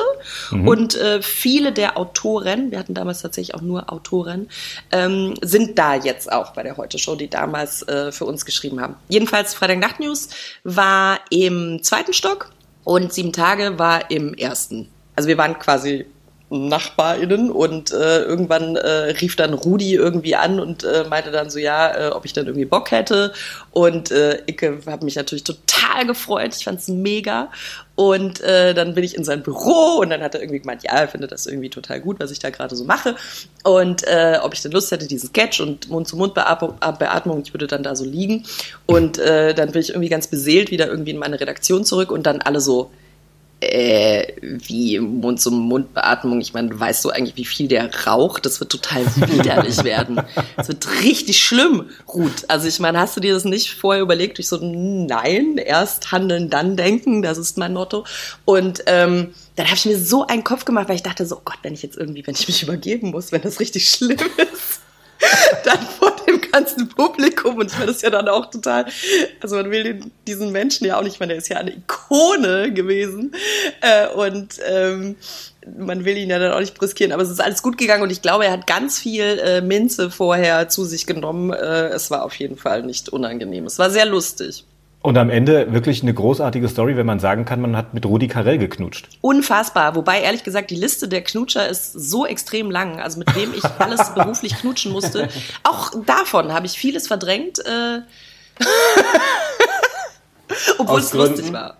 Und 0.52 0.96
äh, 0.96 1.22
viele 1.22 1.72
der 1.72 1.98
Autoren, 1.98 2.72
wir 2.72 2.80
hatten 2.80 2.94
damals 2.94 3.22
tatsächlich 3.22 3.56
auch 3.56 3.62
nur 3.62 3.92
Autoren, 3.92 4.50
ähm, 4.92 5.36
sind 5.42 5.78
da 5.78 5.96
jetzt 5.96 6.32
auch 6.32 6.54
bei 6.54 6.64
der 6.64 6.78
Heute-Show, 6.78 7.16
die 7.16 7.30
damals 7.30 7.82
äh, 7.88 8.12
für 8.12 8.26
uns 8.26 8.46
geschrieben 8.46 8.82
haben. 8.82 8.96
Jedenfalls 9.10 9.54
Freitag 9.54 9.80
Nacht 9.80 10.00
News 10.00 10.30
war 10.64 11.20
im 11.30 11.82
zweiten 11.84 12.14
Stock 12.14 12.52
und 12.84 13.14
sieben 13.14 13.34
Tage 13.34 13.78
war 13.80 14.10
im 14.12 14.34
ersten. 14.34 14.90
Also 15.16 15.28
wir 15.28 15.38
waren 15.38 15.58
quasi 15.60 16.06
NachbarInnen 16.50 17.52
und 17.52 17.92
äh, 17.92 18.22
irgendwann 18.22 18.78
äh, 18.78 19.12
rief 19.20 19.36
dann 19.36 19.54
Rudi 19.54 19.96
irgendwie 19.96 20.36
an 20.36 20.60
und 20.62 20.86
äh, 20.86 21.04
meinte 21.10 21.32
dann 21.32 21.50
so, 21.50 21.60
ja, 21.60 22.08
äh, 22.08 22.10
ob 22.12 22.24
ich 22.24 22.32
dann 22.32 22.46
irgendwie 22.46 22.66
Bock 22.66 22.92
hätte. 22.92 23.34
Und 23.72 24.12
äh, 24.12 24.42
ich 24.46 24.62
habe 24.62 25.04
mich 25.04 25.18
natürlich 25.18 25.44
total 25.44 26.06
gefreut. 26.06 26.56
Ich 26.56 26.64
fand's 26.64 26.88
mega. 26.88 27.52
Und 27.96 28.40
äh, 28.42 28.74
dann 28.74 28.96
bin 28.96 29.04
ich 29.04 29.16
in 29.16 29.26
sein 29.26 29.44
Büro 29.44 30.00
und 30.00 30.10
dann 30.10 30.22
hat 30.22 30.36
er 30.36 30.42
irgendwie 30.42 30.60
gemeint, 30.60 30.84
ja, 30.84 30.92
er 30.92 31.08
findet 31.08 31.32
das 31.32 31.48
irgendwie 31.48 31.70
total 31.70 32.00
gut, 32.00 32.20
was 32.20 32.32
ich 32.32 32.40
da 32.40 32.50
gerade 32.50 32.76
so 32.76 32.86
mache. 32.86 33.16
Und 33.64 34.08
äh, 34.08 34.40
ob 34.42 34.54
ich 34.54 34.62
denn 34.62 34.72
Lust 34.72 34.92
hätte, 34.92 35.08
diesen 35.08 35.28
Sketch 35.28 35.60
und 35.60 35.90
Mund-zu-Mund-Beatmung, 35.90 37.42
ich 37.44 37.54
würde 37.54 37.68
dann 37.68 37.84
da 37.84 37.96
so 37.96 38.06
liegen. 38.06 38.46
Und 38.86 39.18
äh, 39.18 39.54
dann 39.54 39.72
bin 39.72 39.82
ich 39.82 39.90
irgendwie 39.90 40.10
ganz 40.10 40.28
beseelt 40.28 40.72
wieder 40.72 40.88
irgendwie 40.88 41.12
in 41.12 41.18
meine 41.18 41.40
Redaktion 41.40 41.84
zurück 41.84 42.12
und 42.12 42.26
dann 42.26 42.42
alle 42.42 42.62
so, 42.62 42.92
äh, 43.60 44.34
wie 44.42 45.00
Mund-zu-Mund-Beatmung. 45.00 46.40
Ich 46.42 46.54
meine, 46.54 46.80
weißt 46.80 47.04
du 47.06 47.10
eigentlich, 47.10 47.38
wie 47.38 47.46
viel 47.46 47.68
der 47.68 47.90
raucht? 48.06 48.46
Das 48.46 48.60
wird 48.60 48.72
total 48.72 49.06
widerlich 49.16 49.84
werden. 49.84 50.22
Das 50.56 50.68
wird 50.68 50.88
richtig 51.04 51.44
schlimm, 51.44 51.90
Ruth. 52.08 52.46
Also 52.48 52.68
ich 52.68 52.80
meine, 52.80 53.00
hast 53.00 53.18
du 53.18 53.22
dir 53.22 53.34
das 53.34 53.46
nicht 53.46 53.72
vorher 53.72 54.04
überlegt? 54.04 54.38
Ich 54.40 54.48
so, 54.48 54.60
nein, 54.62 55.58
erst 55.58 56.12
handeln, 56.12 56.50
dann 56.50 56.78
denken. 56.78 57.22
Das 57.22 57.38
ist 57.38 57.58
mein 57.58 57.74
Motto. 57.74 58.06
Und 58.46 58.84
ähm, 58.86 59.34
dann 59.56 59.66
habe 59.66 59.76
ich 59.76 59.86
mir 59.86 59.98
so 59.98 60.28
einen 60.28 60.44
Kopf 60.44 60.66
gemacht, 60.66 60.88
weil 60.88 60.96
ich 60.96 61.04
dachte 61.04 61.26
so, 61.26 61.38
oh 61.38 61.42
Gott, 61.44 61.58
wenn 61.64 61.74
ich 61.74 61.82
jetzt 61.82 61.98
irgendwie, 61.98 62.26
wenn 62.28 62.36
ich 62.36 62.48
mich 62.48 62.62
übergeben 62.62 63.10
muss, 63.10 63.32
wenn 63.32 63.42
das 63.42 63.60
richtig 63.60 63.90
schlimm 63.90 64.18
ist 64.38 64.82
dann 65.66 65.80
ganzen 66.58 66.90
Publikum 66.90 67.58
und 67.58 67.72
ich 67.72 67.74
meine, 67.74 67.88
das 67.88 67.98
ist 67.98 68.02
ja 68.04 68.10
dann 68.10 68.28
auch 68.28 68.50
total, 68.50 68.86
also 69.42 69.56
man 69.56 69.72
will 69.72 69.84
den, 69.84 70.12
diesen 70.26 70.52
Menschen 70.52 70.86
ja 70.86 70.98
auch 70.98 71.04
nicht, 71.04 71.14
ich 71.14 71.20
meine, 71.20 71.34
der 71.34 71.38
ist 71.38 71.50
ja 71.50 71.58
eine 71.58 71.76
Ikone 71.76 72.74
gewesen 72.74 73.34
äh, 73.82 74.08
und 74.08 74.60
ähm, 74.68 75.16
man 75.78 76.06
will 76.06 76.18
ihn 76.18 76.30
ja 76.30 76.40
dann 76.40 76.54
auch 76.54 76.60
nicht 76.60 76.82
riskieren, 76.82 77.12
aber 77.12 77.24
es 77.24 77.30
ist 77.30 77.42
alles 77.42 77.62
gut 77.62 77.78
gegangen 77.78 78.04
und 78.04 78.12
ich 78.12 78.22
glaube, 78.22 78.46
er 78.46 78.52
hat 78.52 78.68
ganz 78.68 79.00
viel 79.00 79.40
äh, 79.40 79.62
Minze 79.62 80.10
vorher 80.10 80.70
zu 80.70 80.86
sich 80.86 81.06
genommen. 81.06 81.52
Äh, 81.52 81.90
es 81.90 82.10
war 82.10 82.24
auf 82.24 82.36
jeden 82.36 82.58
Fall 82.58 82.84
nicht 82.84 83.10
unangenehm. 83.10 83.66
Es 83.66 83.78
war 83.78 83.90
sehr 83.90 84.06
lustig. 84.06 84.64
Und 85.08 85.18
am 85.18 85.30
Ende 85.30 85.72
wirklich 85.72 86.02
eine 86.04 86.14
großartige 86.14 86.68
Story, 86.68 86.98
wenn 86.98 87.06
man 87.06 87.22
sagen 87.22 87.46
kann, 87.46 87.62
man 87.62 87.78
hat 87.78 87.94
mit 87.94 88.06
Rudi 88.06 88.28
Carell 88.28 88.58
geknutscht. 88.58 89.08
Unfassbar. 89.22 89.96
Wobei, 89.96 90.20
ehrlich 90.20 90.44
gesagt, 90.44 90.70
die 90.70 90.76
Liste 90.76 91.08
der 91.08 91.22
Knutscher 91.22 91.66
ist 91.70 91.94
so 91.94 92.26
extrem 92.26 92.70
lang. 92.70 93.00
Also 93.00 93.18
mit 93.18 93.34
wem 93.34 93.54
ich 93.54 93.64
alles 93.80 94.14
beruflich 94.14 94.58
knutschen 94.58 94.92
musste. 94.92 95.30
Auch 95.64 95.94
davon 96.06 96.52
habe 96.52 96.66
ich 96.66 96.74
vieles 96.74 97.08
verdrängt. 97.08 97.60
Äh 97.60 98.02
Obwohl 100.78 100.98
Aus 100.98 101.06
es 101.06 101.14
lustig 101.14 101.54
war. 101.54 101.78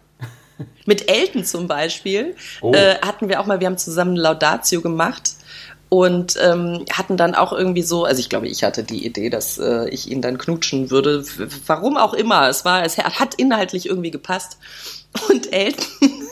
Mit 0.86 1.12
Elton 1.12 1.44
zum 1.44 1.68
Beispiel 1.68 2.34
Oh. 2.62 2.74
äh, 2.74 2.96
hatten 3.02 3.28
wir 3.28 3.42
auch 3.42 3.46
mal, 3.46 3.60
wir 3.60 3.68
haben 3.68 3.78
zusammen 3.78 4.16
Laudatio 4.16 4.80
gemacht 4.80 5.32
und 5.90 6.36
ähm, 6.42 6.86
hatten 6.92 7.18
dann 7.18 7.36
auch 7.36 7.54
irgendwie 7.54 7.82
so, 7.82 8.04
also 8.04 8.20
ich 8.20 8.30
glaube, 8.30 8.48
ich 8.48 8.64
hatte 8.64 8.84
die 8.84 9.06
Idee, 9.06 9.30
dass 9.30 9.58
äh, 9.58 9.88
ich 9.90 10.10
ihn 10.12 10.22
dann 10.22 10.38
knutschen 10.38 10.92
würde. 10.92 11.24
Warum 11.66 11.98
auch 11.98 12.14
immer. 12.14 12.50
Es 12.50 12.66
war, 12.66 12.84
es 12.84 12.98
hat 12.98 13.36
inhaltlich 13.36 13.88
irgendwie 13.88 14.12
gepasst. 14.12 14.58
Und 15.30 15.54
Elton 15.54 15.86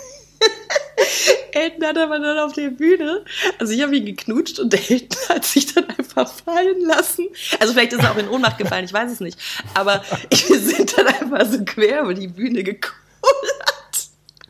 Elton 1.52 1.86
hat 1.86 1.98
aber 1.98 2.20
dann 2.20 2.38
auf 2.40 2.54
der 2.54 2.70
Bühne, 2.70 3.24
also 3.60 3.74
ich 3.74 3.82
habe 3.82 3.96
ihn 3.96 4.06
geknutscht 4.06 4.60
und 4.60 4.74
Elton 4.74 5.18
hat 5.30 5.46
sich 5.46 5.74
dann 5.74 5.86
einfach 5.90 6.32
fallen 6.32 6.82
lassen. 6.86 7.28
Also 7.60 7.74
vielleicht 7.74 7.94
ist 7.94 8.04
er 8.04 8.12
auch 8.12 8.18
in 8.18 8.30
Ohnmacht 8.30 8.58
gefallen, 8.58 8.86
ich 8.86 8.94
weiß 8.94 9.12
es 9.12 9.20
nicht. 9.22 9.40
Aber 9.74 10.04
wir 10.30 10.60
sind 10.60 10.98
dann 10.98 11.08
einfach 11.08 11.46
so 11.46 11.64
quer 11.64 12.02
über 12.02 12.14
die 12.14 12.28
Bühne 12.28 12.64
gekullert. 12.64 12.96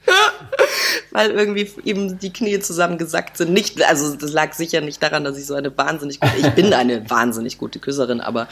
Weil 1.12 1.32
irgendwie 1.32 1.70
eben 1.84 2.20
die 2.20 2.32
Knie 2.32 2.60
zusammengesackt 2.60 3.38
sind. 3.38 3.54
Nicht, 3.54 3.82
also 3.84 4.16
das 4.16 4.32
lag 4.32 4.54
sicher 4.54 4.82
nicht 4.82 5.02
daran, 5.02 5.24
dass 5.24 5.38
ich 5.38 5.46
so 5.46 5.54
eine 5.54 5.76
wahnsinnig 5.78 6.20
gute, 6.20 6.38
ich 6.38 6.50
bin 6.50 6.74
eine 6.74 7.10
wahnsinnig 7.10 7.58
gute 7.58 7.80
Küsserin, 7.80 8.22
aber 8.22 8.48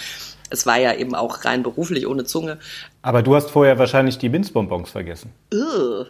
es 0.49 0.65
war 0.65 0.77
ja 0.77 0.93
eben 0.93 1.15
auch 1.15 1.45
rein 1.45 1.63
beruflich 1.63 2.07
ohne 2.07 2.25
Zunge. 2.25 2.57
Aber 3.01 3.23
du 3.23 3.35
hast 3.35 3.49
vorher 3.49 3.79
wahrscheinlich 3.79 4.17
die 4.17 4.29
Minzbonbons 4.29 4.89
vergessen. 4.89 5.31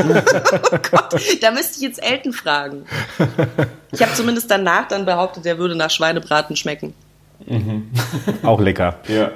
Oh 0.00 0.78
Gott, 0.92 1.20
da 1.40 1.50
müsste 1.50 1.78
ich 1.78 1.80
jetzt 1.80 2.00
Elton 2.00 2.32
fragen. 2.32 2.84
Ich 3.90 4.00
habe 4.00 4.14
zumindest 4.14 4.48
danach 4.48 4.86
dann 4.86 5.04
behauptet, 5.04 5.44
der 5.44 5.58
würde 5.58 5.74
nach 5.74 5.90
Schweinebraten 5.90 6.54
schmecken. 6.54 6.94
Auch 8.44 8.60
lecker. 8.60 9.00
Ja. 9.08 9.32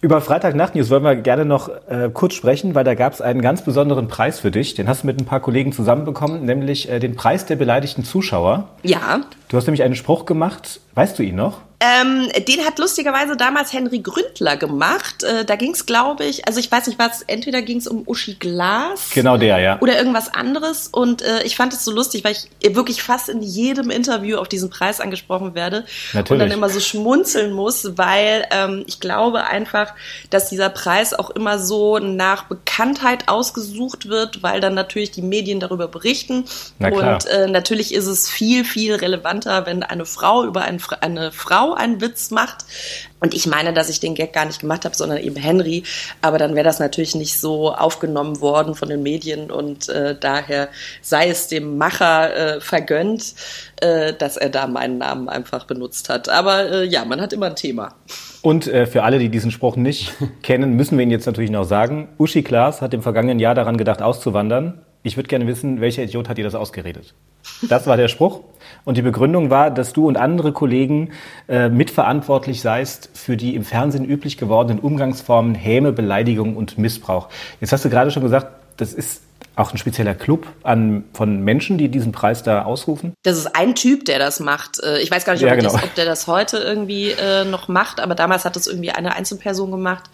Über 0.00 0.20
Freitagnacht-News 0.20 0.90
wollen 0.90 1.02
wir 1.02 1.16
gerne 1.16 1.44
noch 1.44 1.68
äh, 1.88 2.08
kurz 2.12 2.34
sprechen, 2.34 2.76
weil 2.76 2.84
da 2.84 2.94
gab 2.94 3.14
es 3.14 3.20
einen 3.20 3.42
ganz 3.42 3.62
besonderen 3.62 4.06
Preis 4.06 4.38
für 4.38 4.52
dich. 4.52 4.74
Den 4.74 4.88
hast 4.88 5.02
du 5.02 5.08
mit 5.08 5.20
ein 5.20 5.24
paar 5.24 5.40
Kollegen 5.40 5.72
zusammenbekommen, 5.72 6.44
nämlich 6.44 6.88
äh, 6.88 7.00
den 7.00 7.16
Preis 7.16 7.46
der 7.46 7.56
beleidigten 7.56 8.04
Zuschauer. 8.04 8.68
Ja. 8.84 9.22
Du 9.48 9.56
hast 9.56 9.66
nämlich 9.66 9.82
einen 9.82 9.96
Spruch 9.96 10.24
gemacht. 10.24 10.80
Weißt 10.94 11.18
du 11.18 11.24
ihn 11.24 11.34
noch? 11.34 11.62
Ähm, 11.80 12.28
den 12.48 12.64
hat 12.64 12.78
lustigerweise 12.80 13.36
damals 13.36 13.72
Henry 13.72 14.00
Gründler 14.00 14.56
gemacht. 14.56 15.22
Äh, 15.22 15.44
da 15.44 15.54
ging 15.54 15.72
es, 15.72 15.86
glaube 15.86 16.24
ich, 16.24 16.46
also 16.48 16.58
ich 16.58 16.70
weiß 16.72 16.88
nicht 16.88 16.98
was, 16.98 17.22
entweder 17.22 17.62
ging 17.62 17.78
es 17.78 17.86
um 17.86 18.02
Uschi 18.04 18.34
Glas. 18.34 19.10
Genau 19.14 19.36
der, 19.36 19.58
ja. 19.60 19.78
Oder 19.80 19.96
irgendwas 19.96 20.34
anderes. 20.34 20.88
Und 20.88 21.22
äh, 21.22 21.44
ich 21.44 21.54
fand 21.54 21.72
es 21.72 21.84
so 21.84 21.92
lustig, 21.92 22.24
weil 22.24 22.32
ich 22.32 22.74
wirklich 22.74 23.02
fast 23.02 23.28
in 23.28 23.42
jedem 23.42 23.90
Interview 23.90 24.38
auf 24.38 24.48
diesen 24.48 24.70
Preis 24.70 25.00
angesprochen 25.00 25.54
werde. 25.54 25.84
Natürlich. 26.14 26.30
Und 26.30 26.38
dann 26.40 26.50
immer 26.50 26.68
so 26.68 26.80
schmunzeln 26.80 27.52
muss, 27.52 27.96
weil 27.96 28.46
ähm, 28.50 28.82
ich 28.88 28.98
glaube 28.98 29.46
einfach, 29.46 29.94
dass 30.30 30.48
dieser 30.48 30.70
Preis 30.70 31.14
auch 31.14 31.30
immer 31.30 31.60
so 31.60 32.00
nach 32.00 32.44
Bekanntheit 32.44 33.28
ausgesucht 33.28 34.08
wird, 34.08 34.42
weil 34.42 34.60
dann 34.60 34.74
natürlich 34.74 35.12
die 35.12 35.22
Medien 35.22 35.60
darüber 35.60 35.86
berichten. 35.86 36.44
Na 36.80 36.90
klar. 36.90 37.14
Und 37.14 37.26
äh, 37.26 37.46
natürlich 37.46 37.94
ist 37.94 38.06
es 38.06 38.28
viel, 38.28 38.64
viel 38.64 38.96
relevanter, 38.96 39.64
wenn 39.66 39.84
eine 39.84 40.06
Frau 40.06 40.44
über 40.44 40.62
ein, 40.62 40.82
eine 41.00 41.30
Frau 41.30 41.67
einen 41.74 42.00
Witz 42.00 42.30
macht. 42.30 42.64
Und 43.20 43.34
ich 43.34 43.46
meine, 43.46 43.72
dass 43.72 43.88
ich 43.88 44.00
den 44.00 44.14
Gag 44.14 44.32
gar 44.32 44.44
nicht 44.44 44.60
gemacht 44.60 44.84
habe, 44.84 44.94
sondern 44.94 45.18
eben 45.18 45.36
Henry. 45.36 45.82
Aber 46.22 46.38
dann 46.38 46.54
wäre 46.54 46.64
das 46.64 46.78
natürlich 46.78 47.14
nicht 47.14 47.38
so 47.38 47.72
aufgenommen 47.72 48.40
worden 48.40 48.74
von 48.74 48.88
den 48.88 49.02
Medien 49.02 49.50
und 49.50 49.88
äh, 49.88 50.16
daher 50.18 50.68
sei 51.02 51.28
es 51.28 51.48
dem 51.48 51.78
Macher 51.78 52.56
äh, 52.56 52.60
vergönnt, 52.60 53.34
äh, 53.80 54.12
dass 54.12 54.36
er 54.36 54.50
da 54.50 54.66
meinen 54.66 54.98
Namen 54.98 55.28
einfach 55.28 55.64
benutzt 55.64 56.08
hat. 56.08 56.28
Aber 56.28 56.70
äh, 56.70 56.84
ja, 56.84 57.04
man 57.04 57.20
hat 57.20 57.32
immer 57.32 57.46
ein 57.46 57.56
Thema. 57.56 57.94
Und 58.42 58.68
äh, 58.68 58.86
für 58.86 59.02
alle, 59.02 59.18
die 59.18 59.28
diesen 59.28 59.50
Spruch 59.50 59.76
nicht 59.76 60.12
kennen, 60.42 60.74
müssen 60.74 60.96
wir 60.96 61.02
ihn 61.02 61.10
jetzt 61.10 61.26
natürlich 61.26 61.50
noch 61.50 61.64
sagen. 61.64 62.08
Uschi 62.18 62.42
Klaas 62.42 62.80
hat 62.80 62.94
im 62.94 63.02
vergangenen 63.02 63.40
Jahr 63.40 63.54
daran 63.54 63.76
gedacht, 63.76 64.00
auszuwandern. 64.00 64.80
ich 65.02 65.16
würde 65.16 65.28
gerne 65.28 65.46
wissen, 65.46 65.80
welcher 65.80 66.04
Idiot 66.04 66.28
hat 66.28 66.38
dir 66.38 66.44
das 66.44 66.54
ausgeredet? 66.54 67.14
Das 67.68 67.86
war 67.86 67.96
der 67.96 68.08
Spruch. 68.08 68.40
Und 68.84 68.96
die 68.96 69.02
Begründung 69.02 69.50
war, 69.50 69.70
dass 69.70 69.92
du 69.92 70.08
und 70.08 70.16
andere 70.16 70.52
Kollegen 70.52 71.10
äh, 71.48 71.68
mitverantwortlich 71.68 72.60
seist 72.60 73.10
für 73.14 73.36
die 73.36 73.54
im 73.54 73.64
Fernsehen 73.64 74.04
üblich 74.04 74.38
gewordenen 74.38 74.80
Umgangsformen 74.80 75.54
Häme, 75.54 75.92
Beleidigung 75.92 76.56
und 76.56 76.78
Missbrauch. 76.78 77.28
Jetzt 77.60 77.72
hast 77.72 77.84
du 77.84 77.90
gerade 77.90 78.10
schon 78.10 78.22
gesagt, 78.22 78.48
das 78.76 78.94
ist 78.94 79.22
auch 79.58 79.72
ein 79.72 79.78
spezieller 79.78 80.14
Club 80.14 80.46
an, 80.62 81.04
von 81.12 81.42
Menschen, 81.42 81.78
die 81.78 81.88
diesen 81.88 82.12
Preis 82.12 82.42
da 82.44 82.62
ausrufen? 82.62 83.12
Das 83.24 83.36
ist 83.36 83.56
ein 83.56 83.74
Typ, 83.74 84.04
der 84.04 84.18
das 84.18 84.38
macht. 84.38 84.80
Äh, 84.82 85.00
ich 85.00 85.10
weiß 85.10 85.24
gar 85.24 85.32
nicht, 85.32 85.42
ob, 85.42 85.48
ja, 85.48 85.56
genau. 85.56 85.72
das, 85.72 85.82
ob 85.82 85.94
der 85.96 86.04
das 86.04 86.28
heute 86.28 86.58
irgendwie 86.58 87.10
äh, 87.10 87.44
noch 87.44 87.66
macht, 87.66 88.00
aber 88.00 88.14
damals 88.14 88.44
hat 88.44 88.54
das 88.54 88.68
irgendwie 88.68 88.92
eine 88.92 89.16
Einzelperson 89.16 89.70
gemacht. 89.70 90.04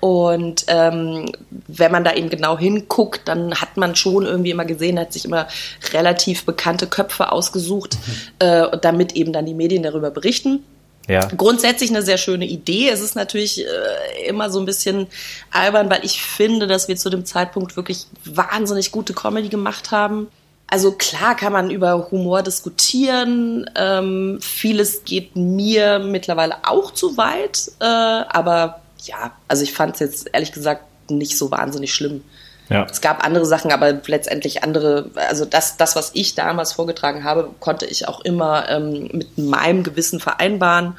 Und 0.00 0.66
ähm, 0.68 1.32
wenn 1.68 1.92
man 1.92 2.04
da 2.04 2.14
eben 2.14 2.28
genau 2.28 2.58
hinguckt, 2.58 3.22
dann 3.26 3.54
hat 3.54 3.76
man 3.76 3.96
schon 3.96 4.26
irgendwie 4.26 4.50
immer 4.50 4.64
gesehen, 4.64 4.98
hat 4.98 5.12
sich 5.12 5.24
immer 5.24 5.48
relativ 5.92 6.44
bekannte 6.44 6.86
Köpfe 6.86 7.32
ausgesucht, 7.32 7.96
mhm. 8.06 8.46
äh, 8.46 8.78
damit 8.80 9.12
eben 9.16 9.32
dann 9.32 9.46
die 9.46 9.54
Medien 9.54 9.82
darüber 9.82 10.10
berichten. 10.10 10.64
Ja. 11.08 11.20
Grundsätzlich 11.36 11.90
eine 11.90 12.02
sehr 12.02 12.18
schöne 12.18 12.46
Idee. 12.46 12.88
Es 12.88 13.00
ist 13.00 13.14
natürlich 13.14 13.64
äh, 13.64 14.28
immer 14.28 14.50
so 14.50 14.58
ein 14.58 14.66
bisschen 14.66 15.06
albern, 15.50 15.88
weil 15.88 16.04
ich 16.04 16.20
finde, 16.20 16.66
dass 16.66 16.88
wir 16.88 16.96
zu 16.96 17.10
dem 17.10 17.24
Zeitpunkt 17.24 17.76
wirklich 17.76 18.06
wahnsinnig 18.24 18.90
gute 18.90 19.14
Comedy 19.14 19.48
gemacht 19.48 19.92
haben. 19.92 20.28
Also 20.68 20.92
klar 20.92 21.36
kann 21.36 21.52
man 21.52 21.70
über 21.70 22.10
Humor 22.10 22.42
diskutieren. 22.42 23.70
Ähm, 23.76 24.38
vieles 24.42 25.04
geht 25.04 25.36
mir 25.36 26.00
mittlerweile 26.00 26.56
auch 26.64 26.92
zu 26.92 27.16
weit. 27.16 27.70
Äh, 27.78 27.84
aber 27.84 28.80
ja, 29.06 29.32
also 29.48 29.62
ich 29.62 29.72
fand 29.72 29.94
es 29.94 30.00
jetzt 30.00 30.30
ehrlich 30.32 30.52
gesagt 30.52 30.82
nicht 31.10 31.38
so 31.38 31.50
wahnsinnig 31.50 31.94
schlimm. 31.94 32.22
Ja. 32.68 32.84
Es 32.90 33.00
gab 33.00 33.24
andere 33.24 33.46
Sachen, 33.46 33.70
aber 33.70 34.00
letztendlich 34.06 34.64
andere, 34.64 35.10
also 35.14 35.44
das, 35.44 35.76
das, 35.76 35.94
was 35.94 36.10
ich 36.14 36.34
damals 36.34 36.72
vorgetragen 36.72 37.22
habe, 37.22 37.50
konnte 37.60 37.86
ich 37.86 38.08
auch 38.08 38.20
immer 38.20 38.68
ähm, 38.68 39.08
mit 39.12 39.38
meinem 39.38 39.84
Gewissen 39.84 40.18
vereinbaren. 40.18 40.96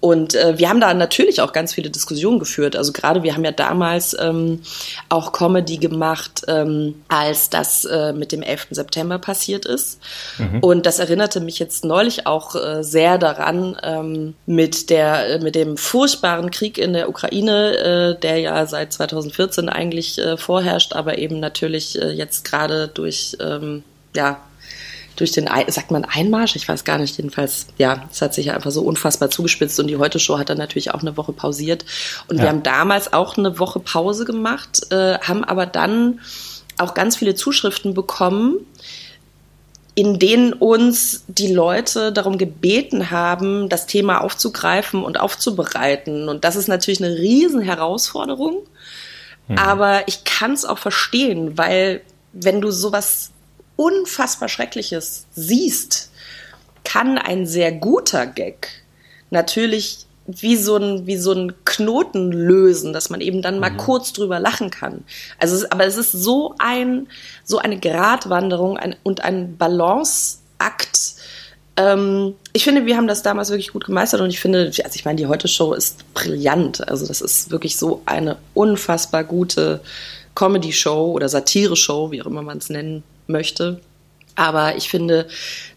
Und 0.00 0.36
äh, 0.36 0.58
wir 0.58 0.68
haben 0.68 0.80
da 0.80 0.94
natürlich 0.94 1.40
auch 1.40 1.52
ganz 1.52 1.74
viele 1.74 1.90
Diskussionen 1.90 2.38
geführt. 2.38 2.76
Also 2.76 2.92
gerade 2.92 3.24
wir 3.24 3.34
haben 3.34 3.44
ja 3.44 3.50
damals 3.50 4.16
ähm, 4.18 4.62
auch 5.08 5.32
Comedy 5.32 5.78
gemacht, 5.78 6.42
ähm, 6.46 7.02
als 7.08 7.50
das 7.50 7.84
äh, 7.84 8.12
mit 8.12 8.30
dem 8.30 8.42
11. 8.42 8.68
September 8.70 9.18
passiert 9.18 9.64
ist. 9.64 10.00
Mhm. 10.38 10.60
Und 10.60 10.86
das 10.86 11.00
erinnerte 11.00 11.40
mich 11.40 11.58
jetzt 11.58 11.84
neulich 11.84 12.28
auch 12.28 12.54
äh, 12.54 12.84
sehr 12.84 13.18
daran 13.18 13.76
ähm, 13.82 14.34
mit 14.46 14.90
der 14.90 15.30
äh, 15.34 15.38
mit 15.40 15.56
dem 15.56 15.76
furchtbaren 15.76 16.52
Krieg 16.52 16.78
in 16.78 16.92
der 16.92 17.08
Ukraine, 17.08 18.14
äh, 18.16 18.20
der 18.20 18.38
ja 18.38 18.66
seit 18.66 18.92
2014 18.92 19.68
eigentlich 19.68 20.18
äh, 20.18 20.36
vorherrscht, 20.36 20.92
aber 20.92 21.18
eben 21.18 21.40
natürlich 21.40 22.00
äh, 22.00 22.10
jetzt 22.10 22.44
gerade 22.44 22.86
durch 22.86 23.36
ähm, 23.40 23.82
ja 24.14 24.38
durch 25.20 25.32
den, 25.32 25.48
sagt 25.68 25.90
man 25.90 26.04
Einmarsch? 26.04 26.56
Ich 26.56 26.68
weiß 26.68 26.84
gar 26.84 26.98
nicht. 26.98 27.16
Jedenfalls, 27.16 27.66
ja, 27.76 28.04
es 28.10 28.22
hat 28.22 28.34
sich 28.34 28.46
ja 28.46 28.54
einfach 28.54 28.70
so 28.70 28.82
unfassbar 28.82 29.30
zugespitzt 29.30 29.78
und 29.80 29.88
die 29.88 29.96
Heute-Show 29.96 30.38
hat 30.38 30.48
dann 30.48 30.58
natürlich 30.58 30.92
auch 30.92 31.00
eine 31.00 31.16
Woche 31.16 31.32
pausiert. 31.32 31.84
Und 32.28 32.36
ja. 32.36 32.44
wir 32.44 32.48
haben 32.50 32.62
damals 32.62 33.12
auch 33.12 33.36
eine 33.36 33.58
Woche 33.58 33.80
Pause 33.80 34.24
gemacht, 34.24 34.90
äh, 34.90 35.18
haben 35.18 35.44
aber 35.44 35.66
dann 35.66 36.20
auch 36.78 36.94
ganz 36.94 37.16
viele 37.16 37.34
Zuschriften 37.34 37.94
bekommen, 37.94 38.58
in 39.94 40.20
denen 40.20 40.52
uns 40.52 41.24
die 41.26 41.52
Leute 41.52 42.12
darum 42.12 42.38
gebeten 42.38 43.10
haben, 43.10 43.68
das 43.68 43.86
Thema 43.86 44.20
aufzugreifen 44.20 45.02
und 45.02 45.18
aufzubereiten. 45.18 46.28
Und 46.28 46.44
das 46.44 46.54
ist 46.54 46.68
natürlich 46.68 47.02
eine 47.02 47.16
riesen 47.16 47.60
Herausforderung. 47.60 48.58
Mhm. 49.48 49.58
Aber 49.58 50.06
ich 50.06 50.22
kann 50.22 50.52
es 50.52 50.64
auch 50.64 50.78
verstehen, 50.78 51.58
weil 51.58 52.02
wenn 52.32 52.60
du 52.60 52.70
sowas 52.70 53.32
unfassbar 53.78 54.48
Schreckliches 54.48 55.26
siehst, 55.34 56.10
kann 56.84 57.16
ein 57.16 57.46
sehr 57.46 57.70
guter 57.70 58.26
Gag 58.26 58.68
natürlich 59.30 60.06
wie 60.26 60.56
so 60.56 60.76
ein, 60.76 61.06
wie 61.06 61.16
so 61.16 61.32
ein 61.32 61.54
Knoten 61.64 62.32
lösen, 62.32 62.92
dass 62.92 63.08
man 63.08 63.22
eben 63.22 63.40
dann 63.40 63.60
mal 63.60 63.70
mhm. 63.70 63.78
kurz 63.78 64.12
drüber 64.12 64.38
lachen 64.40 64.70
kann. 64.70 65.04
Also, 65.38 65.54
es, 65.54 65.70
aber 65.70 65.86
es 65.86 65.96
ist 65.96 66.12
so 66.12 66.54
ein, 66.58 67.08
so 67.44 67.58
eine 67.58 67.78
Gratwanderung 67.78 68.76
ein, 68.76 68.94
und 69.04 69.24
ein 69.24 69.56
Balanceakt. 69.56 71.14
Ähm, 71.76 72.34
ich 72.52 72.64
finde, 72.64 72.84
wir 72.84 72.96
haben 72.98 73.08
das 73.08 73.22
damals 73.22 73.48
wirklich 73.48 73.72
gut 73.72 73.86
gemeistert 73.86 74.20
und 74.20 74.28
ich 74.28 74.40
finde, 74.40 74.66
also 74.66 74.94
ich 74.94 75.04
meine, 75.06 75.16
die 75.16 75.26
Heute-Show 75.28 75.72
ist 75.72 76.12
brillant. 76.12 76.86
Also, 76.86 77.06
das 77.06 77.22
ist 77.22 77.50
wirklich 77.50 77.78
so 77.78 78.02
eine 78.04 78.36
unfassbar 78.52 79.24
gute 79.24 79.80
Comedy-Show 80.34 81.12
oder 81.12 81.30
Satire-Show, 81.30 82.10
wie 82.10 82.20
auch 82.20 82.26
immer 82.26 82.42
man 82.42 82.58
es 82.58 82.68
nennen 82.68 83.02
möchte. 83.28 83.80
Aber 84.34 84.76
ich 84.76 84.88
finde, 84.88 85.26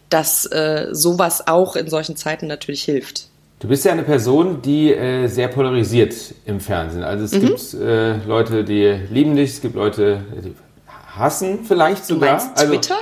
dass 0.09 0.45
äh, 0.45 0.89
sowas 0.91 1.47
auch 1.47 1.75
in 1.75 1.89
solchen 1.89 2.15
Zeiten 2.15 2.47
natürlich 2.47 2.83
hilft. 2.83 3.27
Du 3.59 3.67
bist 3.67 3.85
ja 3.85 3.91
eine 3.91 4.03
Person, 4.03 4.61
die 4.61 4.91
äh, 4.91 5.27
sehr 5.27 5.47
polarisiert 5.47 6.15
im 6.45 6.59
Fernsehen. 6.59 7.03
Also 7.03 7.25
es 7.25 7.31
mhm. 7.31 7.41
gibt 7.41 7.73
äh, 7.75 8.17
Leute, 8.25 8.63
die 8.63 8.87
lieben 9.09 9.35
dich, 9.35 9.51
es 9.51 9.61
gibt 9.61 9.75
Leute, 9.75 10.21
die 10.43 10.55
hassen 11.15 11.59
vielleicht 11.65 12.05
sogar. 12.05 12.37
Du 12.37 12.45
meinst 12.45 12.57
also, 12.57 12.73
Twitter? 12.73 12.95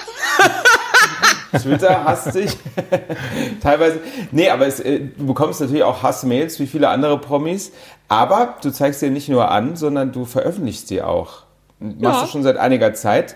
Twitter 1.61 2.03
hasst 2.03 2.35
dich. 2.35 2.57
Teilweise. 3.61 3.99
Nee, 4.31 4.49
aber 4.49 4.67
es, 4.67 4.79
äh, 4.79 4.99
du 5.17 5.27
bekommst 5.27 5.61
natürlich 5.61 5.83
auch 5.83 6.03
Hassmails 6.03 6.59
wie 6.59 6.67
viele 6.67 6.89
andere 6.89 7.17
Promis. 7.19 7.71
Aber 8.07 8.57
du 8.61 8.71
zeigst 8.71 9.01
dir 9.01 9.11
nicht 9.11 9.29
nur 9.29 9.49
an, 9.49 9.75
sondern 9.75 10.11
du 10.11 10.25
veröffentlichst 10.25 10.87
sie 10.89 11.01
auch. 11.01 11.43
Machst 11.79 12.01
ja. 12.01 12.21
du 12.21 12.27
schon 12.27 12.43
seit 12.43 12.57
einiger 12.57 12.93
Zeit. 12.93 13.35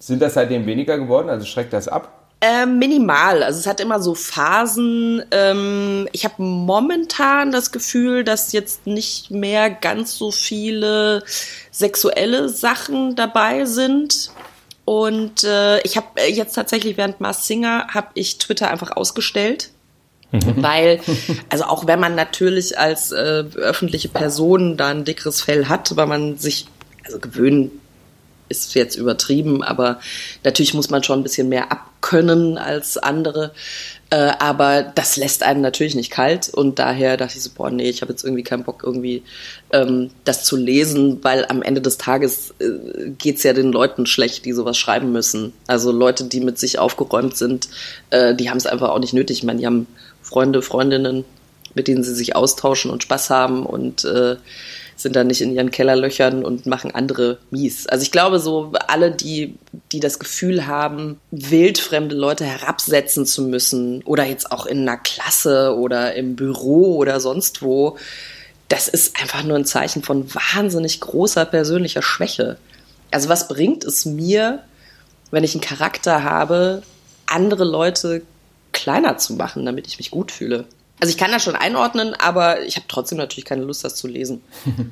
Sind 0.00 0.22
das 0.22 0.34
seitdem 0.34 0.66
weniger 0.66 0.98
geworden? 0.98 1.28
Also 1.28 1.46
schreckt 1.46 1.72
das 1.72 1.86
ab? 1.86 2.20
Ähm, 2.40 2.78
minimal. 2.78 3.42
Also 3.42 3.60
es 3.60 3.66
hat 3.66 3.80
immer 3.80 4.00
so 4.00 4.14
Phasen. 4.14 5.22
Ähm, 5.30 6.08
ich 6.12 6.24
habe 6.24 6.42
momentan 6.42 7.52
das 7.52 7.70
Gefühl, 7.70 8.24
dass 8.24 8.52
jetzt 8.52 8.86
nicht 8.86 9.30
mehr 9.30 9.68
ganz 9.68 10.16
so 10.16 10.30
viele 10.30 11.22
sexuelle 11.70 12.48
Sachen 12.48 13.14
dabei 13.14 13.66
sind. 13.66 14.30
Und 14.86 15.44
äh, 15.44 15.80
ich 15.82 15.98
habe 15.98 16.06
jetzt 16.28 16.54
tatsächlich 16.54 16.96
während 16.96 17.20
Mars 17.20 17.46
Singer 17.46 17.88
habe 17.92 18.08
ich 18.14 18.38
Twitter 18.38 18.70
einfach 18.70 18.96
ausgestellt. 18.96 19.68
Mhm. 20.32 20.62
Weil, 20.62 21.00
also 21.50 21.64
auch 21.64 21.86
wenn 21.86 22.00
man 22.00 22.14
natürlich 22.14 22.78
als 22.78 23.12
äh, 23.12 23.44
öffentliche 23.54 24.08
Person 24.08 24.78
da 24.78 24.88
ein 24.88 25.04
dickeres 25.04 25.42
Fell 25.42 25.68
hat, 25.68 25.94
weil 25.96 26.06
man 26.06 26.38
sich 26.38 26.66
also 27.04 27.18
gewöhnen 27.18 27.79
ist 28.50 28.74
jetzt 28.74 28.96
übertrieben, 28.96 29.62
aber 29.62 30.00
natürlich 30.44 30.74
muss 30.74 30.90
man 30.90 31.02
schon 31.02 31.20
ein 31.20 31.22
bisschen 31.22 31.48
mehr 31.48 31.72
abkönnen 31.72 32.58
als 32.58 32.98
andere. 32.98 33.52
Äh, 34.10 34.32
aber 34.40 34.82
das 34.82 35.16
lässt 35.16 35.44
einen 35.44 35.60
natürlich 35.60 35.94
nicht 35.94 36.10
kalt 36.10 36.48
und 36.48 36.80
daher 36.80 37.16
dachte 37.16 37.36
ich 37.36 37.44
so, 37.44 37.50
boah, 37.54 37.70
nee, 37.70 37.88
ich 37.88 38.02
habe 38.02 38.12
jetzt 38.12 38.24
irgendwie 38.24 38.42
keinen 38.42 38.64
Bock, 38.64 38.82
irgendwie 38.84 39.22
ähm, 39.72 40.10
das 40.24 40.44
zu 40.44 40.56
lesen, 40.56 41.22
weil 41.22 41.46
am 41.48 41.62
Ende 41.62 41.80
des 41.80 41.96
Tages 41.96 42.52
äh, 42.58 43.10
geht's 43.18 43.44
ja 43.44 43.52
den 43.52 43.70
Leuten 43.70 44.06
schlecht, 44.06 44.44
die 44.44 44.52
sowas 44.52 44.76
schreiben 44.76 45.12
müssen. 45.12 45.52
Also 45.68 45.92
Leute, 45.92 46.24
die 46.24 46.40
mit 46.40 46.58
sich 46.58 46.80
aufgeräumt 46.80 47.36
sind, 47.36 47.68
äh, 48.10 48.34
die 48.34 48.50
haben 48.50 48.58
es 48.58 48.66
einfach 48.66 48.90
auch 48.90 48.98
nicht 48.98 49.14
nötig. 49.14 49.38
Ich 49.38 49.44
meine, 49.44 49.60
die 49.60 49.66
haben 49.66 49.86
Freunde, 50.22 50.60
Freundinnen, 50.60 51.24
mit 51.74 51.86
denen 51.86 52.02
sie 52.02 52.14
sich 52.14 52.34
austauschen 52.34 52.90
und 52.90 53.04
Spaß 53.04 53.30
haben 53.30 53.64
und 53.64 54.04
äh, 54.04 54.36
sind 55.02 55.16
dann 55.16 55.26
nicht 55.26 55.40
in 55.40 55.54
ihren 55.54 55.70
Kellerlöchern 55.70 56.44
und 56.44 56.66
machen 56.66 56.94
andere 56.94 57.38
mies. 57.50 57.86
Also 57.86 58.02
ich 58.02 58.10
glaube, 58.10 58.38
so 58.38 58.72
alle, 58.88 59.10
die, 59.10 59.54
die 59.92 60.00
das 60.00 60.18
Gefühl 60.18 60.66
haben, 60.66 61.20
wildfremde 61.30 62.14
Leute 62.14 62.44
herabsetzen 62.44 63.26
zu 63.26 63.42
müssen 63.42 64.02
oder 64.04 64.24
jetzt 64.24 64.52
auch 64.52 64.66
in 64.66 64.80
einer 64.80 64.98
Klasse 64.98 65.76
oder 65.76 66.14
im 66.14 66.36
Büro 66.36 66.96
oder 66.96 67.20
sonst 67.20 67.62
wo, 67.62 67.96
das 68.68 68.88
ist 68.88 69.20
einfach 69.20 69.42
nur 69.42 69.56
ein 69.56 69.64
Zeichen 69.64 70.02
von 70.02 70.32
wahnsinnig 70.34 71.00
großer 71.00 71.44
persönlicher 71.44 72.02
Schwäche. 72.02 72.56
Also 73.10 73.28
was 73.28 73.48
bringt 73.48 73.84
es 73.84 74.04
mir, 74.04 74.62
wenn 75.30 75.44
ich 75.44 75.54
einen 75.54 75.60
Charakter 75.60 76.22
habe, 76.22 76.82
andere 77.26 77.64
Leute 77.64 78.22
kleiner 78.72 79.18
zu 79.18 79.34
machen, 79.34 79.66
damit 79.66 79.86
ich 79.86 79.98
mich 79.98 80.10
gut 80.10 80.30
fühle? 80.30 80.66
Also 81.00 81.10
ich 81.10 81.18
kann 81.18 81.30
das 81.32 81.42
schon 81.42 81.56
einordnen, 81.56 82.14
aber 82.14 82.62
ich 82.62 82.76
habe 82.76 82.86
trotzdem 82.88 83.18
natürlich 83.18 83.44
keine 83.44 83.64
Lust, 83.64 83.84
das 83.84 83.94
zu 83.96 84.06
lesen. 84.08 84.42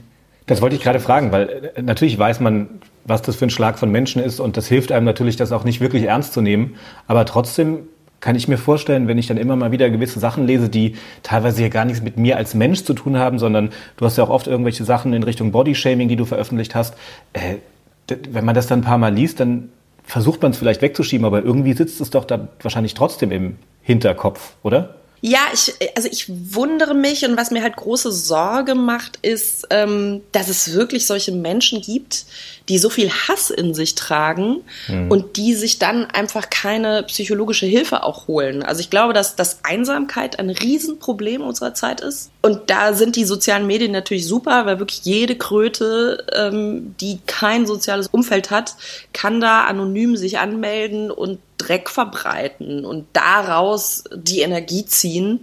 Das 0.49 0.63
wollte 0.63 0.77
ich 0.77 0.83
gerade 0.83 0.99
fragen, 0.99 1.31
weil 1.31 1.73
äh, 1.77 1.83
natürlich 1.83 2.19
weiß 2.19 2.41
man, 2.41 2.81
was 3.05 3.21
das 3.23 3.37
für 3.37 3.45
ein 3.45 3.51
Schlag 3.51 3.79
von 3.79 3.91
Menschen 3.91 4.23
ist 4.23 4.41
und 4.41 4.57
das 4.57 4.67
hilft 4.67 4.93
einem 4.93 5.05
natürlich, 5.05 5.37
das 5.37 5.53
auch 5.53 5.63
nicht 5.63 5.81
wirklich 5.81 6.05
ernst 6.05 6.33
zu 6.33 6.41
nehmen. 6.41 6.77
Aber 7.07 7.27
trotzdem 7.27 7.81
kann 8.21 8.35
ich 8.35 8.49
mir 8.49 8.59
vorstellen, 8.59 9.07
wenn 9.07 9.19
ich 9.19 9.27
dann 9.27 9.37
immer 9.37 9.57
mal 9.57 9.71
wieder 9.71 9.91
gewisse 9.91 10.19
Sachen 10.19 10.47
lese, 10.47 10.69
die 10.69 10.97
teilweise 11.23 11.63
ja 11.63 11.69
gar 11.69 11.85
nichts 11.85 12.03
mit 12.03 12.17
mir 12.17 12.37
als 12.37 12.55
Mensch 12.55 12.83
zu 12.85 12.95
tun 12.95 13.19
haben, 13.19 13.39
sondern 13.39 13.71
du 13.97 14.05
hast 14.05 14.17
ja 14.17 14.25
auch 14.25 14.31
oft 14.31 14.47
irgendwelche 14.47 14.85
Sachen 14.85 15.13
in 15.13 15.23
Richtung 15.23 15.53
Bodyshaming, 15.53 16.09
die 16.09 16.17
du 16.17 16.25
veröffentlicht 16.25 16.75
hast. 16.75 16.95
Äh, 17.35 17.57
wenn 18.31 18.45
man 18.47 18.55
das 18.55 18.67
dann 18.67 18.81
ein 18.81 18.85
paar 18.85 18.99
Mal 18.99 19.15
liest, 19.15 19.41
dann 19.41 19.69
versucht 20.03 20.41
man 20.41 20.53
es 20.53 20.59
vielleicht 20.59 20.81
wegzuschieben, 20.81 21.27
aber 21.27 21.45
irgendwie 21.45 21.75
sitzt 21.75 22.01
es 22.01 22.09
doch 22.09 22.25
da 22.25 22.49
wahrscheinlich 22.63 22.95
trotzdem 22.95 23.31
im 23.31 23.57
Hinterkopf, 23.83 24.55
oder? 24.63 24.95
Ja, 25.21 25.41
ich, 25.53 25.75
also 25.97 26.09
ich 26.11 26.27
wundere 26.29 26.95
mich 26.95 27.25
und 27.25 27.37
was 27.37 27.51
mir 27.51 27.63
halt 27.63 27.77
große 27.77 28.13
Sorge 28.13 28.75
macht, 28.75 29.19
ist, 29.23 29.67
ähm, 29.71 30.23
dass 30.33 30.49
es 30.49 30.75
wirklich 30.75 31.07
solche 31.07 31.33
Menschen 31.33 31.81
gibt, 31.81 32.25
die 32.69 32.79
so 32.79 32.89
viel 32.91 33.11
Hass 33.11 33.51
in 33.51 33.75
sich 33.75 33.95
tragen 33.95 34.63
mhm. 34.87 35.11
und 35.11 35.37
die 35.37 35.55
sich 35.55 35.79
dann 35.79 36.07
einfach 36.07 36.51
keine 36.51 37.03
psychologische 37.05 37.67
Hilfe 37.67 38.05
auch 38.05 38.29
holen. 38.29 38.63
Also 38.63 38.81
ich 38.81 38.91
glaube, 38.91 39.13
dass, 39.13 39.35
dass 39.35 39.65
Einsamkeit 39.65 40.39
ein 40.39 40.51
Riesenproblem 40.51 41.43
unserer 41.43 41.75
Zeit 41.75 42.01
ist. 42.01 42.31
Und 42.43 42.71
da 42.71 42.93
sind 42.93 43.17
die 43.17 43.25
sozialen 43.25 43.67
Medien 43.67 43.93
natürlich 43.93 44.27
super, 44.27 44.67
weil 44.67 44.79
wirklich 44.79 45.01
jede 45.05 45.37
Kröte, 45.37 46.25
ähm, 46.35 46.95
die 47.01 47.19
kein 47.27 47.67
soziales 47.67 48.09
Umfeld 48.09 48.51
hat, 48.51 48.77
kann 49.13 49.41
da 49.41 49.65
anonym 49.65 50.17
sich 50.17 50.39
anmelden 50.39 51.11
und 51.11 51.41
Dreck 51.59 51.91
verbreiten 51.91 52.85
und 52.85 53.07
daraus 53.13 54.05
die 54.15 54.41
Energie 54.41 54.87
ziehen. 54.87 55.41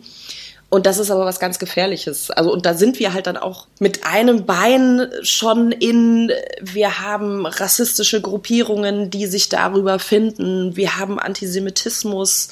Und 0.70 0.86
das 0.86 0.98
ist 0.98 1.12
aber 1.12 1.26
was 1.26 1.40
ganz 1.40 1.60
Gefährliches. 1.60 2.32
Also, 2.32 2.52
und 2.52 2.66
da 2.66 2.74
sind 2.74 3.00
wir 3.00 3.14
halt 3.14 3.28
dann 3.28 3.38
auch 3.38 3.68
mit 3.80 4.06
einem 4.06 4.46
Bein 4.46 5.08
schon 5.22 5.72
in, 5.72 6.32
wir 6.60 7.00
haben 7.00 7.46
rassistische 7.46 8.20
Gruppierungen, 8.20 9.10
die 9.10 9.28
sich 9.28 9.48
darüber 9.48 10.00
finden. 10.00 10.76
Wir 10.76 10.98
haben 10.98 11.20
Antisemitismus. 11.20 12.50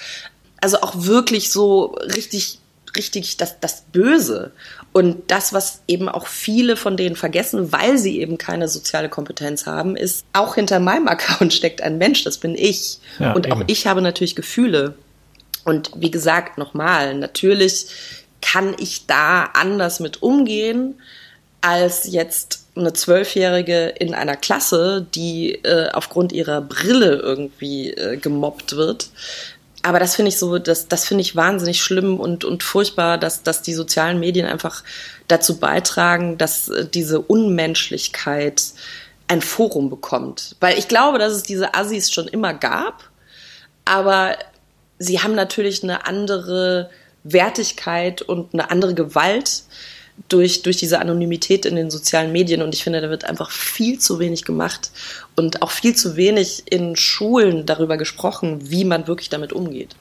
Also 0.62 0.80
auch 0.82 0.94
wirklich 1.04 1.52
so 1.52 1.98
richtig, 2.16 2.60
richtig 2.96 3.38
das, 3.38 3.60
das 3.60 3.82
Böse. 3.92 4.52
Und 4.94 5.32
das, 5.32 5.54
was 5.54 5.82
eben 5.88 6.08
auch 6.08 6.28
viele 6.28 6.78
von 6.78 6.96
denen 6.98 7.16
vergessen, 7.16 7.72
weil 7.72 7.98
sie 7.98 8.22
eben 8.22 8.38
keine 8.38 8.68
soziale 8.68 9.10
Kompetenz 9.10 9.66
haben, 9.66 9.98
ist, 9.98 10.24
auch 10.34 10.56
hinter 10.56 10.80
meinem 10.80 11.08
Account 11.10 11.54
steckt 11.54 11.82
ein 11.82 11.98
Mensch, 11.98 12.24
das 12.24 12.38
bin 12.38 12.56
ich. 12.56 13.00
Ja, 13.20 13.34
und 13.34 13.48
eben. 13.48 13.54
auch 13.54 13.64
ich 13.68 13.88
habe 13.88 14.02
natürlich 14.02 14.36
Gefühle. 14.36 14.94
Und 15.66 15.92
wie 15.96 16.12
gesagt, 16.12 16.58
nochmal, 16.58 17.16
natürlich 17.16 17.88
kann 18.42 18.76
ich 18.78 19.08
da 19.08 19.46
anders 19.54 20.00
mit 20.00 20.22
umgehen 20.22 20.96
als 21.62 22.12
jetzt 22.12 22.66
eine 22.76 22.92
Zwölfjährige 22.92 23.88
in 23.88 24.14
einer 24.14 24.36
Klasse, 24.36 25.06
die 25.16 25.54
äh, 25.64 25.90
aufgrund 25.92 26.34
ihrer 26.34 26.62
Brille 26.62 27.16
irgendwie 27.16 27.92
äh, 27.92 28.18
gemobbt 28.18 28.76
wird. 28.76 29.10
Aber 29.84 30.00
das 30.00 30.16
finde 30.16 30.30
ich 30.30 30.40
so, 30.40 30.58
das, 30.60 30.88
das 30.88 31.06
finde 31.06 31.22
ich 31.22 31.36
wahnsinnig 31.36 31.82
schlimm 31.82 32.20
und, 32.20 32.46
und 32.46 32.64
furchtbar, 32.64 33.18
dass, 33.18 33.44
dass 33.44 33.62
die 33.62 33.74
sozialen 33.74 34.20
Medien 34.20 34.48
einfach 34.48 34.84
dazu 35.28 35.60
beitragen, 35.60 36.38
dass 36.38 36.70
äh, 36.70 36.88
diese 36.88 37.20
Unmenschlichkeit 37.20 38.64
ein 39.28 39.42
Forum 39.42 39.90
bekommt. 39.90 40.56
Weil 40.62 40.78
ich 40.80 40.88
glaube, 40.88 41.20
dass 41.20 41.34
es 41.34 41.44
diese 41.44 41.76
Assis 41.76 42.12
schon 42.12 42.28
immer 42.28 42.54
gab, 42.54 43.10
aber 43.84 44.38
sie 45.00 45.20
haben 45.20 45.36
natürlich 45.36 45.84
eine 45.84 46.06
andere 46.08 46.90
Wertigkeit 47.26 48.22
und 48.22 48.54
eine 48.54 48.72
andere 48.72 48.94
Gewalt 48.94 49.64
durch, 50.30 50.62
durch 50.62 50.78
diese 50.78 51.00
Anonymität 51.00 51.66
in 51.66 51.76
den 51.76 51.90
sozialen 51.90 52.32
Medien. 52.32 52.62
Und 52.62 52.74
ich 52.74 52.84
finde, 52.84 53.02
da 53.02 53.10
wird 53.10 53.26
einfach 53.26 53.52
viel 53.52 54.00
zu 54.00 54.20
wenig 54.20 54.46
gemacht 54.46 54.92
und 55.36 55.62
auch 55.62 55.72
viel 55.72 55.96
zu 55.96 56.16
wenig 56.16 56.64
in 56.70 56.96
Schulen 56.96 57.66
darüber 57.66 57.98
gesprochen, 57.98 58.60
wie 58.70 58.86
man 58.86 59.08
wirklich 59.08 59.30
damit 59.30 59.54
umgeht. 59.54 59.96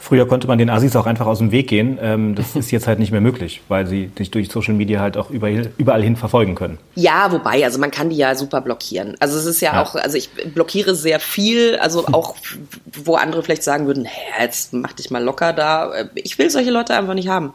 Früher 0.00 0.28
konnte 0.28 0.46
man 0.46 0.58
den 0.58 0.70
Asis 0.70 0.94
auch 0.94 1.06
einfach 1.06 1.26
aus 1.26 1.38
dem 1.38 1.50
Weg 1.50 1.68
gehen. 1.68 1.98
Ähm, 2.00 2.36
das 2.36 2.54
ist 2.54 2.70
jetzt 2.70 2.86
halt 2.86 3.00
nicht 3.00 3.10
mehr 3.10 3.20
möglich, 3.20 3.62
weil 3.68 3.86
sie 3.86 4.12
sich 4.16 4.30
durch 4.30 4.48
Social 4.48 4.74
Media 4.74 5.00
halt 5.00 5.16
auch 5.16 5.30
überall, 5.30 5.70
überall 5.76 6.02
hin 6.02 6.16
verfolgen 6.16 6.54
können. 6.54 6.78
Ja, 6.94 7.32
wobei, 7.32 7.64
also 7.64 7.78
man 7.80 7.90
kann 7.90 8.08
die 8.08 8.16
ja 8.16 8.34
super 8.34 8.60
blockieren. 8.60 9.16
Also 9.18 9.36
es 9.36 9.44
ist 9.44 9.60
ja, 9.60 9.74
ja. 9.74 9.82
auch, 9.82 9.96
also 9.96 10.16
ich 10.16 10.30
blockiere 10.54 10.94
sehr 10.94 11.18
viel, 11.18 11.76
also 11.76 12.06
auch, 12.06 12.36
wo 13.04 13.16
andere 13.16 13.42
vielleicht 13.42 13.64
sagen 13.64 13.86
würden, 13.86 14.04
hä, 14.04 14.42
jetzt 14.42 14.72
mach 14.72 14.92
dich 14.92 15.10
mal 15.10 15.22
locker 15.22 15.52
da. 15.52 15.92
Ich 16.14 16.38
will 16.38 16.48
solche 16.48 16.70
Leute 16.70 16.94
einfach 16.94 17.14
nicht 17.14 17.28
haben. 17.28 17.52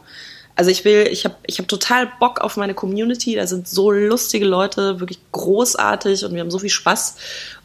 Also 0.56 0.70
ich 0.70 0.84
will, 0.84 1.08
ich 1.10 1.24
habe 1.24 1.34
ich 1.46 1.58
hab 1.58 1.66
total 1.66 2.10
Bock 2.20 2.40
auf 2.40 2.56
meine 2.56 2.74
Community. 2.74 3.34
Da 3.34 3.46
sind 3.46 3.66
so 3.66 3.90
lustige 3.90 4.44
Leute, 4.44 5.00
wirklich 5.00 5.18
großartig 5.32 6.24
und 6.24 6.34
wir 6.34 6.40
haben 6.40 6.50
so 6.50 6.60
viel 6.60 6.70
Spaß. 6.70 7.16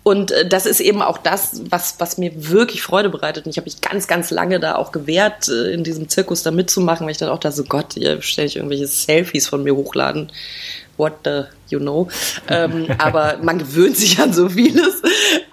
Und 0.02 0.32
äh, 0.32 0.48
das 0.48 0.66
ist 0.66 0.80
eben 0.80 1.02
auch 1.02 1.20
das, 1.20 1.62
was, 1.70 1.96
was 2.00 2.18
mir 2.18 2.32
wirklich 2.50 2.82
Freude 2.82 3.10
bereitet. 3.10 3.46
Und 3.46 3.52
ich 3.52 3.58
habe 3.58 3.66
mich 3.66 3.82
ganz, 3.82 4.08
ganz 4.08 4.32
lange 4.32 4.60
da 4.60 4.76
auch 4.76 4.92
gewehrt, 4.92 5.50
äh, 5.50 5.72
in 5.72 5.84
diesem 5.84 6.10
Zirkus 6.10 6.42
da 6.42 6.52
mitzumachen, 6.52 7.06
weil 7.06 7.12
ich 7.12 7.18
dann 7.18 7.30
auch 7.30 7.40
da 7.40 7.52
so, 7.52 7.64
Gott, 7.64 7.96
ihr 7.96 8.22
stellt 8.22 8.56
irgendwelche 8.56 8.88
Selfies 8.88 9.48
von 9.48 9.64
mir 9.64 9.76
hochladen 9.76 10.32
what 11.00 11.22
the 11.24 11.44
you 11.70 11.80
know. 11.80 12.10
Ähm, 12.48 12.88
aber 13.00 13.38
man 13.42 13.58
gewöhnt 13.58 13.98
sich 13.98 14.20
an 14.20 14.34
so 14.34 14.50
vieles. 14.50 15.02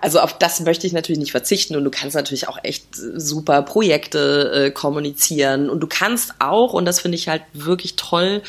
Also 0.01 0.21
auf 0.21 0.37
das 0.37 0.61
möchte 0.61 0.87
ich 0.87 0.93
natürlich 0.93 1.19
nicht 1.19 1.31
verzichten 1.31 1.77
und 1.77 1.85
du 1.85 1.91
kannst 1.91 2.17
natürlich 2.17 2.49
auch 2.49 2.59
echt 2.63 2.87
super 2.93 3.63
Projekte 3.63 4.67
äh, 4.67 4.71
kommunizieren 4.71 5.71
und 5.71 5.81
du 5.81 5.87
kannst 5.87 6.35
auch, 6.41 6.73
und 6.73 6.85
das 6.85 7.01
finde 7.01 7.17
ich 7.17 7.29
halt 7.29 7.43
wirklich 7.55 7.97
toll, 7.97 8.43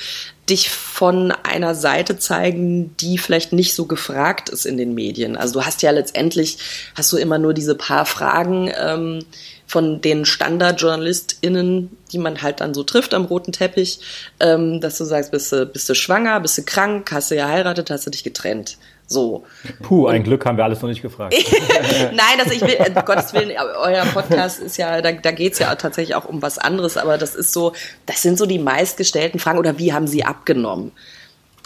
dich 0.50 0.70
von 0.70 1.32
einer 1.44 1.76
Seite 1.76 2.18
zeigen, 2.18 2.96
die 2.98 3.18
vielleicht 3.18 3.52
nicht 3.52 3.74
so 3.74 3.86
gefragt 3.86 4.50
ist 4.50 4.66
in 4.66 4.78
den 4.78 4.94
Medien. 4.94 5.36
Also 5.36 5.56
du 5.56 5.66
hast 5.66 5.82
ja 5.82 5.92
letztendlich, 5.92 6.58
hast 6.96 7.12
du 7.12 7.18
immer 7.18 7.38
nur 7.38 7.54
diese 7.54 7.76
paar 7.76 8.06
Fragen, 8.06 8.72
ähm, 8.80 9.20
von 9.68 10.00
den 10.02 10.26
StandardjournalistInnen, 10.26 11.96
die 12.12 12.18
man 12.18 12.42
halt 12.42 12.62
dann 12.62 12.74
so 12.74 12.84
trifft 12.84 13.14
am 13.14 13.26
roten 13.26 13.52
Teppich, 13.52 14.00
ähm, 14.40 14.80
dass 14.80 14.98
du 14.98 15.04
sagst, 15.04 15.32
bist 15.32 15.52
du, 15.52 15.66
bist 15.66 15.90
du 15.90 15.94
schwanger, 15.94 16.40
bist 16.40 16.58
du 16.58 16.64
krank, 16.64 17.12
hast 17.12 17.32
du 17.32 17.36
geheiratet, 17.36 17.92
hast 17.92 18.08
du 18.08 18.10
dich 18.10 18.24
getrennt. 18.24 18.78
So. 19.08 19.46
Puh, 19.84 20.08
ein 20.08 20.24
Glück 20.24 20.46
haben 20.46 20.58
wir 20.58 20.64
alles 20.66 20.82
noch 20.82 20.90
nicht 20.90 21.02
gefragt. 21.02 21.34
Nein, 22.14 22.40
also 22.40 22.52
ich 22.52 22.62
will, 22.62 22.76
äh, 22.78 22.92
Gottes 23.06 23.34
Willen, 23.34 23.52
euer 23.52 24.06
Podcast 24.06 24.60
ist 24.60 24.78
ja, 24.78 25.02
da, 25.02 25.12
da 25.12 25.32
geht 25.32 25.54
es 25.54 25.60
ja 25.60 25.74
tatsächlich 25.76 26.16
auch 26.16 26.26
um 26.26 26.42
was 26.42 26.58
anderes, 26.58 26.98
aber 26.98 27.18
das 27.18 27.36
ist 27.36 27.54
so, 27.54 27.74
das 28.06 28.22
sind 28.22 28.38
so 28.38 28.46
die 28.46 28.60
meistgestellten 28.60 29.40
Fragen 29.40 29.60
oder 29.60 29.78
wie 29.78 29.94
haben 29.94 30.08
sie 30.08 30.24
abgenommen? 30.26 30.92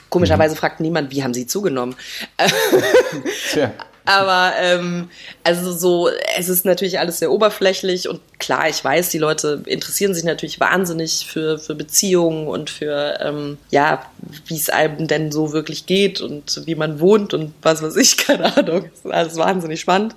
Komischerweise 0.10 0.56
mhm. 0.56 0.60
fragt 0.60 0.80
niemand, 0.82 1.12
wie 1.12 1.24
haben 1.24 1.34
sie 1.34 1.48
zugenommen? 1.48 1.96
Tja. 3.52 3.72
Aber 4.06 4.54
ähm, 4.58 5.10
also 5.44 5.72
so, 5.72 6.10
es 6.38 6.50
ist 6.50 6.66
natürlich 6.66 7.00
alles 7.00 7.20
sehr 7.20 7.32
oberflächlich 7.32 8.10
und 8.10 8.20
klar, 8.40 8.68
ich 8.68 8.84
weiß, 8.84 9.10
die 9.10 9.20
Leute 9.20 9.62
interessieren 9.66 10.14
sich 10.14 10.24
natürlich 10.24 10.60
wahnsinnig 10.60 11.28
für, 11.28 11.60
für 11.60 11.76
Beziehungen 11.76 12.48
und 12.48 12.70
für 12.70 13.62
ja, 13.70 14.06
wie 14.48 14.56
es 14.56 14.70
einem 14.70 15.08
denn 15.08 15.32
so 15.32 15.54
wirklich 15.54 15.86
geht 15.86 16.22
und 16.22 16.62
wie 16.66 16.76
man 16.76 17.00
wohnt 17.00 17.34
und 17.34 17.54
was 17.62 17.82
weiß 17.82 17.96
ich, 17.98 18.18
keine 18.26 18.58
Ahnung. 18.58 18.86
Das 18.86 19.06
ist 19.06 19.12
alles 19.12 19.38
wahnsinnig 19.38 19.82
spannend. 19.82 20.16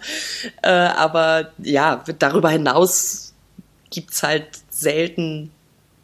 Äh, 0.62 0.70
aber 0.70 1.52
ja, 1.58 2.02
darüber 2.18 2.50
hinaus 2.50 3.34
gibt's 3.90 4.22
halt 4.22 4.46
selten 4.70 5.50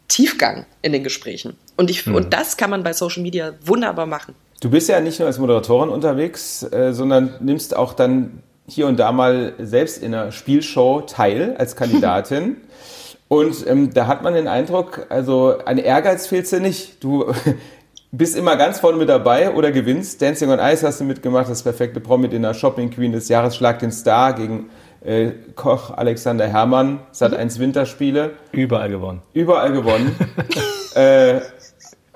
Tiefgang 0.07 0.65
in 0.81 0.91
den 0.91 1.03
Gesprächen. 1.03 1.57
Und, 1.77 1.89
ich, 1.89 2.05
hm. 2.05 2.15
und 2.15 2.33
das 2.33 2.57
kann 2.57 2.69
man 2.69 2.83
bei 2.83 2.93
Social 2.93 3.23
Media 3.23 3.53
wunderbar 3.63 4.05
machen. 4.05 4.35
Du 4.61 4.69
bist 4.69 4.87
ja 4.87 4.99
nicht 5.01 5.17
nur 5.19 5.27
als 5.27 5.39
Moderatorin 5.39 5.89
unterwegs, 5.89 6.61
äh, 6.61 6.93
sondern 6.93 7.33
nimmst 7.39 7.75
auch 7.75 7.93
dann 7.93 8.43
hier 8.67 8.85
und 8.85 8.99
da 8.99 9.11
mal 9.11 9.53
selbst 9.57 10.03
in 10.03 10.13
einer 10.13 10.31
Spielshow 10.31 11.01
teil 11.01 11.55
als 11.57 11.75
Kandidatin. 11.75 12.57
und 13.27 13.65
ähm, 13.67 13.91
da 13.91 14.05
hat 14.05 14.21
man 14.21 14.35
den 14.35 14.47
Eindruck, 14.47 15.07
also 15.09 15.55
ein 15.65 15.79
Ehrgeiz 15.79 16.27
fehlt 16.27 16.49
dir 16.51 16.59
nicht. 16.59 17.03
Du 17.03 17.33
bist 18.11 18.37
immer 18.37 18.55
ganz 18.55 18.79
vorne 18.79 18.99
mit 18.99 19.09
dabei 19.09 19.51
oder 19.55 19.71
gewinnst. 19.71 20.21
Dancing 20.21 20.51
on 20.51 20.59
Ice 20.59 20.85
hast 20.85 20.99
du 20.99 21.05
mitgemacht, 21.05 21.49
das 21.49 21.63
perfekte 21.63 21.99
Promi-Dinner, 21.99 22.53
Shopping 22.53 22.91
Queen 22.91 23.13
des 23.13 23.29
Jahres, 23.29 23.55
Schlag 23.55 23.79
den 23.79 23.91
Star 23.91 24.33
gegen 24.33 24.69
äh, 25.03 25.31
Koch 25.55 25.89
Alexander 25.89 26.47
Herrmann, 26.47 26.99
Sat 27.11 27.33
1 27.33 27.57
Winterspiele. 27.57 28.33
Überall 28.51 28.89
gewonnen. 28.89 29.23
Überall 29.33 29.71
gewonnen. 29.71 30.15
äh, 30.93 31.41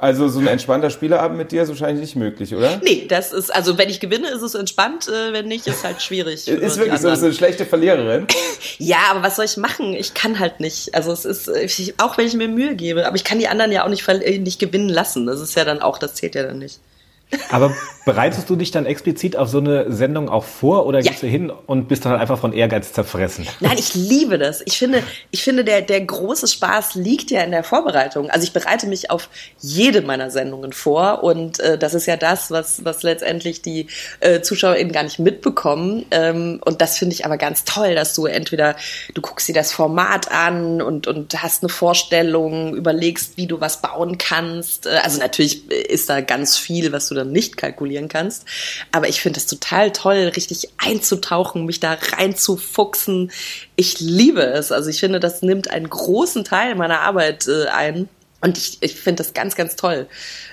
also 0.06 0.28
so 0.28 0.40
ein 0.40 0.46
entspannter 0.46 0.92
Spieleabend 0.92 1.36
mit 1.36 1.52
dir 1.52 1.64
ist 1.64 1.70
wahrscheinlich 1.70 2.02
nicht 2.02 2.16
möglich, 2.16 2.54
oder? 2.54 2.80
Nee, 2.84 3.08
das 3.10 3.34
ist, 3.34 3.54
also 3.54 3.80
wenn 3.80 3.90
ich 3.90 4.00
gewinne, 4.00 4.30
ist 4.30 4.44
es 4.44 4.54
entspannt, 4.54 5.08
äh, 5.08 5.34
wenn 5.34 5.48
nicht, 5.48 5.66
ist 5.66 5.84
halt 5.84 6.00
schwierig. 6.00 6.48
ist 6.48 6.78
wirklich 6.78 7.02
so, 7.02 7.10
ist 7.10 7.24
eine 7.24 7.34
schlechte 7.34 7.66
Verliererin? 7.66 8.28
ja, 8.78 8.98
aber 9.10 9.24
was 9.24 9.36
soll 9.36 9.46
ich 9.46 9.58
machen? 9.58 9.94
Ich 9.94 10.14
kann 10.14 10.38
halt 10.38 10.60
nicht. 10.60 10.94
Also 10.94 11.12
es 11.12 11.26
ist, 11.26 11.48
ich, 11.48 11.96
auch 11.98 12.20
wenn 12.20 12.28
ich 12.28 12.36
mir 12.36 12.48
Mühe 12.48 12.76
gebe, 12.76 13.08
aber 13.08 13.16
ich 13.16 13.24
kann 13.24 13.40
die 13.40 13.48
anderen 13.48 13.72
ja 13.72 13.84
auch 13.84 13.90
nicht, 13.90 14.08
nicht 14.08 14.60
gewinnen 14.60 14.90
lassen. 14.90 15.26
Das 15.26 15.42
ist 15.42 15.56
ja 15.56 15.66
dann 15.66 15.82
auch, 15.82 15.98
das 15.98 16.14
zählt 16.14 16.36
ja 16.36 16.44
dann 16.44 16.60
nicht. 16.60 16.80
Aber 17.50 17.74
bereitest 18.06 18.50
du 18.50 18.56
dich 18.56 18.70
dann 18.70 18.86
explizit 18.86 19.36
auf 19.36 19.50
so 19.50 19.58
eine 19.58 19.92
Sendung 19.92 20.30
auch 20.30 20.44
vor 20.44 20.86
oder 20.86 21.00
ja. 21.00 21.10
gehst 21.10 21.24
du 21.24 21.28
hin 21.28 21.50
und 21.50 21.88
bist 21.88 22.06
dann 22.06 22.12
halt 22.12 22.22
einfach 22.22 22.40
von 22.40 22.54
Ehrgeiz 22.54 22.94
zerfressen? 22.94 23.48
Nein, 23.60 23.78
ich 23.80 23.96
liebe 23.96 24.38
das. 24.38 24.62
Ich 24.66 24.78
finde, 24.78 25.02
ich 25.32 25.44
finde 25.44 25.66
der, 25.66 25.82
der 25.82 26.02
große 26.02 26.48
Spaß 26.48 26.96
liegt 26.96 27.32
ja 27.32 27.42
in 27.42 27.52
der 27.52 27.64
Vorbereitung. 27.64 28.30
Also 28.30 28.46
ich 28.46 28.54
bereite 28.54 28.86
mich 28.86 29.10
auf 29.10 29.30
jede 29.60 30.02
meiner 30.04 30.30
Sendungen 30.30 30.72
vor 30.72 31.24
und 31.24 31.60
äh, 31.60 31.80
das 31.80 31.96
ist 31.96 32.06
ja 32.06 32.16
das, 32.16 32.52
was, 32.52 32.86
was 32.86 33.02
letztendlich 33.02 33.64
die 33.64 33.88
äh, 34.20 34.42
ZuschauerInnen 34.42 34.94
gar 34.94 35.04
nicht 35.04 35.18
mitbekommen. 35.18 36.06
Ähm, 36.12 36.62
und 36.64 36.82
das 36.82 37.00
finde 37.00 37.16
ich 37.16 37.26
aber 37.26 37.38
ganz 37.38 37.64
toll, 37.64 37.96
dass 37.96 38.14
du 38.14 38.28
entweder, 38.28 38.76
du 39.16 39.22
guckst 39.22 39.48
dir 39.48 39.56
das 39.56 39.74
Format 39.74 40.32
an 40.32 40.82
und, 40.84 41.08
und 41.08 41.42
hast 41.42 41.64
eine 41.64 41.70
Vorstellung, 41.70 42.76
überlegst, 42.76 43.36
wie 43.38 43.48
du 43.48 43.60
was 43.60 43.82
bauen 43.82 44.20
kannst. 44.20 44.86
Äh, 44.86 45.00
also 45.02 45.20
natürlich 45.20 45.72
ist 45.72 46.08
da 46.08 46.22
ganz 46.22 46.56
viel, 46.56 46.92
was 46.92 47.08
du 47.08 47.16
dann 47.16 47.32
nicht 47.32 47.58
kalkulierst 47.58 47.95
ausprobieren 47.96 48.08
kannst. 48.08 48.46
Aber 48.92 49.08
ich 49.08 49.22
finde 49.22 49.40
es 49.40 49.46
total 49.46 49.92
toll, 49.92 50.32
richtig 50.36 50.70
einzutauchen, 50.78 51.66
mich 51.66 51.80
da 51.80 51.98
reinzufuchsen. 52.18 53.32
Ich 53.76 54.00
liebe 54.00 54.42
es. 54.42 54.72
Also 54.72 54.90
ich 54.90 55.00
finde, 55.00 55.20
das 55.20 55.42
nimmt 55.42 55.70
einen 55.70 55.90
großen 55.90 56.44
Teil 56.44 56.76
meiner 56.76 57.02
Arbeit 57.02 57.48
äh, 57.48 57.68
ein. 57.68 58.10
Und 58.46 58.60
ich, 58.60 58.78
ich 58.82 58.94
finde 58.94 59.24
das 59.24 59.34
ganz, 59.34 59.56
ganz 59.56 59.76
toll. 59.76 60.06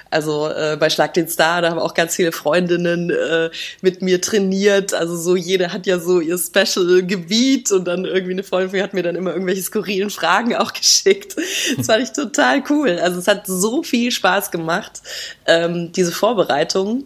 Also 0.08 0.48
äh, 0.48 0.78
bei 0.80 0.88
Schlag 0.88 1.12
den 1.12 1.28
Star, 1.28 1.60
da 1.60 1.68
haben 1.68 1.78
auch 1.78 1.92
ganz 1.92 2.16
viele 2.16 2.32
Freundinnen 2.32 3.10
äh, 3.10 3.50
mit 3.82 4.00
mir 4.00 4.18
trainiert. 4.22 4.94
Also 4.94 5.14
so 5.14 5.36
jede 5.36 5.74
hat 5.74 5.86
ja 5.86 5.98
so 5.98 6.18
ihr 6.18 6.38
Special-Gebiet 6.38 7.70
und 7.70 7.84
dann 7.84 8.06
irgendwie 8.06 8.32
eine 8.32 8.44
Freundin 8.44 8.82
hat 8.82 8.94
mir 8.94 9.02
dann 9.02 9.14
immer 9.14 9.32
irgendwelche 9.34 9.60
skurrilen 9.60 10.08
Fragen 10.08 10.56
auch 10.56 10.72
geschickt. 10.72 11.36
Das 11.76 11.84
fand 11.84 12.02
ich 12.02 12.12
total 12.12 12.64
cool. 12.70 12.98
Also 12.98 13.18
es 13.18 13.28
hat 13.28 13.46
so 13.46 13.82
viel 13.82 14.10
Spaß 14.10 14.50
gemacht, 14.50 15.02
ähm, 15.44 15.92
diese 15.92 16.12
Vorbereitung. 16.12 17.04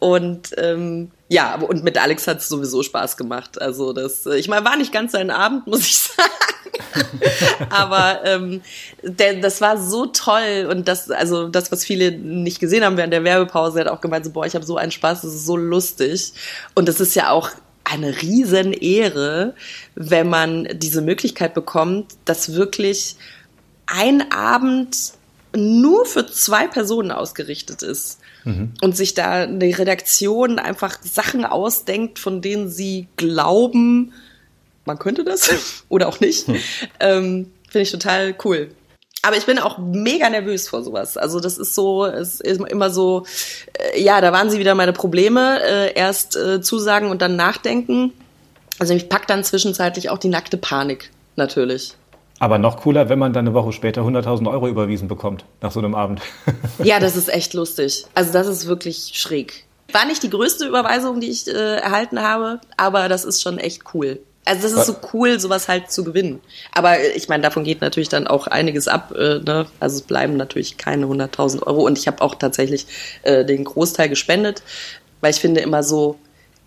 Und 0.00 0.50
ähm, 0.56 1.12
ja, 1.28 1.56
und 1.56 1.84
mit 1.84 1.96
Alex 1.96 2.26
hat 2.26 2.38
es 2.38 2.48
sowieso 2.48 2.82
Spaß 2.82 3.16
gemacht. 3.16 3.60
Also 3.60 3.92
das, 3.92 4.26
ich 4.26 4.48
meine, 4.48 4.64
war 4.64 4.76
nicht 4.76 4.92
ganz 4.92 5.12
sein 5.12 5.30
Abend, 5.30 5.66
muss 5.66 5.80
ich 5.80 5.98
sagen. 5.98 6.30
Aber 7.70 8.24
ähm, 8.24 8.60
der, 9.02 9.40
das 9.40 9.60
war 9.60 9.78
so 9.78 10.06
toll 10.06 10.68
und 10.70 10.88
das, 10.88 11.10
also 11.10 11.48
das, 11.48 11.70
was 11.70 11.84
viele 11.84 12.12
nicht 12.12 12.58
gesehen 12.58 12.84
haben 12.84 12.96
während 12.96 13.12
der 13.12 13.24
Werbepause, 13.24 13.80
hat 13.80 13.88
auch 13.88 14.00
gemeint, 14.00 14.24
so, 14.24 14.32
boah, 14.32 14.44
ich 14.44 14.54
habe 14.54 14.66
so 14.66 14.76
einen 14.76 14.90
Spaß, 14.90 15.22
das 15.22 15.34
ist 15.34 15.46
so 15.46 15.56
lustig. 15.56 16.32
Und 16.74 16.88
das 16.88 17.00
ist 17.00 17.14
ja 17.14 17.30
auch 17.30 17.50
eine 17.84 18.22
riesen 18.22 18.72
Ehre, 18.72 19.54
wenn 19.94 20.28
man 20.28 20.68
diese 20.74 21.00
Möglichkeit 21.00 21.54
bekommt, 21.54 22.14
dass 22.24 22.54
wirklich 22.54 23.16
ein 23.86 24.32
Abend 24.32 25.12
nur 25.54 26.06
für 26.06 26.26
zwei 26.26 26.66
Personen 26.66 27.10
ausgerichtet 27.10 27.82
ist. 27.82 28.18
Mhm. 28.44 28.72
Und 28.82 28.96
sich 28.96 29.14
da 29.14 29.42
eine 29.42 29.78
Redaktion 29.78 30.58
einfach 30.58 30.98
Sachen 31.02 31.44
ausdenkt, 31.44 32.18
von 32.18 32.42
denen 32.42 32.68
sie 32.68 33.08
glauben, 33.16 34.12
man 34.84 34.98
könnte 34.98 35.24
das 35.24 35.84
oder 35.88 36.08
auch 36.08 36.20
nicht. 36.20 36.46
Hm. 36.46 36.56
Ähm, 37.00 37.50
Finde 37.68 37.82
ich 37.82 37.90
total 37.90 38.34
cool. 38.44 38.70
Aber 39.22 39.36
ich 39.38 39.46
bin 39.46 39.58
auch 39.58 39.78
mega 39.78 40.28
nervös 40.28 40.68
vor 40.68 40.82
sowas. 40.82 41.16
Also 41.16 41.40
das 41.40 41.56
ist 41.56 41.74
so, 41.74 42.04
es 42.04 42.40
ist 42.40 42.60
immer 42.60 42.90
so, 42.90 43.24
äh, 43.72 44.00
ja, 44.00 44.20
da 44.20 44.32
waren 44.32 44.50
sie 44.50 44.58
wieder 44.58 44.74
meine 44.74 44.92
Probleme. 44.92 45.62
Äh, 45.62 45.94
erst 45.94 46.36
äh, 46.36 46.60
zusagen 46.60 47.10
und 47.10 47.22
dann 47.22 47.34
nachdenken. 47.34 48.12
Also 48.78 48.92
mich 48.92 49.08
packt 49.08 49.30
dann 49.30 49.42
zwischenzeitlich 49.42 50.10
auch 50.10 50.18
die 50.18 50.28
nackte 50.28 50.58
Panik, 50.58 51.10
natürlich. 51.36 51.94
Aber 52.44 52.58
noch 52.58 52.82
cooler, 52.82 53.08
wenn 53.08 53.18
man 53.18 53.32
dann 53.32 53.46
eine 53.46 53.54
Woche 53.54 53.72
später 53.72 54.02
100.000 54.02 54.50
Euro 54.50 54.68
überwiesen 54.68 55.08
bekommt, 55.08 55.46
nach 55.62 55.72
so 55.72 55.80
einem 55.80 55.94
Abend. 55.94 56.20
ja, 56.84 57.00
das 57.00 57.16
ist 57.16 57.32
echt 57.32 57.54
lustig. 57.54 58.04
Also 58.14 58.34
das 58.34 58.46
ist 58.46 58.66
wirklich 58.66 59.12
schräg. 59.14 59.64
War 59.92 60.04
nicht 60.04 60.22
die 60.22 60.28
größte 60.28 60.66
Überweisung, 60.66 61.20
die 61.20 61.30
ich 61.30 61.48
äh, 61.48 61.76
erhalten 61.76 62.20
habe, 62.20 62.60
aber 62.76 63.08
das 63.08 63.24
ist 63.24 63.40
schon 63.40 63.56
echt 63.56 63.94
cool. 63.94 64.20
Also 64.44 64.60
das 64.60 64.72
ist 64.72 64.86
so 64.86 64.96
cool, 65.14 65.40
sowas 65.40 65.68
halt 65.68 65.90
zu 65.90 66.04
gewinnen. 66.04 66.38
Aber 66.72 66.98
äh, 66.98 67.12
ich 67.12 67.30
meine, 67.30 67.42
davon 67.42 67.64
geht 67.64 67.80
natürlich 67.80 68.10
dann 68.10 68.26
auch 68.26 68.46
einiges 68.46 68.88
ab. 68.88 69.14
Äh, 69.16 69.38
ne? 69.38 69.64
Also 69.80 69.96
es 69.96 70.02
bleiben 70.02 70.36
natürlich 70.36 70.76
keine 70.76 71.06
100.000 71.06 71.62
Euro. 71.62 71.86
Und 71.86 71.96
ich 71.96 72.06
habe 72.06 72.20
auch 72.20 72.34
tatsächlich 72.34 72.86
äh, 73.22 73.46
den 73.46 73.64
Großteil 73.64 74.10
gespendet, 74.10 74.62
weil 75.22 75.30
ich 75.30 75.40
finde 75.40 75.62
immer 75.62 75.82
so, 75.82 76.18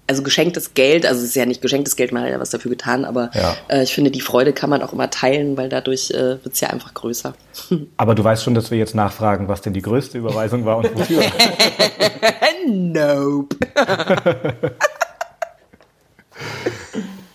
also 0.07 0.23
geschenktes 0.23 0.73
Geld, 0.73 1.05
also 1.05 1.21
es 1.21 1.29
ist 1.29 1.35
ja 1.35 1.45
nicht 1.45 1.61
geschenktes 1.61 1.95
Geld, 1.95 2.11
man 2.11 2.23
hat 2.23 2.31
ja 2.31 2.39
was 2.39 2.49
dafür 2.49 2.69
getan, 2.69 3.05
aber 3.05 3.29
ja. 3.33 3.55
äh, 3.67 3.83
ich 3.83 3.93
finde, 3.93 4.09
die 4.09 4.21
Freude 4.21 4.53
kann 4.53 4.69
man 4.69 4.81
auch 4.81 4.93
immer 4.93 5.09
teilen, 5.09 5.57
weil 5.57 5.69
dadurch 5.69 6.11
äh, 6.11 6.43
wird 6.43 6.53
es 6.53 6.61
ja 6.61 6.69
einfach 6.69 6.93
größer. 6.93 7.33
Aber 7.97 8.15
du 8.15 8.23
weißt 8.23 8.43
schon, 8.43 8.53
dass 8.53 8.71
wir 8.71 8.77
jetzt 8.77 8.95
nachfragen, 8.95 9.47
was 9.47 9.61
denn 9.61 9.73
die 9.73 9.81
größte 9.81 10.17
Überweisung 10.17 10.65
war 10.65 10.77
und 10.77 10.97
wofür. 10.97 11.21
nope. 12.67 13.55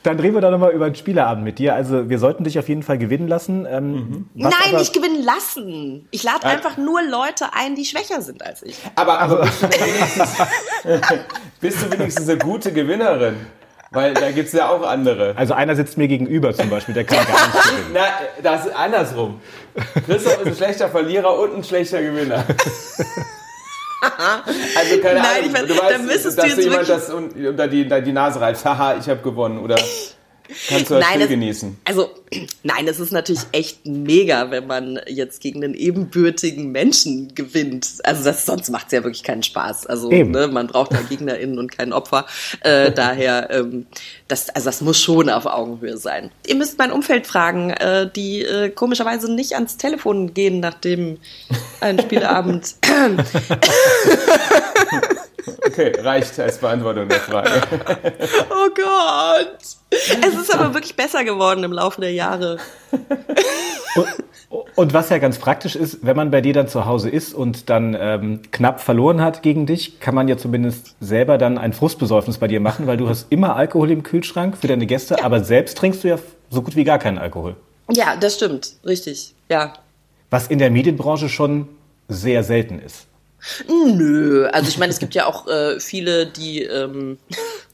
Dann 0.03 0.19
reden 0.19 0.35
wir 0.35 0.41
doch 0.41 0.51
nochmal 0.51 0.73
über 0.73 0.91
den 0.91 0.97
Spieleabend 0.97 1.45
mit 1.45 1.59
dir. 1.59 1.75
Also 1.75 2.09
wir 2.09 2.19
sollten 2.19 2.43
dich 2.45 2.59
auf 2.59 2.69
jeden 2.69 2.83
Fall 2.83 2.99
gewinnen 2.99 3.29
lassen. 3.29 3.67
Ähm, 3.71 3.93
mhm. 3.93 4.31
Nein, 4.35 4.53
aber, 4.69 4.79
nicht 4.79 4.93
gewinnen 4.93 5.23
lassen. 5.23 6.09
Ich 6.11 6.25
lade 6.25 6.45
äh, 6.45 6.51
einfach 6.51 6.77
nur 6.77 7.03
Leute 7.03 7.47
ein, 7.53 7.77
die 7.77 7.85
schwächer 7.85 8.21
sind 8.21 8.45
als 8.45 8.63
ich. 8.63 8.77
Aber, 8.97 9.21
aber 9.21 9.41
bist, 9.43 9.63
du 9.63 11.01
bist 11.61 11.83
du 11.83 11.93
wenigstens 11.93 12.29
eine 12.29 12.39
gute 12.39 12.73
Gewinnerin? 12.73 13.37
Weil 13.93 14.15
da 14.15 14.31
gibt 14.31 14.47
es 14.47 14.55
ja 14.55 14.71
auch 14.71 14.83
andere. 14.83 15.35
Also 15.37 15.53
einer 15.53 15.77
sitzt 15.77 15.99
mir 15.99 16.09
gegenüber 16.09 16.55
zum 16.55 16.71
Beispiel, 16.71 16.95
der 16.95 17.05
kann 17.05 17.19
gar 17.19 17.47
nicht 17.47 17.53
gewinnen. 17.63 17.91
Na, 17.93 18.07
das 18.43 18.67
ist 18.67 18.75
andersrum. 18.75 19.41
Christoph 20.07 20.41
ist 20.41 20.47
ein 20.47 20.55
schlechter 20.57 20.89
Verlierer 20.89 21.39
und 21.39 21.57
ein 21.57 21.65
schlechter 21.65 22.03
Gewinner. 22.03 22.45
also 24.77 24.99
keine 24.99 25.21
Nein, 25.21 25.27
Ahnung, 25.27 25.47
ich 25.47 25.53
mein, 25.53 25.67
du 25.67 25.79
weißt, 25.79 25.91
dann 25.91 26.07
müsstest 26.07 26.39
dass 26.39 26.45
du 26.45 26.51
jetzt 26.51 26.65
jemand 26.65 26.89
das 26.89 27.11
unter 27.11 27.69
die, 27.69 27.89
die 27.89 28.13
Nase 28.13 28.41
reibt. 28.41 28.65
Haha, 28.65 28.97
ich 28.97 29.09
habe 29.09 29.23
gewonnen. 29.23 29.59
Oder 29.59 29.77
kannst 30.69 30.91
du 30.91 30.95
das 30.95 31.05
nein, 31.05 31.11
Spiel 31.11 31.21
das, 31.21 31.29
genießen? 31.29 31.77
Also, 31.85 32.11
nein, 32.63 32.89
es 32.89 33.01
ist 33.01 33.13
natürlich 33.13 33.43
echt 33.53 33.87
mega, 33.87 34.51
wenn 34.51 34.67
man 34.67 35.01
jetzt 35.07 35.41
gegen 35.41 35.65
einen 35.65 35.75
ebenbürtigen 35.75 36.73
Menschen 36.73 37.35
gewinnt. 37.35 37.89
Also 38.05 38.25
das, 38.25 38.47
sonst 38.47 38.71
macht 38.71 38.87
es 38.87 38.93
ja 38.93 39.05
wirklich 39.05 39.23
keinen 39.23 39.43
Spaß. 39.43 39.87
Also 39.87 40.11
ne, 40.11 40.49
man 40.49 40.67
braucht 40.67 40.93
da 40.93 41.01
GegnerInnen 41.01 41.59
und 41.59 41.77
kein 41.77 41.93
Opfer. 41.93 42.27
Äh, 42.61 42.93
daher, 42.93 43.51
ähm, 43.51 43.87
das, 44.29 44.51
also 44.51 44.67
das 44.67 44.81
muss 44.81 45.01
schon 45.01 45.29
auf 45.29 45.47
Augenhöhe 45.47 45.97
sein. 45.97 46.31
Ihr 46.47 46.57
müsst 46.57 46.79
mein 46.79 46.93
Umfeld 46.93 47.27
fragen, 47.27 47.71
äh, 47.71 48.11
die 48.11 48.43
äh, 48.43 48.71
komischerweise 48.71 49.33
nicht 49.33 49.55
ans 49.55 49.77
Telefon 49.77 50.35
gehen, 50.35 50.61
nachdem 50.61 51.19
ein 51.81 51.99
Spieleabend 51.99 52.75
Okay, 55.67 55.93
reicht 56.01 56.39
als 56.39 56.59
Beantwortung 56.59 57.09
der 57.09 57.21
Frage. 57.21 57.51
Oh 58.51 58.69
Gott. 58.75 59.59
Es 59.91 60.35
ist 60.35 60.55
aber 60.55 60.73
wirklich 60.75 60.97
besser 60.97 61.25
geworden 61.25 61.65
im 61.65 61.73
Laufe 61.73 62.01
der 62.01 62.13
Jahre. 62.13 62.59
Und, 63.95 64.77
und, 64.77 64.95
was 64.95 65.11
ja 65.11 65.19
ganz 65.19 65.39
praktisch 65.39 65.77
ist, 65.77 65.99
wenn 66.03 66.17
man 66.17 66.31
bei 66.31 66.41
dir 66.41 66.53
dann 66.53 66.69
zu 66.69 66.87
Hause 66.87 67.11
ist 67.11 67.35
und 67.35 67.69
dann 67.69 67.97
ähm, 67.99 68.41
knapp 68.51 68.81
verloren 68.81 69.21
hat 69.21 69.43
gegen 69.43 69.67
dich, 69.67 70.01
kann 70.01 70.15
man 70.15 70.29
ja 70.29 70.37
zumindest 70.37 70.95
selber 71.01 71.39
dann 71.39 71.59
ein 71.59 71.73
Frustbesäufnis 71.73 72.39
bei 72.39 72.49
dir 72.49 72.61
machen, 72.61 72.87
weil 72.87 72.97
du 72.97 73.09
hast 73.09 73.27
immer 73.31 73.57
Alkohol 73.57 73.91
im 73.91 74.03
Kühlschrank 74.03 74.57
für 74.57 74.69
deine 74.69 74.87
Gäste, 74.87 75.17
ja. 75.19 75.25
aber 75.25 75.43
selbst 75.45 75.77
trinkst 75.79 76.05
du 76.05 76.09
ja 76.09 76.19
so 76.51 76.63
gut 76.63 76.77
wie 76.77 76.85
gar 76.85 76.99
keinen 76.99 77.19
Alkohol. 77.19 77.57
Ja, 77.91 78.17
das 78.17 78.37
stimmt. 78.37 78.75
Richtig. 78.85 79.35
Ja. 79.49 79.75
Was 80.31 80.49
in 80.49 80.59
der 80.59 80.71
Medienbranche 80.71 81.29
schon 81.29 81.69
sehr 82.09 82.45
selten 82.45 82.79
ist. 82.79 83.07
Nö, 83.69 84.49
also 84.53 84.69
ich 84.69 84.79
meine, 84.79 84.93
es 84.93 84.99
gibt 84.99 85.15
ja 85.15 85.27
auch 85.27 85.49
äh, 85.49 85.81
viele, 85.81 86.27
die 86.27 86.63
ähm, 86.63 87.19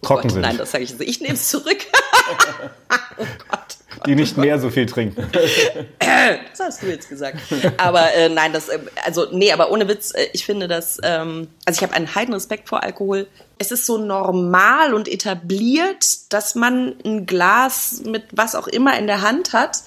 trocken 0.02 0.20
oh 0.20 0.22
Gott, 0.22 0.30
sind. 0.32 0.40
Nein, 0.42 0.58
das 0.58 0.70
sage 0.70 0.84
ich 0.84 0.98
nicht. 0.98 1.08
Ich 1.08 1.20
nehme 1.20 1.34
es 1.34 1.48
zurück. 1.48 1.78
oh 3.18 3.24
Gott 3.50 3.78
die 4.06 4.14
nicht 4.14 4.36
mehr 4.36 4.58
so 4.58 4.70
viel 4.70 4.86
trinken. 4.86 5.26
das 5.98 6.60
hast 6.60 6.82
du 6.82 6.86
jetzt 6.86 7.08
gesagt. 7.08 7.38
Aber 7.76 8.12
äh, 8.14 8.28
nein, 8.28 8.52
das, 8.52 8.68
äh, 8.68 8.78
also 9.04 9.26
nee, 9.32 9.52
aber 9.52 9.70
ohne 9.70 9.88
Witz, 9.88 10.12
äh, 10.14 10.28
ich 10.32 10.44
finde 10.44 10.68
das, 10.68 10.98
ähm, 11.02 11.48
also 11.64 11.78
ich 11.78 11.82
habe 11.82 11.94
einen 11.94 12.14
heiden 12.14 12.34
Respekt 12.34 12.68
vor 12.68 12.82
Alkohol. 12.82 13.26
Es 13.58 13.70
ist 13.72 13.86
so 13.86 13.98
normal 13.98 14.94
und 14.94 15.08
etabliert, 15.08 16.32
dass 16.32 16.54
man 16.54 16.94
ein 17.04 17.26
Glas 17.26 18.02
mit 18.04 18.24
was 18.32 18.54
auch 18.54 18.68
immer 18.68 18.98
in 18.98 19.06
der 19.06 19.22
Hand 19.22 19.52
hat. 19.52 19.78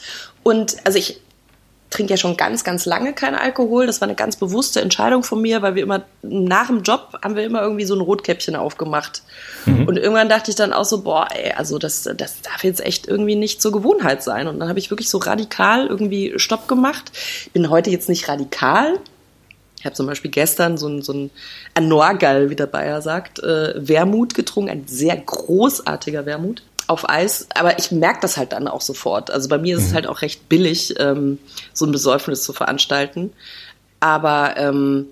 Und 0.43 0.77
also 0.85 0.97
ich 0.97 1.21
trinke 1.91 2.13
ja 2.13 2.17
schon 2.17 2.37
ganz, 2.37 2.63
ganz 2.63 2.85
lange 2.85 3.13
keinen 3.13 3.35
Alkohol. 3.35 3.85
Das 3.85 4.01
war 4.01 4.07
eine 4.07 4.15
ganz 4.15 4.37
bewusste 4.37 4.81
Entscheidung 4.81 5.23
von 5.23 5.41
mir, 5.41 5.61
weil 5.61 5.75
wir 5.75 5.83
immer 5.83 6.03
nach 6.23 6.67
dem 6.67 6.81
Job 6.81 7.19
haben 7.21 7.35
wir 7.35 7.43
immer 7.43 7.61
irgendwie 7.61 7.85
so 7.85 7.93
ein 7.93 8.01
Rotkäppchen 8.01 8.55
aufgemacht. 8.55 9.21
Mhm. 9.65 9.87
Und 9.87 9.97
irgendwann 9.97 10.29
dachte 10.29 10.49
ich 10.49 10.55
dann 10.55 10.73
auch 10.73 10.85
so, 10.85 11.03
boah, 11.03 11.27
ey, 11.31 11.51
also 11.51 11.77
das, 11.77 12.09
das 12.15 12.41
darf 12.41 12.63
jetzt 12.63 12.83
echt 12.83 13.07
irgendwie 13.07 13.35
nicht 13.35 13.61
zur 13.61 13.73
Gewohnheit 13.73 14.23
sein. 14.23 14.47
Und 14.47 14.59
dann 14.59 14.69
habe 14.69 14.79
ich 14.79 14.89
wirklich 14.89 15.09
so 15.09 15.17
radikal 15.17 15.85
irgendwie 15.85 16.33
Stopp 16.37 16.67
gemacht. 16.67 17.11
Bin 17.53 17.69
heute 17.69 17.89
jetzt 17.89 18.07
nicht 18.07 18.27
radikal. 18.29 18.97
Ich 19.77 19.85
habe 19.85 19.95
zum 19.95 20.07
Beispiel 20.07 20.31
gestern 20.31 20.77
so 20.77 20.87
ein, 20.87 21.01
so 21.01 21.11
ein 21.11 21.29
Anorgal, 21.73 22.49
wie 22.49 22.55
der 22.55 22.67
Bayer 22.67 23.01
sagt, 23.01 23.39
äh, 23.39 23.73
Wermut 23.75 24.33
getrunken, 24.33 24.69
ein 24.69 24.83
sehr 24.87 25.17
großartiger 25.17 26.25
Wermut 26.25 26.61
auf 26.91 27.09
Eis, 27.09 27.47
aber 27.55 27.79
ich 27.79 27.91
merke 27.91 28.19
das 28.21 28.35
halt 28.35 28.51
dann 28.51 28.67
auch 28.67 28.81
sofort. 28.81 29.31
Also 29.31 29.47
bei 29.47 29.57
mir 29.57 29.77
ist 29.77 29.83
mhm. 29.83 29.87
es 29.87 29.93
halt 29.93 30.07
auch 30.07 30.21
recht 30.21 30.49
billig, 30.49 30.93
ähm, 30.99 31.39
so 31.73 31.85
ein 31.85 31.91
Besäufnis 31.91 32.43
zu 32.43 32.51
veranstalten. 32.51 33.31
Aber 34.01 34.55
ähm, 34.57 35.07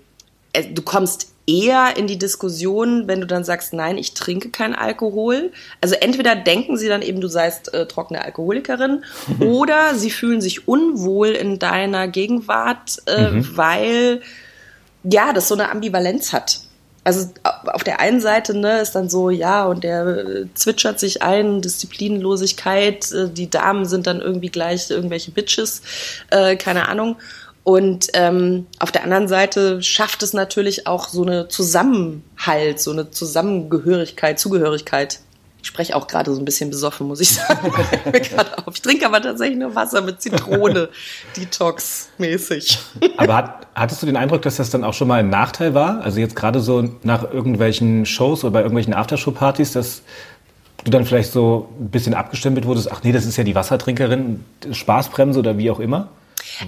äh, 0.51 0.65
du 0.65 0.81
kommst 0.81 1.29
eher 1.47 1.95
in 1.95 2.05
die 2.05 2.17
Diskussion, 2.17 3.07
wenn 3.07 3.21
du 3.21 3.27
dann 3.27 3.45
sagst, 3.45 3.73
nein, 3.73 3.97
ich 3.97 4.13
trinke 4.13 4.49
keinen 4.49 4.75
Alkohol. 4.75 5.51
Also 5.79 5.95
entweder 5.95 6.35
denken 6.35 6.77
sie 6.77 6.89
dann 6.89 7.01
eben, 7.01 7.21
du 7.21 7.29
seist 7.29 7.73
äh, 7.73 7.87
trockene 7.87 8.23
Alkoholikerin, 8.23 9.05
oder 9.39 9.95
sie 9.95 10.11
fühlen 10.11 10.41
sich 10.41 10.67
unwohl 10.67 11.29
in 11.29 11.59
deiner 11.59 12.09
Gegenwart, 12.09 13.01
äh, 13.07 13.31
mhm. 13.31 13.57
weil 13.57 14.21
ja, 15.03 15.31
das 15.31 15.47
so 15.47 15.55
eine 15.55 15.71
Ambivalenz 15.71 16.33
hat 16.33 16.59
also 17.09 17.29
auf 17.65 17.83
der 17.83 17.99
einen 17.99 18.21
Seite 18.21 18.55
ne, 18.55 18.81
ist 18.81 18.93
dann 18.93 19.09
so, 19.09 19.31
ja, 19.31 19.65
und 19.65 19.83
der 19.83 20.05
äh, 20.05 20.45
zwitschert 20.53 20.99
sich 20.99 21.23
ein, 21.23 21.61
Disziplinlosigkeit, 21.61 23.11
äh, 23.11 23.29
die 23.29 23.49
Damen 23.49 23.85
sind 23.85 24.05
dann 24.05 24.21
irgendwie 24.21 24.49
gleich 24.49 24.91
irgendwelche 24.91 25.31
Bitches, 25.31 25.81
äh, 26.29 26.55
keine 26.55 26.87
Ahnung. 26.87 27.15
Und 27.63 28.07
ähm, 28.13 28.67
auf 28.77 28.91
der 28.91 29.03
anderen 29.03 29.27
Seite 29.27 29.81
schafft 29.81 30.21
es 30.21 30.33
natürlich 30.33 30.85
auch 30.85 31.09
so 31.09 31.23
eine 31.23 31.47
Zusammenhalt, 31.47 32.79
so 32.79 32.91
eine 32.91 33.09
Zusammengehörigkeit, 33.09 34.39
Zugehörigkeit. 34.39 35.19
Ich 35.61 35.67
spreche 35.67 35.95
auch 35.95 36.07
gerade 36.07 36.33
so 36.33 36.39
ein 36.39 36.45
bisschen 36.45 36.69
besoffen, 36.69 37.07
muss 37.07 37.19
ich 37.19 37.29
sagen. 37.35 37.71
ich 38.71 38.81
trinke 38.81 39.05
aber 39.05 39.21
tatsächlich 39.21 39.57
nur 39.57 39.75
Wasser 39.75 40.01
mit 40.01 40.21
Zitrone, 40.21 40.89
Detox-mäßig. 41.35 42.79
Aber 43.17 43.35
hat, 43.35 43.67
hattest 43.75 44.01
du 44.01 44.05
den 44.05 44.15
Eindruck, 44.15 44.41
dass 44.41 44.55
das 44.55 44.69
dann 44.69 44.83
auch 44.83 44.93
schon 44.93 45.07
mal 45.07 45.19
ein 45.19 45.29
Nachteil 45.29 45.73
war? 45.73 46.01
Also 46.01 46.19
jetzt 46.19 46.35
gerade 46.35 46.59
so 46.59 46.89
nach 47.03 47.31
irgendwelchen 47.31 48.05
Shows 48.05 48.43
oder 48.43 48.51
bei 48.51 48.59
irgendwelchen 48.59 48.93
Aftershow-Partys, 48.93 49.73
dass 49.73 50.01
du 50.83 50.91
dann 50.91 51.05
vielleicht 51.05 51.31
so 51.31 51.69
ein 51.79 51.89
bisschen 51.89 52.13
abgestempelt 52.13 52.65
wurdest, 52.65 52.91
ach 52.91 53.03
nee, 53.03 53.11
das 53.11 53.25
ist 53.25 53.37
ja 53.37 53.43
die 53.43 53.55
Wassertrinkerin, 53.55 54.45
Spaßbremse 54.71 55.39
oder 55.39 55.57
wie 55.57 55.69
auch 55.71 55.79
immer? 55.79 56.09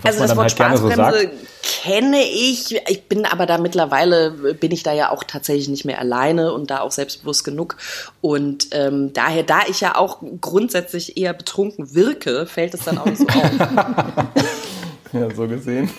Also 0.04 0.20
das 0.20 0.36
Wort 0.36 0.40
halt 0.40 0.52
Spaßbremse 0.52 1.20
so 1.22 1.28
kenne 1.64 2.22
ich. 2.22 2.76
Ich 2.88 3.04
bin 3.04 3.26
aber 3.26 3.46
da 3.46 3.58
mittlerweile, 3.58 4.32
bin 4.32 4.72
ich 4.72 4.84
da 4.84 4.94
ja 4.94 5.12
auch 5.12 5.24
tatsächlich 5.24 5.70
nicht 5.70 5.86
mehr 5.86 6.00
alleine 6.00 6.54
und 6.54 6.72
da 6.72 6.82
auch 6.82 6.92
selbstbewusst 6.92 7.44
genug. 7.44 7.78
Und 8.22 8.68
ähm, 8.72 9.14
daher, 9.14 9.44
da 9.44 9.62
ich 9.68 9.82
ja 9.82 9.96
auch 9.96 10.22
grundsätzlich 10.40 11.18
eher 11.18 11.34
betrunken 11.34 11.94
wirke, 11.94 12.46
fällt 12.46 12.74
es 12.74 12.86
dann 12.86 12.98
auch 12.98 13.06
nicht 13.06 13.20
so 13.20 13.28
auf. 13.28 13.52
ja, 15.14 15.36
so 15.36 15.48
gesehen. 15.48 15.90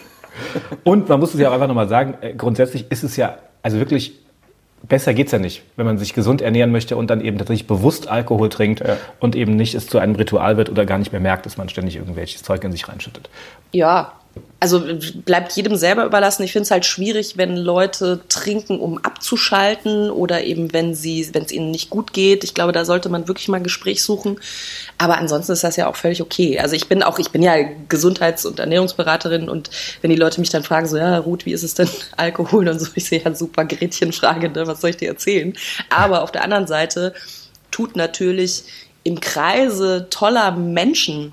Und 0.85 1.09
man 1.09 1.21
muss 1.21 1.35
es 1.35 1.41
ja 1.41 1.51
auch 1.51 1.55
einfach 1.55 1.69
nochmal 1.69 1.89
sagen, 1.89 2.17
äh, 2.21 2.35
grundsätzlich 2.35 2.87
ist 2.91 3.03
es 3.03 3.17
ja, 3.17 3.39
also 3.63 3.79
wirklich 3.79 4.22
besser 4.83 5.15
geht's 5.15 5.33
ja 5.33 5.39
nicht, 5.39 5.63
wenn 5.77 5.87
man 5.87 5.99
sich 5.99 6.15
gesund 6.15 6.43
ernähren 6.43 6.73
möchte 6.73 6.97
und 6.97 7.09
dann 7.09 7.21
eben 7.21 7.39
tatsächlich 7.39 7.67
bewusst 7.67 8.09
Alkohol 8.09 8.49
trinkt 8.49 8.81
ja. 8.81 8.97
und 9.21 9.37
eben 9.37 9.57
nicht 9.57 9.75
es 9.75 9.87
zu 9.87 9.99
einem 9.99 10.15
Ritual 10.15 10.57
wird 10.57 10.71
oder 10.71 10.87
gar 10.87 10.99
nicht 10.99 11.13
mehr 11.13 11.21
merkt, 11.21 11.47
dass 11.47 11.57
man 11.57 11.69
ständig 11.69 11.97
irgendwelches 11.97 12.43
Zeug 12.43 12.65
in 12.65 12.73
sich 12.73 12.89
reinschüttet. 12.89 13.31
Ja, 13.73 14.13
also 14.63 14.81
bleibt 15.25 15.51
jedem 15.57 15.75
selber 15.75 16.05
überlassen. 16.05 16.45
Ich 16.45 16.53
finde 16.53 16.63
es 16.63 16.71
halt 16.71 16.87
schwierig, 16.87 17.37
wenn 17.37 17.57
Leute 17.57 18.21
trinken, 18.29 18.79
um 18.79 18.97
abzuschalten 18.99 20.09
oder 20.09 20.45
eben 20.45 20.73
wenn 20.73 20.95
sie, 20.95 21.29
wenn 21.33 21.43
es 21.43 21.51
ihnen 21.51 21.73
nicht 21.73 21.91
gut 21.91 22.13
geht. 22.13 22.45
Ich 22.45 22.55
glaube, 22.55 22.71
da 22.71 22.85
sollte 22.85 23.09
man 23.09 23.27
wirklich 23.27 23.49
mal 23.49 23.57
ein 23.57 23.65
Gespräch 23.65 24.05
suchen. 24.05 24.39
Aber 24.99 25.19
ansonsten 25.19 25.51
ist 25.51 25.65
das 25.65 25.75
ja 25.75 25.89
auch 25.89 25.97
völlig 25.97 26.23
okay. 26.23 26.61
Also 26.61 26.77
ich 26.77 26.87
bin 26.87 27.03
auch, 27.03 27.19
ich 27.19 27.31
bin 27.31 27.43
ja 27.43 27.57
Gesundheits- 27.89 28.47
und 28.47 28.61
Ernährungsberaterin 28.61 29.49
und 29.49 29.69
wenn 30.01 30.11
die 30.11 30.17
Leute 30.17 30.39
mich 30.39 30.51
dann 30.51 30.63
fragen, 30.63 30.87
so 30.87 30.97
ja, 30.97 31.19
Ruth, 31.19 31.45
wie 31.45 31.53
ist 31.53 31.65
es 31.65 31.75
denn 31.75 31.89
Alkohol 32.17 32.69
und 32.69 32.79
so, 32.79 32.87
ich 32.95 33.07
sehe 33.07 33.21
ja 33.21 33.35
super 33.35 33.65
Gretchenfrage, 33.65 34.49
ne? 34.49 34.65
was 34.69 34.81
soll 34.81 34.91
ich 34.91 34.97
dir 34.97 35.09
erzählen? 35.09 35.55
Aber 35.91 36.23
auf 36.23 36.31
der 36.31 36.45
anderen 36.45 36.69
Seite 36.69 37.15
tut 37.73 37.97
natürlich 37.97 38.63
im 39.03 39.19
Kreise 39.19 40.07
toller 40.09 40.53
Menschen 40.53 41.33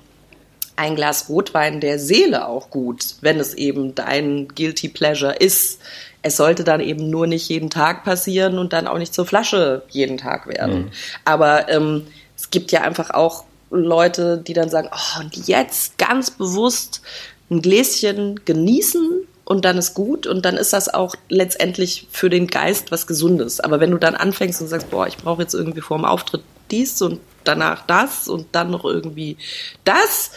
ein 0.80 0.96
Glas 0.96 1.28
Rotwein 1.28 1.80
der 1.80 1.98
Seele 1.98 2.48
auch 2.48 2.70
gut, 2.70 3.16
wenn 3.20 3.38
es 3.38 3.52
eben 3.52 3.94
dein 3.94 4.48
Guilty 4.48 4.88
Pleasure 4.88 5.34
ist. 5.34 5.78
Es 6.22 6.38
sollte 6.38 6.64
dann 6.64 6.80
eben 6.80 7.10
nur 7.10 7.26
nicht 7.26 7.50
jeden 7.50 7.68
Tag 7.68 8.02
passieren 8.02 8.58
und 8.58 8.72
dann 8.72 8.86
auch 8.86 8.96
nicht 8.96 9.12
zur 9.12 9.26
Flasche 9.26 9.82
jeden 9.90 10.16
Tag 10.16 10.46
werden. 10.46 10.84
Mhm. 10.84 10.90
Aber 11.26 11.68
ähm, 11.68 12.06
es 12.34 12.48
gibt 12.48 12.72
ja 12.72 12.80
einfach 12.80 13.10
auch 13.10 13.44
Leute, 13.70 14.38
die 14.38 14.54
dann 14.54 14.70
sagen, 14.70 14.88
oh, 14.90 15.20
und 15.20 15.46
jetzt 15.46 15.98
ganz 15.98 16.30
bewusst 16.30 17.02
ein 17.50 17.60
Gläschen 17.60 18.40
genießen 18.46 19.26
und 19.44 19.66
dann 19.66 19.76
ist 19.76 19.92
gut 19.92 20.26
und 20.26 20.46
dann 20.46 20.56
ist 20.56 20.72
das 20.72 20.88
auch 20.88 21.14
letztendlich 21.28 22.08
für 22.10 22.30
den 22.30 22.46
Geist 22.46 22.90
was 22.90 23.06
Gesundes. 23.06 23.60
Aber 23.60 23.80
wenn 23.80 23.90
du 23.90 23.98
dann 23.98 24.14
anfängst 24.14 24.62
und 24.62 24.68
sagst, 24.68 24.88
boah, 24.90 25.06
ich 25.06 25.18
brauche 25.18 25.42
jetzt 25.42 25.52
irgendwie 25.52 25.82
vor 25.82 25.98
dem 25.98 26.06
Auftritt 26.06 26.42
dies 26.70 27.02
und 27.02 27.20
danach 27.44 27.86
das 27.86 28.28
und 28.28 28.46
dann 28.52 28.70
noch 28.70 28.84
irgendwie 28.84 29.36
das, 29.84 30.32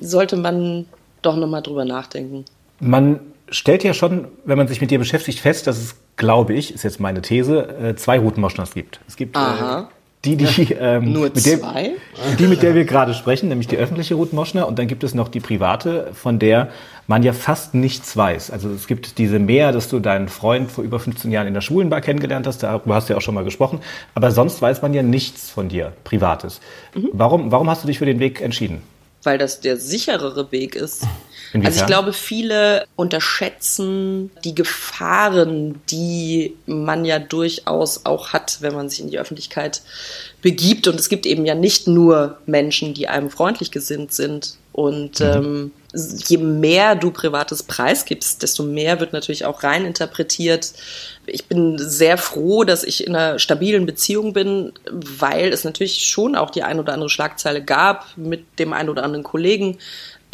sollte 0.00 0.36
man 0.36 0.86
doch 1.22 1.36
nochmal 1.36 1.62
drüber 1.62 1.84
nachdenken. 1.84 2.44
Man 2.80 3.20
stellt 3.48 3.84
ja 3.84 3.94
schon, 3.94 4.28
wenn 4.44 4.58
man 4.58 4.68
sich 4.68 4.80
mit 4.80 4.90
dir 4.90 4.98
beschäftigt, 4.98 5.38
fest, 5.38 5.66
dass 5.66 5.78
es, 5.78 5.96
glaube 6.16 6.54
ich, 6.54 6.74
ist 6.74 6.82
jetzt 6.82 7.00
meine 7.00 7.22
These, 7.22 7.68
äh, 7.78 7.96
zwei 7.96 8.18
Routenmoschners 8.18 8.74
gibt. 8.74 9.00
Es 9.06 9.16
gibt 9.16 9.36
Aha. 9.36 9.88
Die, 10.24 10.36
die, 10.36 10.72
ähm, 10.80 11.12
Nur 11.12 11.24
mit 11.24 11.40
zwei? 11.40 11.82
Der, 11.82 12.36
die, 12.38 12.46
mit 12.46 12.62
der 12.62 12.74
wir 12.74 12.84
gerade 12.84 13.14
sprechen, 13.14 13.48
nämlich 13.48 13.68
die 13.68 13.76
öffentliche 13.76 14.14
Ruth 14.14 14.32
Moschner. 14.32 14.66
Und 14.66 14.78
dann 14.78 14.86
gibt 14.86 15.04
es 15.04 15.14
noch 15.14 15.28
die 15.28 15.40
private, 15.40 16.10
von 16.14 16.38
der 16.38 16.70
man 17.06 17.22
ja 17.22 17.32
fast 17.32 17.74
nichts 17.74 18.16
weiß. 18.16 18.50
Also 18.50 18.70
es 18.70 18.86
gibt 18.86 19.18
diese 19.18 19.38
mehr, 19.38 19.72
dass 19.72 19.88
du 19.88 20.00
deinen 20.00 20.28
Freund 20.28 20.70
vor 20.70 20.84
über 20.84 20.98
15 20.98 21.30
Jahren 21.30 21.46
in 21.46 21.54
der 21.54 21.60
Schwulenbar 21.60 22.00
kennengelernt 22.00 22.46
hast. 22.46 22.62
Darüber 22.62 22.94
hast 22.94 23.08
du 23.08 23.12
ja 23.12 23.18
auch 23.18 23.22
schon 23.22 23.34
mal 23.34 23.44
gesprochen. 23.44 23.80
Aber 24.14 24.30
sonst 24.30 24.62
weiß 24.62 24.80
man 24.82 24.94
ja 24.94 25.02
nichts 25.02 25.50
von 25.50 25.68
dir, 25.68 25.92
Privates. 26.04 26.60
Mhm. 26.94 27.10
Warum, 27.12 27.52
warum 27.52 27.68
hast 27.68 27.82
du 27.82 27.86
dich 27.86 27.98
für 27.98 28.06
den 28.06 28.18
Weg 28.18 28.40
entschieden? 28.40 28.82
Weil 29.22 29.38
das 29.38 29.60
der 29.60 29.76
sicherere 29.76 30.50
Weg 30.52 30.74
ist. 30.74 31.06
Inwiefern? 31.54 31.72
Also 31.72 31.80
ich 31.80 31.86
glaube, 31.86 32.12
viele 32.12 32.86
unterschätzen 32.96 34.30
die 34.42 34.56
Gefahren, 34.56 35.80
die 35.88 36.56
man 36.66 37.04
ja 37.04 37.20
durchaus 37.20 38.04
auch 38.04 38.32
hat, 38.32 38.58
wenn 38.60 38.74
man 38.74 38.88
sich 38.88 39.00
in 39.00 39.08
die 39.08 39.20
Öffentlichkeit 39.20 39.82
begibt. 40.42 40.88
Und 40.88 40.98
es 40.98 41.08
gibt 41.08 41.26
eben 41.26 41.46
ja 41.46 41.54
nicht 41.54 41.86
nur 41.86 42.38
Menschen, 42.46 42.92
die 42.92 43.06
einem 43.06 43.30
freundlich 43.30 43.70
gesinnt 43.70 44.12
sind. 44.12 44.56
Und 44.72 45.20
mhm. 45.20 45.26
ähm, 45.26 45.72
je 46.26 46.38
mehr 46.38 46.96
du 46.96 47.12
privates 47.12 47.62
Preis 47.62 48.04
gibst, 48.04 48.42
desto 48.42 48.64
mehr 48.64 48.98
wird 48.98 49.12
natürlich 49.12 49.44
auch 49.44 49.62
rein 49.62 49.84
interpretiert. 49.84 50.72
Ich 51.26 51.44
bin 51.44 51.78
sehr 51.78 52.18
froh, 52.18 52.64
dass 52.64 52.82
ich 52.82 53.06
in 53.06 53.14
einer 53.14 53.38
stabilen 53.38 53.86
Beziehung 53.86 54.32
bin, 54.32 54.72
weil 54.90 55.52
es 55.52 55.62
natürlich 55.62 56.08
schon 56.08 56.34
auch 56.34 56.50
die 56.50 56.64
ein 56.64 56.80
oder 56.80 56.94
andere 56.94 57.10
Schlagzeile 57.10 57.62
gab 57.62 58.06
mit 58.16 58.58
dem 58.58 58.72
ein 58.72 58.88
oder 58.88 59.04
anderen 59.04 59.22
Kollegen, 59.22 59.78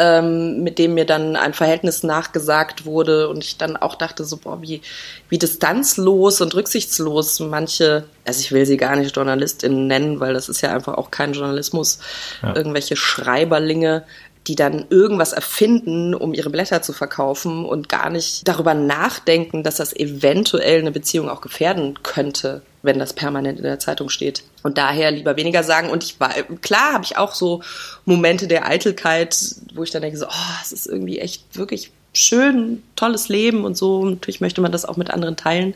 ähm, 0.00 0.62
mit 0.62 0.78
dem 0.78 0.94
mir 0.94 1.04
dann 1.04 1.36
ein 1.36 1.52
Verhältnis 1.52 2.02
nachgesagt 2.02 2.86
wurde 2.86 3.28
und 3.28 3.44
ich 3.44 3.58
dann 3.58 3.76
auch 3.76 3.94
dachte 3.94 4.24
so, 4.24 4.38
boah, 4.38 4.62
wie, 4.62 4.80
wie 5.28 5.36
distanzlos 5.36 6.40
und 6.40 6.54
rücksichtslos 6.54 7.38
manche, 7.40 8.04
also 8.24 8.40
ich 8.40 8.50
will 8.50 8.64
sie 8.64 8.78
gar 8.78 8.96
nicht 8.96 9.14
JournalistInnen 9.14 9.86
nennen, 9.86 10.18
weil 10.18 10.32
das 10.32 10.48
ist 10.48 10.62
ja 10.62 10.74
einfach 10.74 10.94
auch 10.94 11.10
kein 11.10 11.34
Journalismus, 11.34 11.98
ja. 12.42 12.56
irgendwelche 12.56 12.96
Schreiberlinge 12.96 14.04
die 14.46 14.54
dann 14.54 14.86
irgendwas 14.88 15.34
erfinden, 15.34 16.14
um 16.14 16.32
ihre 16.32 16.48
Blätter 16.48 16.80
zu 16.80 16.94
verkaufen 16.94 17.66
und 17.66 17.90
gar 17.90 18.08
nicht 18.08 18.48
darüber 18.48 18.72
nachdenken, 18.72 19.62
dass 19.62 19.76
das 19.76 19.94
eventuell 19.94 20.80
eine 20.80 20.92
Beziehung 20.92 21.28
auch 21.28 21.42
gefährden 21.42 22.02
könnte, 22.02 22.62
wenn 22.82 22.98
das 22.98 23.12
permanent 23.12 23.58
in 23.58 23.64
der 23.64 23.78
Zeitung 23.78 24.08
steht. 24.08 24.42
Und 24.62 24.78
daher 24.78 25.10
lieber 25.10 25.36
weniger 25.36 25.62
sagen. 25.62 25.90
Und 25.90 26.04
ich 26.04 26.18
war, 26.18 26.30
klar 26.62 26.94
habe 26.94 27.04
ich 27.04 27.16
auch 27.16 27.34
so 27.34 27.62
Momente 28.04 28.46
der 28.46 28.66
Eitelkeit, 28.66 29.36
wo 29.74 29.82
ich 29.82 29.90
dann 29.90 30.02
denke 30.02 30.18
so, 30.18 30.26
oh, 30.26 30.54
es 30.62 30.72
ist 30.72 30.86
irgendwie 30.86 31.18
echt 31.18 31.56
wirklich 31.56 31.90
schön, 32.12 32.82
tolles 32.96 33.28
Leben 33.28 33.64
und 33.64 33.76
so. 33.76 34.04
Natürlich 34.04 34.40
möchte 34.40 34.60
man 34.60 34.72
das 34.72 34.84
auch 34.84 34.96
mit 34.96 35.10
anderen 35.10 35.36
teilen. 35.36 35.74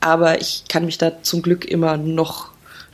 Aber 0.00 0.40
ich 0.40 0.64
kann 0.68 0.84
mich 0.84 0.98
da 0.98 1.22
zum 1.22 1.42
Glück 1.42 1.64
immer 1.64 1.96
noch 1.96 2.48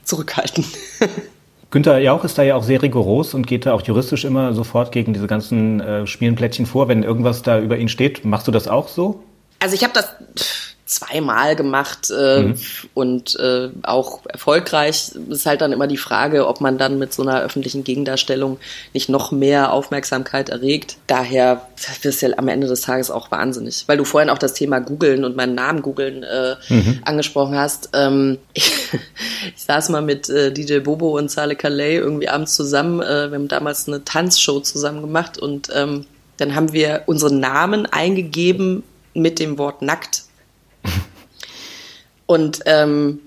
zurückhalten. 0.04 0.64
Günther 1.70 1.98
Jauch 1.98 2.24
ist 2.24 2.36
da 2.36 2.42
ja 2.42 2.56
auch 2.56 2.64
sehr 2.64 2.82
rigoros 2.82 3.32
und 3.34 3.46
geht 3.46 3.64
da 3.64 3.72
auch 3.72 3.82
juristisch 3.82 4.24
immer 4.24 4.54
sofort 4.54 4.90
gegen 4.90 5.12
diese 5.12 5.28
ganzen 5.28 5.80
äh, 5.80 6.06
Schmierenplättchen 6.06 6.66
vor, 6.66 6.88
wenn 6.88 7.04
irgendwas 7.04 7.42
da 7.42 7.60
über 7.60 7.76
ihn 7.78 7.88
steht. 7.88 8.24
Machst 8.24 8.48
du 8.48 8.50
das 8.50 8.66
auch 8.66 8.88
so? 8.88 9.22
Also 9.60 9.76
ich 9.76 9.84
habe 9.84 9.92
das 9.92 10.08
zweimal 10.90 11.54
gemacht 11.54 12.10
äh, 12.10 12.42
mhm. 12.42 12.54
und 12.94 13.38
äh, 13.38 13.68
auch 13.84 14.26
erfolgreich. 14.26 15.12
Ist 15.28 15.46
halt 15.46 15.60
dann 15.60 15.72
immer 15.72 15.86
die 15.86 15.96
Frage, 15.96 16.48
ob 16.48 16.60
man 16.60 16.78
dann 16.78 16.98
mit 16.98 17.14
so 17.14 17.22
einer 17.22 17.42
öffentlichen 17.42 17.84
Gegendarstellung 17.84 18.58
nicht 18.92 19.08
noch 19.08 19.30
mehr 19.30 19.72
Aufmerksamkeit 19.72 20.48
erregt. 20.48 20.96
Daher 21.06 21.68
wirst 22.02 22.22
du 22.22 22.26
ja 22.26 22.38
am 22.38 22.48
Ende 22.48 22.66
des 22.66 22.80
Tages 22.80 23.10
auch 23.12 23.30
wahnsinnig. 23.30 23.84
Weil 23.86 23.98
du 23.98 24.04
vorhin 24.04 24.30
auch 24.30 24.38
das 24.38 24.52
Thema 24.52 24.80
Googeln 24.80 25.24
und 25.24 25.36
meinen 25.36 25.54
Namen 25.54 25.82
googeln 25.82 26.24
äh, 26.24 26.56
mhm. 26.68 26.98
angesprochen 27.04 27.56
hast. 27.56 27.90
Ähm, 27.92 28.38
ich, 28.52 28.72
ich 29.54 29.62
saß 29.62 29.90
mal 29.90 30.02
mit 30.02 30.28
äh, 30.28 30.52
DJ 30.52 30.80
Bobo 30.80 31.16
und 31.16 31.30
Saleh 31.30 31.54
Calais 31.54 31.98
irgendwie 31.98 32.28
abends 32.28 32.56
zusammen. 32.56 33.00
Äh, 33.00 33.30
wir 33.30 33.38
haben 33.38 33.48
damals 33.48 33.86
eine 33.86 34.04
Tanzshow 34.04 34.58
zusammen 34.58 35.02
gemacht 35.02 35.38
und 35.38 35.68
ähm, 35.72 36.06
dann 36.38 36.56
haben 36.56 36.72
wir 36.72 37.04
unsere 37.06 37.32
Namen 37.32 37.86
eingegeben 37.86 38.82
mit 39.14 39.38
dem 39.38 39.56
Wort 39.56 39.82
nackt 39.82 40.24
und 42.26 42.60
ähm, 42.66 43.20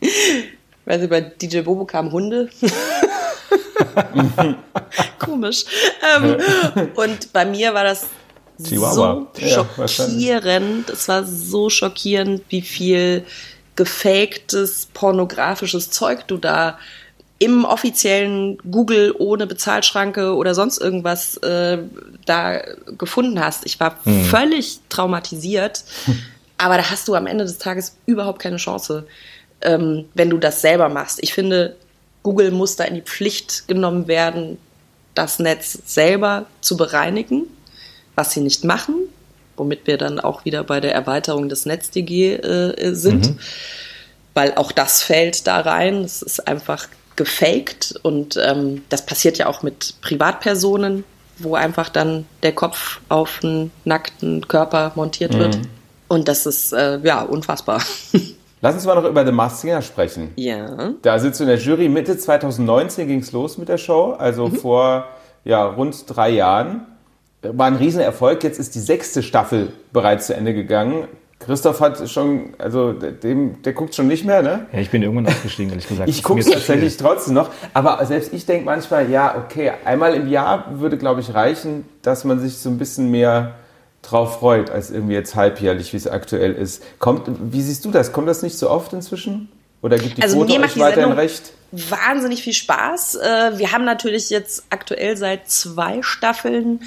weiß 0.84 1.02
ich, 1.02 1.10
bei 1.10 1.20
DJ 1.20 1.60
Bobo 1.60 1.84
kamen 1.84 2.12
Hunde. 2.12 2.48
Komisch. 5.18 5.64
Ähm, 6.16 6.36
und 6.94 7.32
bei 7.32 7.44
mir 7.44 7.74
war 7.74 7.84
das 7.84 8.06
Chihuahua. 8.62 9.26
so 9.34 9.66
schockierend. 9.86 10.88
Ja, 10.88 10.94
es 10.94 11.08
war 11.08 11.24
so 11.24 11.70
schockierend, 11.70 12.42
wie 12.48 12.62
viel 12.62 13.24
gefaktes 13.74 14.88
pornografisches 14.92 15.90
Zeug 15.90 16.26
du 16.26 16.38
da 16.38 16.78
im 17.38 17.66
offiziellen 17.66 18.56
Google 18.70 19.14
ohne 19.18 19.46
Bezahlschranke 19.46 20.34
oder 20.34 20.54
sonst 20.54 20.78
irgendwas 20.78 21.36
äh, 21.38 21.78
da 22.24 22.60
gefunden 22.96 23.38
hast. 23.38 23.66
Ich 23.66 23.78
war 23.78 23.98
hm. 24.04 24.24
völlig 24.24 24.80
traumatisiert. 24.88 25.84
Aber 26.58 26.76
da 26.76 26.90
hast 26.90 27.08
du 27.08 27.14
am 27.14 27.26
Ende 27.26 27.44
des 27.44 27.58
Tages 27.58 27.96
überhaupt 28.06 28.40
keine 28.40 28.56
Chance, 28.56 29.06
ähm, 29.60 30.06
wenn 30.14 30.30
du 30.30 30.38
das 30.38 30.60
selber 30.60 30.88
machst. 30.88 31.18
Ich 31.22 31.34
finde, 31.34 31.76
Google 32.22 32.50
muss 32.50 32.76
da 32.76 32.84
in 32.84 32.94
die 32.94 33.02
Pflicht 33.02 33.68
genommen 33.68 34.08
werden, 34.08 34.58
das 35.14 35.38
Netz 35.38 35.78
selber 35.86 36.46
zu 36.60 36.76
bereinigen. 36.76 37.46
was 38.16 38.32
sie 38.32 38.40
nicht 38.40 38.64
machen, 38.64 38.94
womit 39.58 39.86
wir 39.86 39.98
dann 39.98 40.18
auch 40.20 40.46
wieder 40.46 40.64
bei 40.64 40.80
der 40.80 40.94
Erweiterung 40.94 41.50
des 41.50 41.66
NetzDG 41.66 42.36
äh, 42.36 42.94
sind, 42.94 43.28
mhm. 43.28 43.38
weil 44.32 44.54
auch 44.54 44.72
das 44.72 45.02
fällt 45.02 45.46
da 45.46 45.60
rein. 45.60 45.96
Es 45.96 46.22
ist 46.22 46.48
einfach 46.48 46.88
gefaked 47.16 47.94
und 48.02 48.38
ähm, 48.38 48.82
das 48.88 49.04
passiert 49.04 49.36
ja 49.36 49.48
auch 49.48 49.62
mit 49.62 49.96
Privatpersonen, 50.00 51.04
wo 51.38 51.56
einfach 51.56 51.90
dann 51.90 52.26
der 52.42 52.52
Kopf 52.52 53.00
auf 53.10 53.40
einen 53.42 53.70
nackten 53.84 54.48
Körper 54.48 54.92
montiert 54.94 55.34
mhm. 55.34 55.38
wird. 55.38 55.58
Und 56.08 56.28
das 56.28 56.46
ist 56.46 56.72
äh, 56.72 56.98
ja 56.98 57.22
unfassbar. 57.22 57.82
Lass 58.62 58.74
uns 58.74 58.86
mal 58.86 58.94
noch 58.94 59.04
über 59.04 59.24
The 59.24 59.32
Masked 59.32 59.60
Singer 59.60 59.82
sprechen. 59.82 60.32
Ja. 60.36 60.94
Da 61.02 61.18
sitzt 61.18 61.40
du 61.40 61.44
in 61.44 61.48
der 61.48 61.58
Jury. 61.58 61.88
Mitte 61.88 62.16
2019 62.16 63.06
ging 63.06 63.20
es 63.20 63.32
los 63.32 63.58
mit 63.58 63.68
der 63.68 63.78
Show, 63.78 64.12
also 64.18 64.48
mhm. 64.48 64.56
vor 64.56 65.04
ja, 65.44 65.64
rund 65.64 66.04
drei 66.08 66.30
Jahren. 66.30 66.86
War 67.42 67.66
ein 67.66 67.76
Riesenerfolg. 67.76 68.42
Jetzt 68.42 68.58
ist 68.58 68.74
die 68.74 68.80
sechste 68.80 69.22
Staffel 69.22 69.72
bereits 69.92 70.26
zu 70.26 70.34
Ende 70.34 70.54
gegangen. 70.54 71.06
Christoph 71.38 71.80
hat 71.80 72.08
schon, 72.08 72.54
also 72.58 72.92
dem, 72.92 73.62
der 73.62 73.74
guckt 73.74 73.94
schon 73.94 74.08
nicht 74.08 74.24
mehr, 74.24 74.42
ne? 74.42 74.66
Ja, 74.72 74.78
ich 74.78 74.90
bin 74.90 75.02
irgendwann 75.02 75.26
ausgestiegen, 75.26 75.70
ehrlich 75.70 75.86
gesagt. 75.86 76.08
ich 76.08 76.22
gucke 76.22 76.40
es 76.40 76.50
tatsächlich 76.50 76.96
trotzdem 76.96 77.34
noch. 77.34 77.50
Aber 77.74 78.04
selbst 78.06 78.32
ich 78.32 78.46
denke 78.46 78.64
manchmal, 78.64 79.10
ja, 79.10 79.36
okay, 79.36 79.72
einmal 79.84 80.14
im 80.14 80.28
Jahr 80.28 80.80
würde, 80.80 80.96
glaube 80.96 81.20
ich, 81.20 81.34
reichen, 81.34 81.84
dass 82.00 82.24
man 82.24 82.40
sich 82.40 82.56
so 82.56 82.70
ein 82.70 82.78
bisschen 82.78 83.10
mehr 83.10 83.54
drauf 84.10 84.38
freut, 84.40 84.70
als 84.70 84.90
irgendwie 84.90 85.14
jetzt 85.14 85.34
halbjährlich, 85.34 85.92
wie 85.92 85.96
es 85.96 86.06
aktuell 86.06 86.52
ist. 86.52 86.82
Kommt, 86.98 87.28
wie 87.52 87.62
siehst 87.62 87.84
du 87.84 87.90
das? 87.90 88.12
Kommt 88.12 88.28
das 88.28 88.42
nicht 88.42 88.58
so 88.58 88.70
oft 88.70 88.92
inzwischen? 88.92 89.48
Oder 89.82 89.98
gibt 89.98 90.18
die 90.18 90.22
also 90.22 90.38
Quote 90.38 90.60
euch 90.60 90.78
weiterhin 90.78 91.12
recht? 91.12 91.52
Wahnsinnig 91.72 92.42
viel 92.42 92.52
Spaß. 92.52 93.16
Äh, 93.16 93.58
wir 93.58 93.72
haben 93.72 93.84
natürlich 93.84 94.30
jetzt 94.30 94.64
aktuell 94.70 95.16
seit 95.16 95.50
zwei 95.50 96.02
Staffeln 96.02 96.80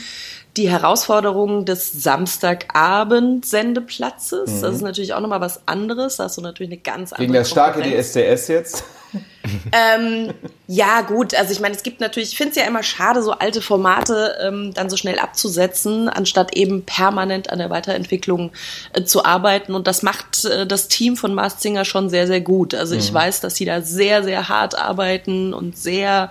die 0.57 0.69
Herausforderung 0.69 1.65
des 1.65 2.03
Samstagabend-Sendeplatzes. 2.03 4.49
Mhm. 4.49 4.61
Das 4.61 4.75
ist 4.75 4.81
natürlich 4.81 5.13
auch 5.13 5.21
nochmal 5.21 5.41
was 5.41 5.67
anderes. 5.67 6.17
Da 6.17 6.25
hast 6.25 6.37
du 6.37 6.41
natürlich 6.41 6.71
eine 6.71 6.81
ganz 6.81 7.13
andere 7.13 7.27
Gegen 7.27 7.33
das 7.33 7.49
starke 7.49 7.81
DSDS 7.81 8.47
jetzt? 8.47 8.83
ähm, 9.71 10.33
ja, 10.67 11.01
gut. 11.01 11.33
Also 11.35 11.51
ich 11.51 11.59
meine, 11.59 11.75
es 11.75 11.83
gibt 11.83 11.99
natürlich, 11.99 12.31
ich 12.31 12.37
finde 12.37 12.51
es 12.51 12.57
ja 12.57 12.65
immer 12.65 12.83
schade, 12.83 13.21
so 13.21 13.31
alte 13.31 13.61
Formate 13.61 14.37
ähm, 14.41 14.73
dann 14.73 14.89
so 14.89 14.97
schnell 14.97 15.19
abzusetzen, 15.19 16.09
anstatt 16.09 16.55
eben 16.55 16.83
permanent 16.83 17.51
an 17.51 17.59
der 17.59 17.69
Weiterentwicklung 17.69 18.51
äh, 18.93 19.03
zu 19.03 19.25
arbeiten. 19.25 19.73
Und 19.73 19.87
das 19.87 20.03
macht 20.03 20.45
äh, 20.45 20.67
das 20.67 20.87
Team 20.87 21.15
von 21.15 21.33
Mars 21.33 21.61
Singer 21.61 21.85
schon 21.85 22.09
sehr, 22.09 22.27
sehr 22.27 22.41
gut. 22.41 22.73
Also 22.73 22.95
mhm. 22.95 23.01
ich 23.01 23.13
weiß, 23.13 23.41
dass 23.41 23.55
sie 23.55 23.65
da 23.65 23.81
sehr, 23.81 24.23
sehr 24.23 24.49
hart 24.49 24.77
arbeiten 24.77 25.53
und 25.53 25.77
sehr 25.77 26.29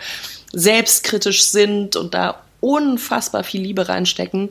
selbstkritisch 0.53 1.45
sind 1.45 1.97
und 1.97 2.15
da 2.15 2.43
unfassbar 2.61 3.45
viel 3.45 3.63
Liebe 3.63 3.89
reinstecken. 3.89 4.51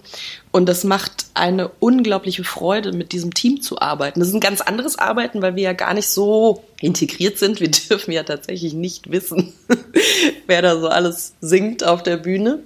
Und 0.52 0.68
das 0.68 0.84
macht 0.84 1.28
eine 1.34 1.70
unglaubliche 1.80 2.44
Freude, 2.44 2.94
mit 2.94 3.12
diesem 3.12 3.34
Team 3.34 3.62
zu 3.62 3.80
arbeiten. 3.80 4.20
Das 4.20 4.30
ist 4.30 4.34
ein 4.34 4.40
ganz 4.40 4.62
anderes 4.62 4.98
Arbeiten, 4.98 5.42
weil 5.42 5.56
wir 5.56 5.64
ja 5.64 5.74
gar 5.74 5.94
nicht 5.94 6.08
so 6.08 6.64
integriert 6.80 7.38
sind. 7.38 7.60
Wir 7.60 7.70
dürfen 7.90 8.12
ja 8.12 8.24
tatsächlich 8.24 8.74
nicht 8.74 9.12
wissen, 9.12 9.54
wer 10.48 10.62
da 10.62 10.80
so 10.80 10.88
alles 10.88 11.34
singt 11.42 11.84
auf 11.84 12.04
der 12.04 12.18
Bühne. 12.18 12.60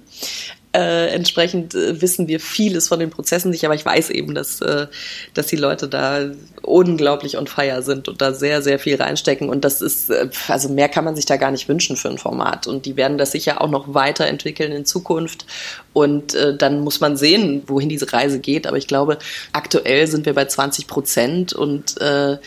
Äh, 0.74 1.08
entsprechend 1.08 1.74
äh, 1.74 2.00
wissen 2.00 2.28
wir 2.28 2.40
vieles 2.40 2.88
von 2.88 2.98
den 2.98 3.10
Prozessen 3.10 3.50
nicht, 3.50 3.64
aber 3.66 3.74
ich 3.74 3.84
weiß 3.84 4.08
eben, 4.08 4.34
dass, 4.34 4.62
äh, 4.62 4.86
dass 5.34 5.48
die 5.48 5.56
Leute 5.56 5.86
da 5.86 6.30
unglaublich 6.62 7.36
on 7.36 7.46
fire 7.46 7.82
sind 7.82 8.08
und 8.08 8.22
da 8.22 8.32
sehr, 8.32 8.62
sehr 8.62 8.78
viel 8.78 8.96
reinstecken. 8.96 9.50
Und 9.50 9.66
das 9.66 9.82
ist, 9.82 10.08
äh, 10.08 10.30
also 10.48 10.70
mehr 10.70 10.88
kann 10.88 11.04
man 11.04 11.14
sich 11.14 11.26
da 11.26 11.36
gar 11.36 11.50
nicht 11.50 11.68
wünschen 11.68 11.96
für 11.96 12.08
ein 12.08 12.16
Format. 12.16 12.66
Und 12.66 12.86
die 12.86 12.96
werden 12.96 13.18
das 13.18 13.32
sicher 13.32 13.60
auch 13.60 13.68
noch 13.68 13.92
weiterentwickeln 13.92 14.72
in 14.72 14.86
Zukunft. 14.86 15.44
Und 15.92 16.34
äh, 16.34 16.56
dann 16.56 16.80
muss 16.80 17.00
man 17.00 17.18
sehen, 17.18 17.64
wohin 17.66 17.90
diese 17.90 18.10
Reise 18.10 18.38
geht. 18.38 18.66
Aber 18.66 18.78
ich 18.78 18.86
glaube, 18.86 19.18
aktuell 19.52 20.06
sind 20.06 20.24
wir 20.24 20.32
bei 20.32 20.46
20 20.46 20.86
Prozent 20.86 21.52
und 21.52 22.00
äh, 22.00 22.38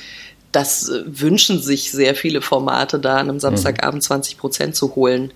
das 0.52 0.92
wünschen 1.06 1.62
sich 1.62 1.92
sehr 1.92 2.16
viele 2.16 2.42
Formate, 2.42 2.98
da 2.98 3.18
an 3.18 3.30
einem 3.30 3.40
Samstagabend 3.40 4.02
20 4.02 4.38
Prozent 4.38 4.76
zu 4.76 4.96
holen. 4.96 5.32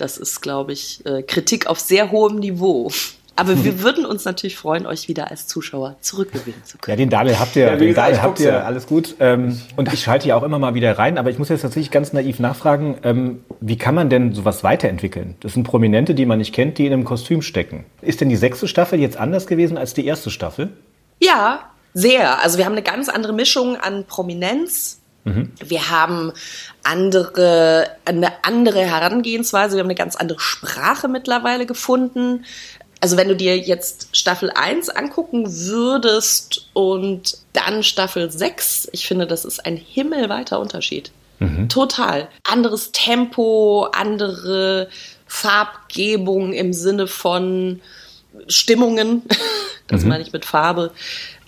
Das 0.00 0.16
ist, 0.18 0.40
glaube 0.40 0.72
ich, 0.72 1.04
äh, 1.06 1.22
Kritik 1.22 1.66
auf 1.66 1.80
sehr 1.80 2.10
hohem 2.10 2.38
Niveau. 2.38 2.90
Aber 3.38 3.64
wir 3.64 3.82
würden 3.82 4.04
uns 4.04 4.24
natürlich 4.24 4.56
freuen, 4.56 4.84
euch 4.84 5.06
wieder 5.06 5.30
als 5.30 5.46
Zuschauer 5.46 5.96
zurückgewinnen 6.00 6.64
zu 6.64 6.76
können. 6.76 6.98
Ja, 6.98 7.04
den 7.04 7.08
Daniel 7.08 7.38
habt 7.38 7.54
ihr, 7.54 7.66
ja, 7.66 7.76
den 7.76 7.94
Daniel 7.94 8.20
habt 8.20 8.40
ihr, 8.40 8.66
alles 8.66 8.86
gut. 8.86 9.14
Ähm, 9.20 9.60
und 9.76 9.92
ich 9.92 10.02
schalte 10.02 10.26
ja 10.26 10.36
auch 10.36 10.42
immer 10.42 10.58
mal 10.58 10.74
wieder 10.74 10.98
rein, 10.98 11.18
aber 11.18 11.30
ich 11.30 11.38
muss 11.38 11.48
jetzt 11.48 11.62
tatsächlich 11.62 11.92
ganz 11.92 12.12
naiv 12.12 12.40
nachfragen, 12.40 12.98
ähm, 13.04 13.44
wie 13.60 13.78
kann 13.78 13.94
man 13.94 14.10
denn 14.10 14.34
sowas 14.34 14.64
weiterentwickeln? 14.64 15.36
Das 15.38 15.52
sind 15.52 15.62
Prominente, 15.62 16.16
die 16.16 16.26
man 16.26 16.38
nicht 16.38 16.52
kennt, 16.52 16.78
die 16.78 16.86
in 16.86 16.92
einem 16.92 17.04
Kostüm 17.04 17.40
stecken. 17.40 17.86
Ist 18.02 18.20
denn 18.20 18.28
die 18.28 18.36
sechste 18.36 18.66
Staffel 18.66 18.98
jetzt 18.98 19.16
anders 19.16 19.46
gewesen 19.46 19.78
als 19.78 19.94
die 19.94 20.04
erste 20.04 20.30
Staffel? 20.30 20.70
Ja, 21.20 21.60
sehr. 21.94 22.42
Also 22.42 22.58
wir 22.58 22.64
haben 22.64 22.72
eine 22.72 22.82
ganz 22.82 23.08
andere 23.08 23.32
Mischung 23.32 23.76
an 23.76 24.04
Prominenz, 24.04 25.00
Mhm. 25.28 25.52
Wir 25.64 25.90
haben 25.90 26.32
andere, 26.82 27.90
eine 28.04 28.32
andere 28.44 28.80
Herangehensweise, 28.80 29.76
wir 29.76 29.80
haben 29.80 29.88
eine 29.88 29.94
ganz 29.94 30.16
andere 30.16 30.40
Sprache 30.40 31.08
mittlerweile 31.08 31.66
gefunden. 31.66 32.44
Also 33.00 33.16
wenn 33.16 33.28
du 33.28 33.36
dir 33.36 33.56
jetzt 33.56 34.08
Staffel 34.16 34.50
1 34.50 34.88
angucken 34.88 35.46
würdest 35.46 36.68
und 36.72 37.38
dann 37.52 37.82
Staffel 37.82 38.30
6, 38.30 38.88
ich 38.92 39.06
finde, 39.06 39.26
das 39.26 39.44
ist 39.44 39.64
ein 39.64 39.76
himmelweiter 39.76 40.58
Unterschied. 40.58 41.12
Mhm. 41.38 41.68
Total. 41.68 42.28
Anderes 42.42 42.90
Tempo, 42.90 43.88
andere 43.92 44.88
Farbgebung 45.26 46.52
im 46.52 46.72
Sinne 46.72 47.06
von 47.06 47.80
Stimmungen, 48.48 49.22
das 49.86 50.02
mhm. 50.02 50.08
meine 50.08 50.22
ich 50.22 50.32
mit 50.32 50.44
Farbe, 50.44 50.90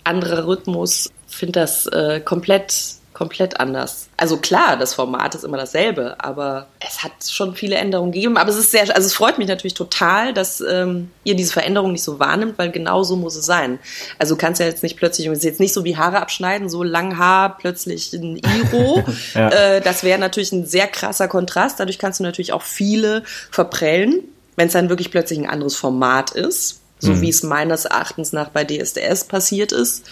anderer 0.03 0.47
Rhythmus. 0.47 1.09
Ich 1.29 1.35
finde 1.35 1.59
das 1.59 1.87
äh, 1.87 2.21
komplett 2.21 3.00
komplett 3.21 3.59
anders. 3.59 4.07
Also 4.17 4.37
klar, 4.37 4.77
das 4.77 4.95
Format 4.95 5.35
ist 5.35 5.43
immer 5.43 5.57
dasselbe, 5.57 6.15
aber 6.17 6.65
es 6.79 7.03
hat 7.03 7.11
schon 7.29 7.53
viele 7.53 7.75
Änderungen 7.75 8.11
gegeben. 8.11 8.35
Aber 8.35 8.49
es 8.49 8.55
ist 8.55 8.71
sehr, 8.71 8.81
also 8.81 9.05
es 9.05 9.13
freut 9.13 9.37
mich 9.37 9.47
natürlich 9.47 9.75
total, 9.75 10.33
dass 10.33 10.59
ähm, 10.59 11.11
ihr 11.23 11.35
diese 11.35 11.53
Veränderung 11.53 11.91
nicht 11.91 12.01
so 12.01 12.19
wahrnimmt, 12.19 12.57
weil 12.57 12.71
genau 12.71 13.03
so 13.03 13.15
muss 13.15 13.35
es 13.35 13.45
sein. 13.45 13.77
Also 14.17 14.33
du 14.33 14.41
kannst 14.41 14.59
ja 14.59 14.65
jetzt 14.65 14.81
nicht 14.81 14.97
plötzlich, 14.97 15.27
es 15.27 15.37
ist 15.37 15.43
jetzt 15.43 15.59
nicht 15.59 15.71
so 15.71 15.83
wie 15.83 15.97
Haare 15.97 16.19
abschneiden, 16.19 16.67
so 16.67 16.81
lang 16.81 17.19
Haar, 17.19 17.59
plötzlich 17.59 18.11
ein 18.11 18.37
Iro. 18.37 19.03
ja. 19.35 19.49
äh, 19.49 19.81
das 19.81 20.01
wäre 20.01 20.17
natürlich 20.17 20.51
ein 20.51 20.65
sehr 20.65 20.87
krasser 20.87 21.27
Kontrast. 21.27 21.79
Dadurch 21.79 21.99
kannst 21.99 22.21
du 22.21 22.23
natürlich 22.23 22.53
auch 22.53 22.63
viele 22.63 23.21
verprellen, 23.51 24.23
wenn 24.55 24.65
es 24.65 24.73
dann 24.73 24.89
wirklich 24.89 25.11
plötzlich 25.11 25.37
ein 25.37 25.47
anderes 25.47 25.75
Format 25.75 26.31
ist 26.31 26.80
so 27.01 27.13
mhm. 27.13 27.21
wie 27.21 27.29
es 27.29 27.43
meines 27.43 27.85
Erachtens 27.85 28.31
nach 28.31 28.49
bei 28.49 28.63
DSDS 28.63 29.25
passiert 29.25 29.71
ist, 29.71 30.05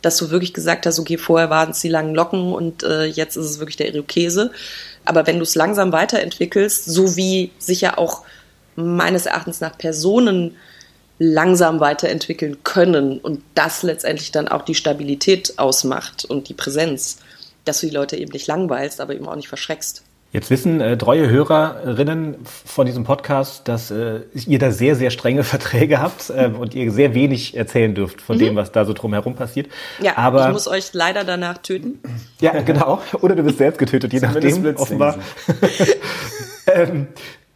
dass 0.00 0.16
du 0.16 0.30
wirklich 0.30 0.54
gesagt 0.54 0.86
hast, 0.86 0.98
okay, 0.98 1.18
vorher 1.18 1.50
waren 1.50 1.70
es 1.70 1.80
die 1.80 1.88
langen 1.88 2.14
Locken 2.14 2.52
und 2.52 2.84
äh, 2.84 3.04
jetzt 3.04 3.36
ist 3.36 3.46
es 3.46 3.58
wirklich 3.58 3.76
der 3.76 3.92
Irokese. 3.92 4.52
Aber 5.04 5.26
wenn 5.26 5.36
du 5.36 5.42
es 5.42 5.56
langsam 5.56 5.92
weiterentwickelst, 5.92 6.84
so 6.84 7.16
wie 7.16 7.50
sich 7.58 7.80
ja 7.80 7.98
auch 7.98 8.22
meines 8.76 9.26
Erachtens 9.26 9.60
nach 9.60 9.76
Personen 9.76 10.56
langsam 11.18 11.80
weiterentwickeln 11.80 12.62
können 12.62 13.18
und 13.18 13.42
das 13.54 13.82
letztendlich 13.82 14.30
dann 14.32 14.48
auch 14.48 14.62
die 14.62 14.74
Stabilität 14.74 15.58
ausmacht 15.58 16.24
und 16.24 16.48
die 16.48 16.54
Präsenz, 16.54 17.18
dass 17.64 17.80
du 17.80 17.88
die 17.88 17.94
Leute 17.94 18.16
eben 18.16 18.32
nicht 18.32 18.46
langweilst, 18.46 19.00
aber 19.00 19.14
eben 19.14 19.26
auch 19.26 19.34
nicht 19.34 19.48
verschreckst. 19.48 20.02
Jetzt 20.32 20.50
wissen 20.50 20.80
äh, 20.80 20.98
treue 20.98 21.30
Hörerinnen 21.30 22.36
von 22.44 22.84
diesem 22.84 23.04
Podcast, 23.04 23.68
dass 23.68 23.90
äh, 23.90 24.20
ihr 24.34 24.58
da 24.58 24.70
sehr, 24.70 24.96
sehr 24.96 25.10
strenge 25.10 25.44
Verträge 25.44 26.00
habt 26.00 26.30
äh, 26.30 26.46
und 26.46 26.74
ihr 26.74 26.90
sehr 26.90 27.14
wenig 27.14 27.56
erzählen 27.56 27.94
dürft 27.94 28.20
von 28.20 28.36
mhm. 28.36 28.40
dem, 28.40 28.56
was 28.56 28.72
da 28.72 28.84
so 28.84 28.92
drumherum 28.92 29.34
passiert. 29.34 29.68
Ja, 30.00 30.16
aber 30.16 30.46
ich 30.46 30.52
muss 30.52 30.68
euch 30.68 30.92
leider 30.92 31.24
danach 31.24 31.58
töten. 31.58 32.00
Ja, 32.40 32.60
genau. 32.60 33.00
Oder 33.20 33.36
du 33.36 33.44
wirst 33.44 33.58
selbst 33.58 33.78
getötet, 33.78 34.12
je 34.12 34.20
nachdem, 34.20 34.76
offenbar. 34.76 35.16
ähm, 36.74 37.06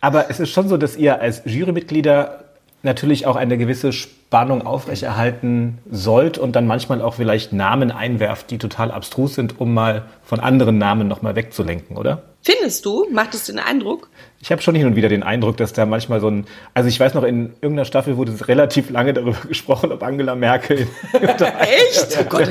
aber 0.00 0.30
es 0.30 0.40
ist 0.40 0.50
schon 0.50 0.68
so, 0.68 0.76
dass 0.76 0.96
ihr 0.96 1.20
als 1.20 1.42
Jurymitglieder 1.44 2.44
natürlich 2.82 3.26
auch 3.26 3.36
eine 3.36 3.58
gewisse 3.58 3.92
Spannung 3.92 4.66
aufrechterhalten 4.66 5.78
sollt 5.90 6.38
und 6.38 6.56
dann 6.56 6.66
manchmal 6.66 7.02
auch 7.02 7.14
vielleicht 7.14 7.52
Namen 7.52 7.90
einwerft, 7.90 8.50
die 8.50 8.58
total 8.58 8.90
abstrus 8.90 9.34
sind, 9.34 9.60
um 9.60 9.74
mal 9.74 10.04
von 10.22 10.40
anderen 10.40 10.78
Namen 10.78 11.08
nochmal 11.08 11.36
wegzulenken, 11.36 11.96
oder? 11.96 12.22
Findest 12.42 12.86
du? 12.86 13.06
Macht 13.10 13.34
es 13.34 13.44
den 13.44 13.58
Eindruck? 13.58 14.08
Ich 14.42 14.50
habe 14.50 14.62
schon 14.62 14.74
hin 14.74 14.86
und 14.86 14.96
wieder 14.96 15.10
den 15.10 15.22
Eindruck, 15.22 15.58
dass 15.58 15.74
da 15.74 15.84
manchmal 15.84 16.20
so 16.20 16.28
ein, 16.28 16.46
also 16.72 16.88
ich 16.88 16.98
weiß 16.98 17.12
noch, 17.12 17.24
in 17.24 17.50
irgendeiner 17.60 17.84
Staffel 17.84 18.16
wurde 18.16 18.48
relativ 18.48 18.88
lange 18.88 19.12
darüber 19.12 19.36
gesprochen, 19.48 19.92
ob 19.92 20.02
Angela 20.02 20.34
Merkel. 20.34 20.86
Echt? 21.12 22.18
Oh 22.18 22.24
Gott, 22.24 22.48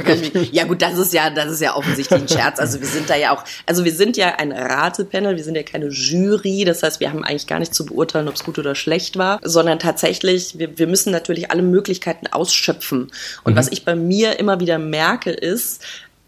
ja 0.52 0.66
gut, 0.66 0.84
das 0.84 1.00
ist 1.00 1.12
ja, 1.14 1.32
das 1.32 1.52
ist 1.52 1.62
ja 1.62 1.76
offensichtlich 1.76 2.22
ein 2.22 2.28
Scherz. 2.28 2.60
Also 2.60 2.80
wir 2.80 2.88
sind 2.88 3.10
da 3.10 3.16
ja 3.16 3.36
auch, 3.36 3.44
also 3.66 3.84
wir 3.84 3.92
sind 3.92 4.18
ja 4.18 4.36
ein 4.36 4.52
Ratepanel, 4.52 5.36
wir 5.36 5.44
sind 5.44 5.56
ja 5.56 5.64
keine 5.64 5.88
Jury. 5.88 6.64
Das 6.64 6.84
heißt, 6.84 7.00
wir 7.00 7.10
haben 7.10 7.24
eigentlich 7.24 7.48
gar 7.48 7.58
nicht 7.58 7.74
zu 7.74 7.88
beurteilen, 7.88 8.28
ob 8.28 8.36
es 8.36 8.44
gut 8.44 8.60
oder 8.60 8.76
schlecht 8.76 9.18
war, 9.18 9.40
sondern 9.44 9.80
tatsächlich, 9.80 10.60
wir, 10.60 10.78
wir 10.78 10.86
müssen 10.86 11.12
natürlich 11.12 11.50
alle 11.50 11.64
Möglichkeiten 11.64 12.28
ausschöpfen. 12.28 13.10
Und 13.44 13.54
mhm. 13.54 13.58
was 13.58 13.72
ich 13.72 13.84
bei 13.84 13.96
mir 13.96 14.38
immer 14.38 14.60
wieder 14.60 14.78
merke, 14.78 15.32
ist, 15.32 15.84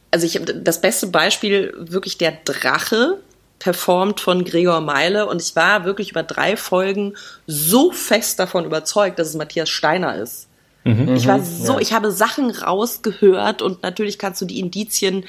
also 0.09 0.25
ich 0.25 0.35
habe 0.35 0.55
das 0.55 0.81
beste 0.81 1.05
Beispiel 1.07 1.71
wirklich 1.77 2.17
der 2.17 2.33
Drache 2.43 3.19
performt 3.61 4.19
von 4.19 4.43
Gregor 4.43 4.81
Meile 4.81 5.27
und 5.27 5.39
ich 5.39 5.55
war 5.55 5.85
wirklich 5.85 6.09
über 6.09 6.23
drei 6.23 6.57
Folgen 6.57 7.13
so 7.45 7.91
fest 7.91 8.39
davon 8.39 8.65
überzeugt, 8.65 9.19
dass 9.19 9.27
es 9.27 9.35
Matthias 9.35 9.69
Steiner 9.69 10.15
ist. 10.15 10.47
ich 10.83 11.27
war 11.27 11.43
so, 11.43 11.77
ich 11.77 11.93
habe 11.93 12.11
Sachen 12.11 12.49
rausgehört 12.49 13.61
und 13.61 13.83
natürlich 13.83 14.17
kannst 14.17 14.41
du 14.41 14.45
die 14.45 14.59
Indizien 14.59 15.25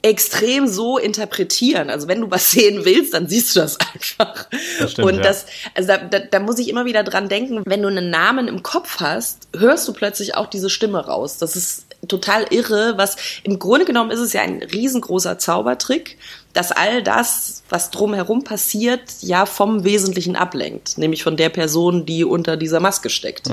extrem 0.00 0.66
so 0.66 0.96
interpretieren. 0.96 1.90
Also 1.90 2.08
wenn 2.08 2.22
du 2.22 2.30
was 2.30 2.50
sehen 2.50 2.86
willst, 2.86 3.12
dann 3.12 3.28
siehst 3.28 3.54
du 3.54 3.60
das 3.60 3.78
einfach. 3.94 4.46
Das 4.78 4.92
stimmt, 4.92 5.08
und 5.08 5.16
ja. 5.16 5.22
das, 5.22 5.44
also 5.74 5.88
da, 5.88 5.98
da, 5.98 6.18
da 6.20 6.40
muss 6.40 6.58
ich 6.58 6.70
immer 6.70 6.86
wieder 6.86 7.02
dran 7.02 7.28
denken, 7.28 7.62
wenn 7.66 7.82
du 7.82 7.88
einen 7.88 8.08
Namen 8.08 8.48
im 8.48 8.62
Kopf 8.62 9.00
hast, 9.00 9.48
hörst 9.54 9.86
du 9.86 9.92
plötzlich 9.92 10.34
auch 10.34 10.46
diese 10.46 10.70
Stimme 10.70 11.04
raus. 11.04 11.36
Das 11.36 11.56
ist 11.56 11.84
total 12.08 12.46
irre, 12.50 12.94
was 12.96 13.16
im 13.42 13.58
Grunde 13.58 13.84
genommen 13.84 14.10
ist 14.10 14.20
es 14.20 14.32
ja 14.32 14.40
ein 14.40 14.62
riesengroßer 14.62 15.38
Zaubertrick, 15.38 16.16
dass 16.52 16.72
all 16.72 17.02
das, 17.02 17.62
was 17.68 17.90
drumherum 17.90 18.44
passiert, 18.44 19.00
ja 19.20 19.46
vom 19.46 19.84
Wesentlichen 19.84 20.36
ablenkt, 20.36 20.98
nämlich 20.98 21.22
von 21.22 21.36
der 21.36 21.48
Person, 21.48 22.06
die 22.06 22.24
unter 22.24 22.56
dieser 22.56 22.80
Maske 22.80 23.10
steckt. 23.10 23.48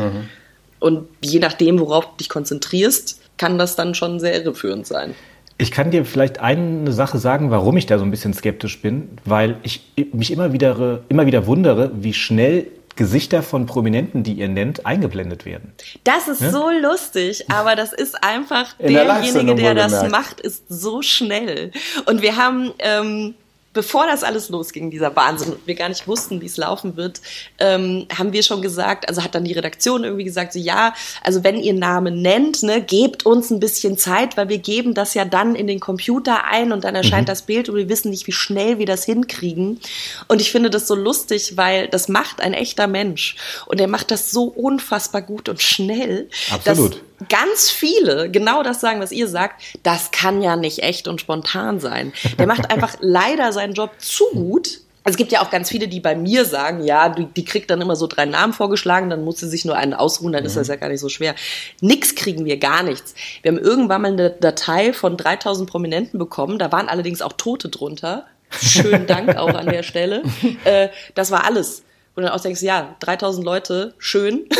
Und 0.80 1.08
je 1.22 1.40
nachdem, 1.40 1.80
worauf 1.80 2.06
du 2.06 2.18
dich 2.20 2.30
konzentrierst, 2.30 3.20
kann 3.38 3.58
das 3.58 3.76
dann 3.76 3.96
schon 3.96 4.20
sehr 4.20 4.36
irreführend 4.36 4.88
sein. 4.88 5.14
Ich 5.60 5.72
kann 5.72 5.90
dir 5.90 6.06
vielleicht 6.06 6.40
eine 6.40 6.92
Sache 6.92 7.18
sagen, 7.18 7.50
warum 7.50 7.78
ich 7.78 7.88
da 7.88 7.98
so 7.98 8.06
ein 8.06 8.12
bisschen 8.12 8.34
skeptisch 8.34 8.80
bin, 8.82 9.10
weil 9.26 9.58
ich 9.64 9.82
mich 10.14 10.32
immer 10.32 10.54
wieder, 10.54 11.02
immer 11.10 11.26
wieder 11.26 11.48
wundere, 11.48 11.92
wie 11.96 12.14
schnell 12.14 12.68
Gesichter 12.98 13.44
von 13.44 13.66
Prominenten, 13.66 14.24
die 14.24 14.34
ihr 14.34 14.50
nennt, 14.50 14.86
eingeblendet 14.86 15.46
werden. 15.46 15.74
Das 16.04 16.28
ist 16.28 16.40
so 16.40 16.70
lustig, 16.70 17.50
aber 17.50 17.76
das 17.76 17.94
ist 17.94 18.22
einfach 18.24 18.76
In 18.80 18.94
der 18.94 19.06
derjenige, 19.06 19.22
Live-Sendung 19.22 19.58
der 19.58 19.76
das 19.76 20.10
macht, 20.10 20.42
ist 20.42 20.66
so 20.68 21.02
schnell. 21.02 21.72
Und 22.06 22.22
wir 22.22 22.36
haben, 22.36 22.74
ähm, 22.80 23.36
bevor 23.78 24.08
das 24.08 24.24
alles 24.24 24.50
losging, 24.50 24.90
dieser 24.90 25.16
Wahnsinn, 25.16 25.54
und 25.54 25.68
wir 25.68 25.76
gar 25.76 25.88
nicht 25.88 26.08
wussten, 26.08 26.42
wie 26.42 26.48
es 26.48 26.58
laufen 26.58 26.98
wird, 26.98 27.22
ähm, 27.60 28.08
haben 28.18 28.34
wir 28.34 28.42
schon 28.42 28.64
gesagt, 28.64 29.08
also 29.08 29.24
hat 29.24 29.36
dann 29.36 29.44
die 29.44 29.54
Redaktion 29.54 30.04
irgendwie 30.04 30.24
gesagt, 30.24 30.54
so 30.54 30.58
ja, 30.58 30.96
also 31.22 31.44
wenn 31.44 31.58
ihr 31.60 31.76
Namen 31.76 32.24
nennt, 32.24 32.64
ne, 32.64 32.82
gebt 32.82 33.28
uns 33.28 33.52
ein 33.52 33.60
bisschen 33.60 33.96
Zeit, 33.96 34.36
weil 34.36 34.50
wir 34.50 34.58
geben 34.58 34.96
das 34.96 35.14
ja 35.14 35.26
dann 35.26 35.54
in 35.54 35.68
den 35.68 35.80
Computer 35.80 36.46
ein 36.46 36.72
und 36.72 36.86
dann 36.86 36.96
erscheint 36.96 37.30
das 37.30 37.44
Bild 37.44 37.70
und 37.70 37.76
wir 37.76 37.88
wissen 37.88 38.10
nicht, 38.10 38.26
wie 38.26 38.32
schnell 38.32 38.80
wir 38.80 38.88
das 38.88 39.06
hinkriegen. 39.06 39.80
Und 40.28 40.42
ich 40.42 40.52
finde 40.52 40.72
das 40.72 40.88
so 40.88 40.96
lustig, 40.96 41.56
weil 41.56 41.88
das 41.88 42.08
macht 42.08 42.42
ein 42.42 42.56
echter 42.56 42.88
Mensch 42.88 43.36
und 43.68 43.80
er 43.80 43.88
macht 43.88 44.10
das 44.10 44.32
so 44.32 44.46
unfassbar 44.46 45.22
gut 45.22 45.50
und 45.50 45.62
schnell, 45.62 46.30
Absolut. 46.50 46.94
dass 46.94 47.00
ganz 47.30 47.70
viele 47.70 48.30
genau 48.30 48.64
das 48.64 48.82
sagen, 48.82 49.00
was 49.00 49.12
ihr 49.12 49.28
sagt, 49.28 49.62
das 49.84 50.12
kann 50.12 50.42
ja 50.42 50.56
nicht 50.56 50.84
echt 50.84 51.08
und 51.08 51.22
spontan 51.22 51.80
sein. 51.80 52.14
Der 52.38 52.48
macht 52.48 52.72
einfach 52.72 52.96
leider 53.00 53.52
seinen 53.54 53.74
Job 53.74 53.92
zu 54.00 54.26
gut. 54.34 54.82
Also 55.04 55.14
es 55.14 55.18
gibt 55.18 55.32
ja 55.32 55.42
auch 55.42 55.50
ganz 55.50 55.70
viele, 55.70 55.88
die 55.88 56.02
bei 56.02 56.16
mir 56.16 56.44
sagen, 56.44 56.84
ja, 56.84 57.08
die, 57.08 57.26
die 57.28 57.46
kriegt 57.46 57.70
dann 57.72 57.80
immer 57.80 57.96
so 57.96 58.08
drei 58.08 58.26
Namen 58.26 58.52
vorgeschlagen, 58.52 59.10
dann 59.10 59.24
muss 59.24 59.38
sie 59.40 59.48
sich 59.48 59.64
nur 59.64 59.78
einen 59.78 59.94
ausruhen, 59.94 60.34
dann 60.34 60.44
ist 60.44 60.58
das 60.58 60.68
ja 60.68 60.76
gar 60.76 60.90
nicht 60.90 61.00
so 61.00 61.08
schwer. 61.08 61.34
Nix 61.80 62.14
kriegen 62.14 62.44
wir, 62.44 62.58
gar 62.58 62.84
nichts. 62.84 63.16
Wir 63.42 63.54
haben 63.54 63.58
irgendwann 63.58 64.02
mal 64.02 64.12
eine 64.12 64.32
Datei 64.32 64.92
von 64.92 65.16
3000 65.16 65.70
Prominenten 65.70 66.20
bekommen, 66.20 66.60
da 66.60 66.74
waren 66.74 66.90
allerdings 66.90 67.22
auch 67.22 67.34
Tote 67.34 67.70
drunter. 67.70 68.26
Schönen 68.50 69.08
Dank 69.08 69.38
auch 69.38 69.54
an 69.54 69.68
der 69.68 69.84
Stelle. 69.84 70.24
Äh, 70.64 70.90
das 71.16 71.32
war 71.32 71.46
alles. 71.46 71.84
Und 72.18 72.24
dann 72.24 72.32
auch 72.32 72.42
denkst, 72.42 72.64
ja, 72.64 72.96
3000 73.00 73.46
Leute, 73.46 73.94
schön. 74.00 74.50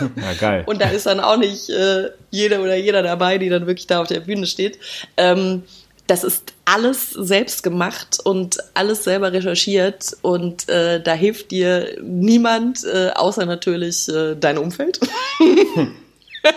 Ja, 0.00 0.32
geil. 0.34 0.62
Und 0.64 0.80
da 0.80 0.90
ist 0.90 1.06
dann 1.06 1.18
auch 1.18 1.36
nicht 1.36 1.68
äh, 1.70 2.10
jeder 2.30 2.62
oder 2.62 2.76
jeder 2.76 3.02
dabei, 3.02 3.36
die 3.36 3.48
dann 3.48 3.66
wirklich 3.66 3.88
da 3.88 4.00
auf 4.00 4.06
der 4.06 4.20
Bühne 4.20 4.46
steht. 4.46 4.78
Ähm, 5.16 5.64
das 6.06 6.22
ist 6.22 6.52
alles 6.66 7.10
selbst 7.10 7.64
gemacht 7.64 8.18
und 8.22 8.58
alles 8.74 9.02
selber 9.02 9.32
recherchiert 9.32 10.16
und 10.22 10.68
äh, 10.68 11.02
da 11.02 11.14
hilft 11.14 11.50
dir 11.50 11.96
niemand, 12.00 12.84
äh, 12.84 13.10
außer 13.12 13.44
natürlich 13.44 14.08
äh, 14.08 14.36
dein 14.36 14.56
Umfeld. 14.56 15.00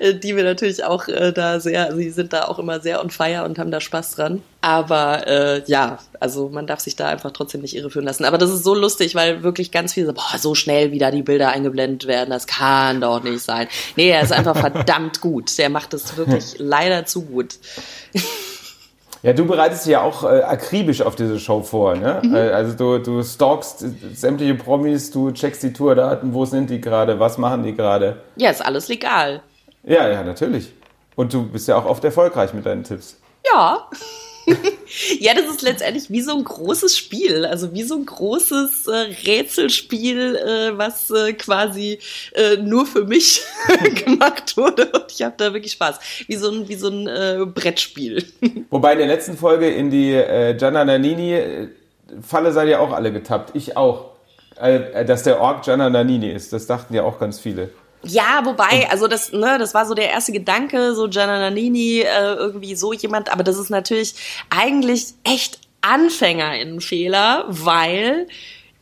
Äh, 0.00 0.14
die 0.14 0.36
wir 0.36 0.42
natürlich 0.42 0.82
auch 0.84 1.06
äh, 1.08 1.32
da 1.32 1.60
sehr, 1.60 1.94
sie 1.94 2.10
sind 2.10 2.32
da 2.32 2.46
auch 2.46 2.58
immer 2.58 2.80
sehr 2.80 3.00
on 3.00 3.10
fire 3.10 3.44
und 3.44 3.58
haben 3.58 3.70
da 3.70 3.80
Spaß 3.80 4.12
dran. 4.12 4.42
Aber 4.60 5.26
äh, 5.26 5.62
ja, 5.66 5.98
also 6.18 6.48
man 6.48 6.66
darf 6.66 6.80
sich 6.80 6.96
da 6.96 7.06
einfach 7.08 7.30
trotzdem 7.30 7.60
nicht 7.60 7.76
irreführen 7.76 8.04
lassen. 8.04 8.24
Aber 8.24 8.36
das 8.36 8.50
ist 8.50 8.64
so 8.64 8.74
lustig, 8.74 9.14
weil 9.14 9.42
wirklich 9.42 9.70
ganz 9.70 9.94
viele 9.94 10.06
so, 10.06 10.12
boah, 10.12 10.38
so 10.38 10.54
schnell 10.54 10.90
wieder 10.90 11.10
die 11.10 11.22
Bilder 11.22 11.50
eingeblendet 11.50 12.08
werden, 12.08 12.30
das 12.30 12.46
kann 12.46 13.00
doch 13.00 13.22
nicht 13.22 13.42
sein. 13.42 13.68
Nee, 13.94 14.10
er 14.10 14.22
ist 14.22 14.32
einfach 14.32 14.56
verdammt 14.58 15.20
gut. 15.20 15.56
Der 15.58 15.70
macht 15.70 15.94
es 15.94 16.16
wirklich 16.16 16.54
leider 16.58 17.06
zu 17.06 17.22
gut. 17.22 17.54
Ja, 19.26 19.32
du 19.32 19.44
bereitest 19.44 19.86
dich 19.86 19.92
ja 19.94 20.02
auch 20.02 20.22
äh, 20.22 20.42
akribisch 20.42 21.02
auf 21.02 21.16
diese 21.16 21.40
Show 21.40 21.60
vor, 21.60 21.96
ne? 21.96 22.22
Mhm. 22.22 22.32
Äh, 22.32 22.50
Also 22.50 22.76
du, 22.76 22.98
du 22.98 23.24
stalkst 23.24 23.82
äh, 23.82 23.88
sämtliche 24.14 24.54
Promis, 24.54 25.10
du 25.10 25.32
checkst 25.32 25.64
die 25.64 25.72
Tourdaten, 25.72 26.32
wo 26.32 26.44
sind 26.44 26.70
die 26.70 26.80
gerade, 26.80 27.18
was 27.18 27.36
machen 27.36 27.64
die 27.64 27.74
gerade. 27.74 28.18
Ja, 28.36 28.50
ist 28.50 28.64
alles 28.64 28.86
legal. 28.86 29.42
Ja, 29.82 30.06
ja, 30.08 30.22
natürlich. 30.22 30.72
Und 31.16 31.34
du 31.34 31.42
bist 31.44 31.66
ja 31.66 31.76
auch 31.76 31.86
oft 31.86 32.04
erfolgreich 32.04 32.54
mit 32.54 32.66
deinen 32.66 32.84
Tipps. 32.84 33.20
Ja. 33.52 33.88
ja, 35.18 35.34
das 35.34 35.46
ist 35.46 35.62
letztendlich 35.62 36.10
wie 36.10 36.20
so 36.20 36.36
ein 36.36 36.44
großes 36.44 36.96
Spiel, 36.96 37.44
also 37.44 37.72
wie 37.72 37.82
so 37.82 37.96
ein 37.96 38.06
großes 38.06 38.86
äh, 38.86 38.96
Rätselspiel, 39.26 40.36
äh, 40.36 40.78
was 40.78 41.10
äh, 41.10 41.32
quasi 41.32 41.98
äh, 42.34 42.56
nur 42.56 42.86
für 42.86 43.04
mich 43.04 43.42
gemacht 44.04 44.56
wurde 44.56 44.86
und 44.92 45.10
ich 45.10 45.22
habe 45.22 45.34
da 45.36 45.52
wirklich 45.52 45.72
Spaß. 45.72 45.98
Wie 46.26 46.36
so 46.36 46.50
ein, 46.50 46.68
wie 46.68 46.74
so 46.74 46.88
ein 46.88 47.06
äh, 47.06 47.44
Brettspiel. 47.46 48.24
Wobei 48.70 48.92
in 48.92 48.98
der 48.98 49.08
letzten 49.08 49.36
Folge 49.36 49.68
in 49.68 49.90
die 49.90 50.12
äh, 50.12 50.54
Gianna 50.54 50.84
Nannini 50.84 51.68
Falle 52.22 52.52
seid 52.52 52.68
ihr 52.68 52.80
auch 52.80 52.92
alle 52.92 53.12
getappt. 53.12 53.54
Ich 53.54 53.76
auch. 53.76 54.16
Dass 54.58 55.22
der 55.22 55.38
Ork 55.38 55.64
Gianna 55.64 55.90
Nannini 55.90 56.30
ist. 56.30 56.54
Das 56.54 56.66
dachten 56.66 56.94
ja 56.94 57.02
auch 57.02 57.18
ganz 57.18 57.38
viele. 57.38 57.68
Ja, 58.02 58.42
wobei, 58.44 58.88
also 58.90 59.08
das, 59.08 59.32
ne, 59.32 59.58
das 59.58 59.74
war 59.74 59.86
so 59.86 59.94
der 59.94 60.10
erste 60.10 60.32
Gedanke, 60.32 60.94
so 60.94 61.08
Gianna 61.08 61.38
Nannini, 61.38 62.00
äh, 62.00 62.34
irgendwie 62.34 62.74
so 62.74 62.92
jemand, 62.92 63.32
aber 63.32 63.42
das 63.42 63.58
ist 63.58 63.70
natürlich 63.70 64.14
eigentlich 64.50 65.06
echt 65.24 65.58
Anfängerinnenfehler, 65.80 67.44
weil 67.48 68.26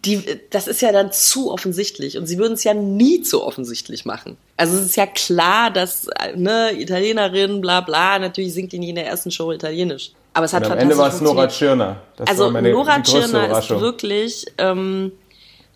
die, 0.05 0.23
das 0.51 0.69
ist 0.69 0.83
ja 0.83 0.93
dann 0.93 1.13
zu 1.13 1.51
offensichtlich 1.51 2.19
und 2.19 2.27
sie 2.27 2.39
würden 2.39 2.55
es 2.55 2.65
ja 2.65 2.75
nie 2.75 3.23
zu 3.23 3.43
offensichtlich 3.43 4.05
machen. 4.05 4.37
Also 4.57 4.77
es 4.77 4.83
ist 4.83 4.97
ja 4.97 5.07
klar, 5.07 5.71
dass 5.71 6.07
äh, 6.09 6.37
ne 6.37 6.73
Italienerin, 6.79 7.61
bla 7.61 7.81
bla, 7.81 8.19
natürlich 8.19 8.53
singt 8.53 8.73
die 8.73 8.79
nie 8.79 8.91
in 8.91 8.97
der 8.97 9.07
ersten 9.07 9.31
Show 9.31 9.53
Italienisch. 9.53 10.13
Aber 10.35 10.47
es 10.47 10.53
hat 10.53 10.65
Und 10.67 10.73
am 10.73 10.79
fantastisch 10.79 10.93
Ende 10.93 11.03
war 11.03 11.15
es 11.15 11.21
Nora. 11.21 11.49
Tschirner. 11.49 11.97
Das 12.17 12.29
Also 12.29 12.51
Nora 12.51 13.01
Tschirner 13.01 13.59
ist 13.59 13.71
wirklich 13.71 14.47
ähm, 14.59 15.13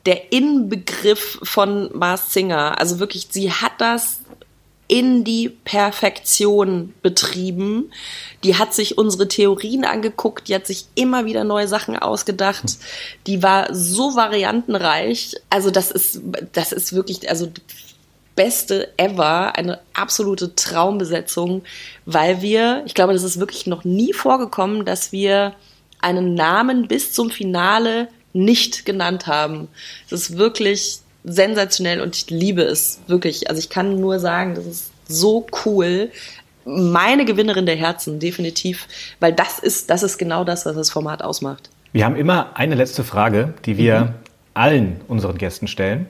der 0.08 0.32
Inbegriff 0.32 1.38
von 1.42 1.90
Mars 1.92 2.32
Singer. 2.32 2.80
Also 2.80 2.98
wirklich, 2.98 3.28
sie 3.30 3.52
hat 3.52 3.72
das 3.76 4.22
in 4.86 5.22
die 5.22 5.50
Perfektion 5.50 6.94
betrieben. 7.02 7.92
Die 8.42 8.56
hat 8.56 8.72
sich 8.72 8.96
unsere 8.96 9.28
Theorien 9.28 9.84
angeguckt, 9.84 10.48
die 10.48 10.54
hat 10.54 10.66
sich 10.66 10.86
immer 10.94 11.26
wieder 11.26 11.44
neue 11.44 11.68
Sachen 11.68 11.98
ausgedacht. 11.98 12.78
Die 13.26 13.42
war 13.42 13.74
so 13.74 14.16
variantenreich. 14.16 15.34
Also 15.50 15.70
das 15.70 15.90
ist, 15.90 16.22
das 16.54 16.72
ist 16.72 16.94
wirklich, 16.94 17.28
also 17.28 17.52
beste 18.34 18.88
ever, 18.96 19.56
eine 19.56 19.78
absolute 19.92 20.54
Traumbesetzung, 20.54 21.64
weil 22.06 22.40
wir, 22.40 22.82
ich 22.86 22.94
glaube, 22.94 23.12
das 23.12 23.24
ist 23.24 23.40
wirklich 23.40 23.66
noch 23.66 23.84
nie 23.84 24.14
vorgekommen, 24.14 24.86
dass 24.86 25.12
wir 25.12 25.54
einen 26.00 26.32
Namen 26.32 26.88
bis 26.88 27.12
zum 27.12 27.28
Finale 27.28 28.08
nicht 28.38 28.86
genannt 28.86 29.26
haben. 29.26 29.68
Es 30.06 30.12
ist 30.12 30.38
wirklich 30.38 31.00
sensationell 31.24 32.00
und 32.00 32.16
ich 32.16 32.30
liebe 32.30 32.62
es 32.62 33.00
wirklich. 33.06 33.50
Also 33.50 33.58
ich 33.58 33.68
kann 33.68 34.00
nur 34.00 34.20
sagen, 34.20 34.54
das 34.54 34.66
ist 34.66 34.90
so 35.08 35.46
cool. 35.64 36.10
Meine 36.64 37.24
Gewinnerin 37.24 37.66
der 37.66 37.76
Herzen, 37.76 38.18
definitiv, 38.18 38.86
weil 39.20 39.32
das 39.32 39.58
ist, 39.58 39.90
das 39.90 40.02
ist 40.02 40.18
genau 40.18 40.44
das, 40.44 40.66
was 40.66 40.76
das 40.76 40.90
Format 40.90 41.22
ausmacht. 41.22 41.70
Wir 41.92 42.04
haben 42.04 42.16
immer 42.16 42.56
eine 42.56 42.74
letzte 42.74 43.04
Frage, 43.04 43.54
die 43.64 43.78
wir 43.78 44.14
allen 44.54 45.00
unseren 45.08 45.38
Gästen 45.38 45.66
stellen. 45.66 46.06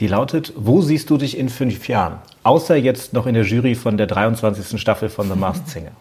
Die 0.00 0.06
lautet, 0.06 0.52
wo 0.56 0.82
siehst 0.82 1.10
du 1.10 1.16
dich 1.16 1.36
in 1.36 1.48
fünf 1.48 1.88
Jahren? 1.88 2.18
Außer 2.42 2.76
jetzt 2.76 3.12
noch 3.12 3.26
in 3.26 3.34
der 3.34 3.44
Jury 3.44 3.74
von 3.74 3.96
der 3.96 4.06
23. 4.06 4.80
Staffel 4.80 5.08
von 5.08 5.28
The 5.28 5.36
Masked 5.36 5.68
Singer. 5.68 5.92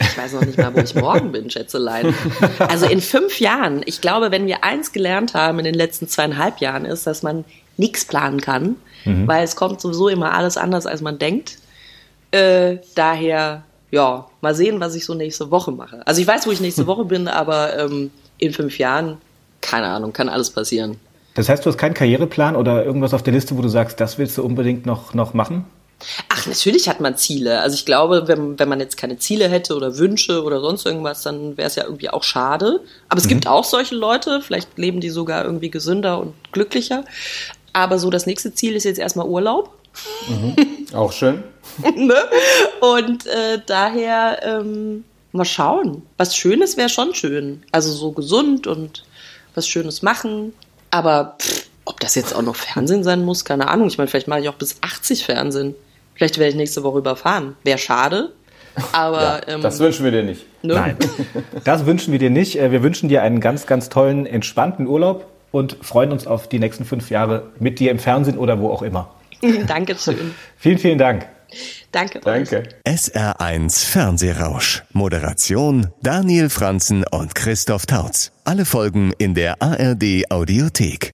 Ich 0.00 0.16
weiß 0.16 0.32
noch 0.32 0.44
nicht 0.44 0.58
mal, 0.58 0.74
wo 0.74 0.80
ich 0.80 0.94
morgen 0.94 1.32
bin, 1.32 1.50
Schätzelein. 1.50 2.14
Also 2.58 2.86
in 2.86 3.00
fünf 3.00 3.38
Jahren, 3.40 3.82
ich 3.84 4.00
glaube, 4.00 4.30
wenn 4.30 4.46
wir 4.46 4.64
eins 4.64 4.92
gelernt 4.92 5.34
haben 5.34 5.58
in 5.58 5.64
den 5.64 5.74
letzten 5.74 6.08
zweieinhalb 6.08 6.58
Jahren, 6.58 6.84
ist, 6.84 7.06
dass 7.06 7.22
man 7.22 7.44
nichts 7.76 8.04
planen 8.04 8.40
kann, 8.40 8.76
weil 9.26 9.44
es 9.44 9.56
kommt 9.56 9.80
sowieso 9.80 10.08
immer 10.08 10.34
alles 10.34 10.56
anders, 10.56 10.86
als 10.86 11.00
man 11.00 11.18
denkt. 11.18 11.58
Äh, 12.30 12.78
daher, 12.94 13.62
ja, 13.90 14.26
mal 14.40 14.54
sehen, 14.54 14.80
was 14.80 14.94
ich 14.94 15.04
so 15.04 15.14
nächste 15.14 15.50
Woche 15.50 15.72
mache. 15.72 16.06
Also 16.06 16.20
ich 16.20 16.26
weiß, 16.26 16.46
wo 16.46 16.50
ich 16.50 16.60
nächste 16.60 16.86
Woche 16.86 17.04
bin, 17.04 17.28
aber 17.28 17.78
ähm, 17.78 18.10
in 18.38 18.52
fünf 18.52 18.78
Jahren, 18.78 19.18
keine 19.60 19.86
Ahnung, 19.86 20.12
kann 20.12 20.28
alles 20.28 20.50
passieren. 20.50 20.96
Das 21.34 21.48
heißt, 21.48 21.64
du 21.64 21.70
hast 21.70 21.78
keinen 21.78 21.94
Karriereplan 21.94 22.56
oder 22.56 22.84
irgendwas 22.84 23.14
auf 23.14 23.22
der 23.22 23.32
Liste, 23.32 23.56
wo 23.56 23.62
du 23.62 23.68
sagst, 23.68 24.00
das 24.00 24.18
willst 24.18 24.36
du 24.38 24.42
unbedingt 24.42 24.86
noch, 24.86 25.14
noch 25.14 25.34
machen? 25.34 25.64
Ach, 26.28 26.46
natürlich 26.46 26.88
hat 26.88 27.00
man 27.00 27.16
Ziele. 27.16 27.60
Also 27.60 27.74
ich 27.74 27.84
glaube, 27.84 28.26
wenn, 28.26 28.58
wenn 28.58 28.68
man 28.68 28.80
jetzt 28.80 28.96
keine 28.96 29.18
Ziele 29.18 29.48
hätte 29.48 29.74
oder 29.74 29.98
Wünsche 29.98 30.42
oder 30.42 30.60
sonst 30.60 30.86
irgendwas, 30.86 31.22
dann 31.22 31.56
wäre 31.56 31.66
es 31.66 31.76
ja 31.76 31.84
irgendwie 31.84 32.10
auch 32.10 32.22
schade. 32.22 32.80
Aber 33.08 33.20
es 33.20 33.28
gibt 33.28 33.46
auch 33.46 33.64
solche 33.64 33.94
Leute, 33.94 34.40
vielleicht 34.40 34.78
leben 34.78 35.00
die 35.00 35.10
sogar 35.10 35.44
irgendwie 35.44 35.70
gesünder 35.70 36.20
und 36.20 36.34
glücklicher. 36.52 37.04
Aber 37.72 37.98
so 37.98 38.10
das 38.10 38.26
nächste 38.26 38.54
Ziel 38.54 38.74
ist 38.74 38.84
jetzt 38.84 38.98
erstmal 38.98 39.26
Urlaub. 39.26 39.72
Auch 40.94 41.12
schön. 41.12 41.42
ne? 41.96 42.16
Und 42.80 43.26
äh, 43.26 43.60
daher 43.66 44.40
ähm, 44.42 45.04
mal 45.32 45.44
schauen. 45.44 46.02
Was 46.16 46.36
Schönes 46.36 46.76
wäre 46.76 46.88
schon 46.88 47.14
schön. 47.14 47.62
Also 47.72 47.92
so 47.92 48.12
gesund 48.12 48.66
und 48.66 49.04
was 49.54 49.68
Schönes 49.68 50.02
machen. 50.02 50.52
Aber 50.90 51.36
pff, 51.40 51.70
ob 51.84 52.00
das 52.00 52.14
jetzt 52.14 52.34
auch 52.34 52.42
noch 52.42 52.56
Fernsehen 52.56 53.04
sein 53.04 53.24
muss, 53.24 53.44
keine 53.44 53.68
Ahnung. 53.68 53.88
Ich 53.88 53.98
meine, 53.98 54.08
vielleicht 54.08 54.28
mache 54.28 54.40
ich 54.40 54.48
auch 54.48 54.54
bis 54.54 54.76
80 54.80 55.24
Fernsehen. 55.24 55.74
Vielleicht 56.20 56.36
werde 56.36 56.50
ich 56.50 56.56
nächste 56.56 56.82
Woche 56.82 56.98
überfahren. 56.98 57.56
Wäre 57.64 57.78
schade. 57.78 58.32
Aber 58.92 59.40
ähm, 59.48 59.62
Das 59.62 59.78
wünschen 59.78 60.04
wir 60.04 60.10
dir 60.12 60.22
nicht. 60.22 60.44
ne? 60.62 60.74
Nein, 60.74 60.96
das 61.64 61.86
wünschen 61.86 62.12
wir 62.12 62.18
dir 62.18 62.28
nicht. 62.28 62.58
Äh, 62.58 62.70
Wir 62.72 62.82
wünschen 62.82 63.08
dir 63.08 63.22
einen 63.22 63.40
ganz, 63.40 63.64
ganz 63.66 63.88
tollen, 63.88 64.26
entspannten 64.26 64.86
Urlaub 64.86 65.24
und 65.50 65.78
freuen 65.80 66.12
uns 66.12 66.26
auf 66.26 66.46
die 66.46 66.58
nächsten 66.58 66.84
fünf 66.84 67.08
Jahre 67.08 67.44
mit 67.58 67.78
dir 67.80 67.90
im 67.90 67.98
Fernsehen 67.98 68.36
oder 68.36 68.60
wo 68.60 68.68
auch 68.70 68.82
immer. 68.82 69.08
Dankeschön. 69.66 70.34
Vielen, 70.58 70.76
vielen 70.76 70.98
Dank. 70.98 71.26
Danke. 71.90 72.18
Euch. 72.18 72.50
Danke. 72.50 72.62
SR1 72.86 73.86
Fernsehrausch. 73.86 74.82
Moderation 74.92 75.88
Daniel 76.02 76.50
Franzen 76.50 77.02
und 77.10 77.34
Christoph 77.34 77.86
Tautz. 77.86 78.30
Alle 78.44 78.66
Folgen 78.66 79.14
in 79.16 79.34
der 79.34 79.62
ARD 79.62 80.30
Audiothek. 80.30 81.12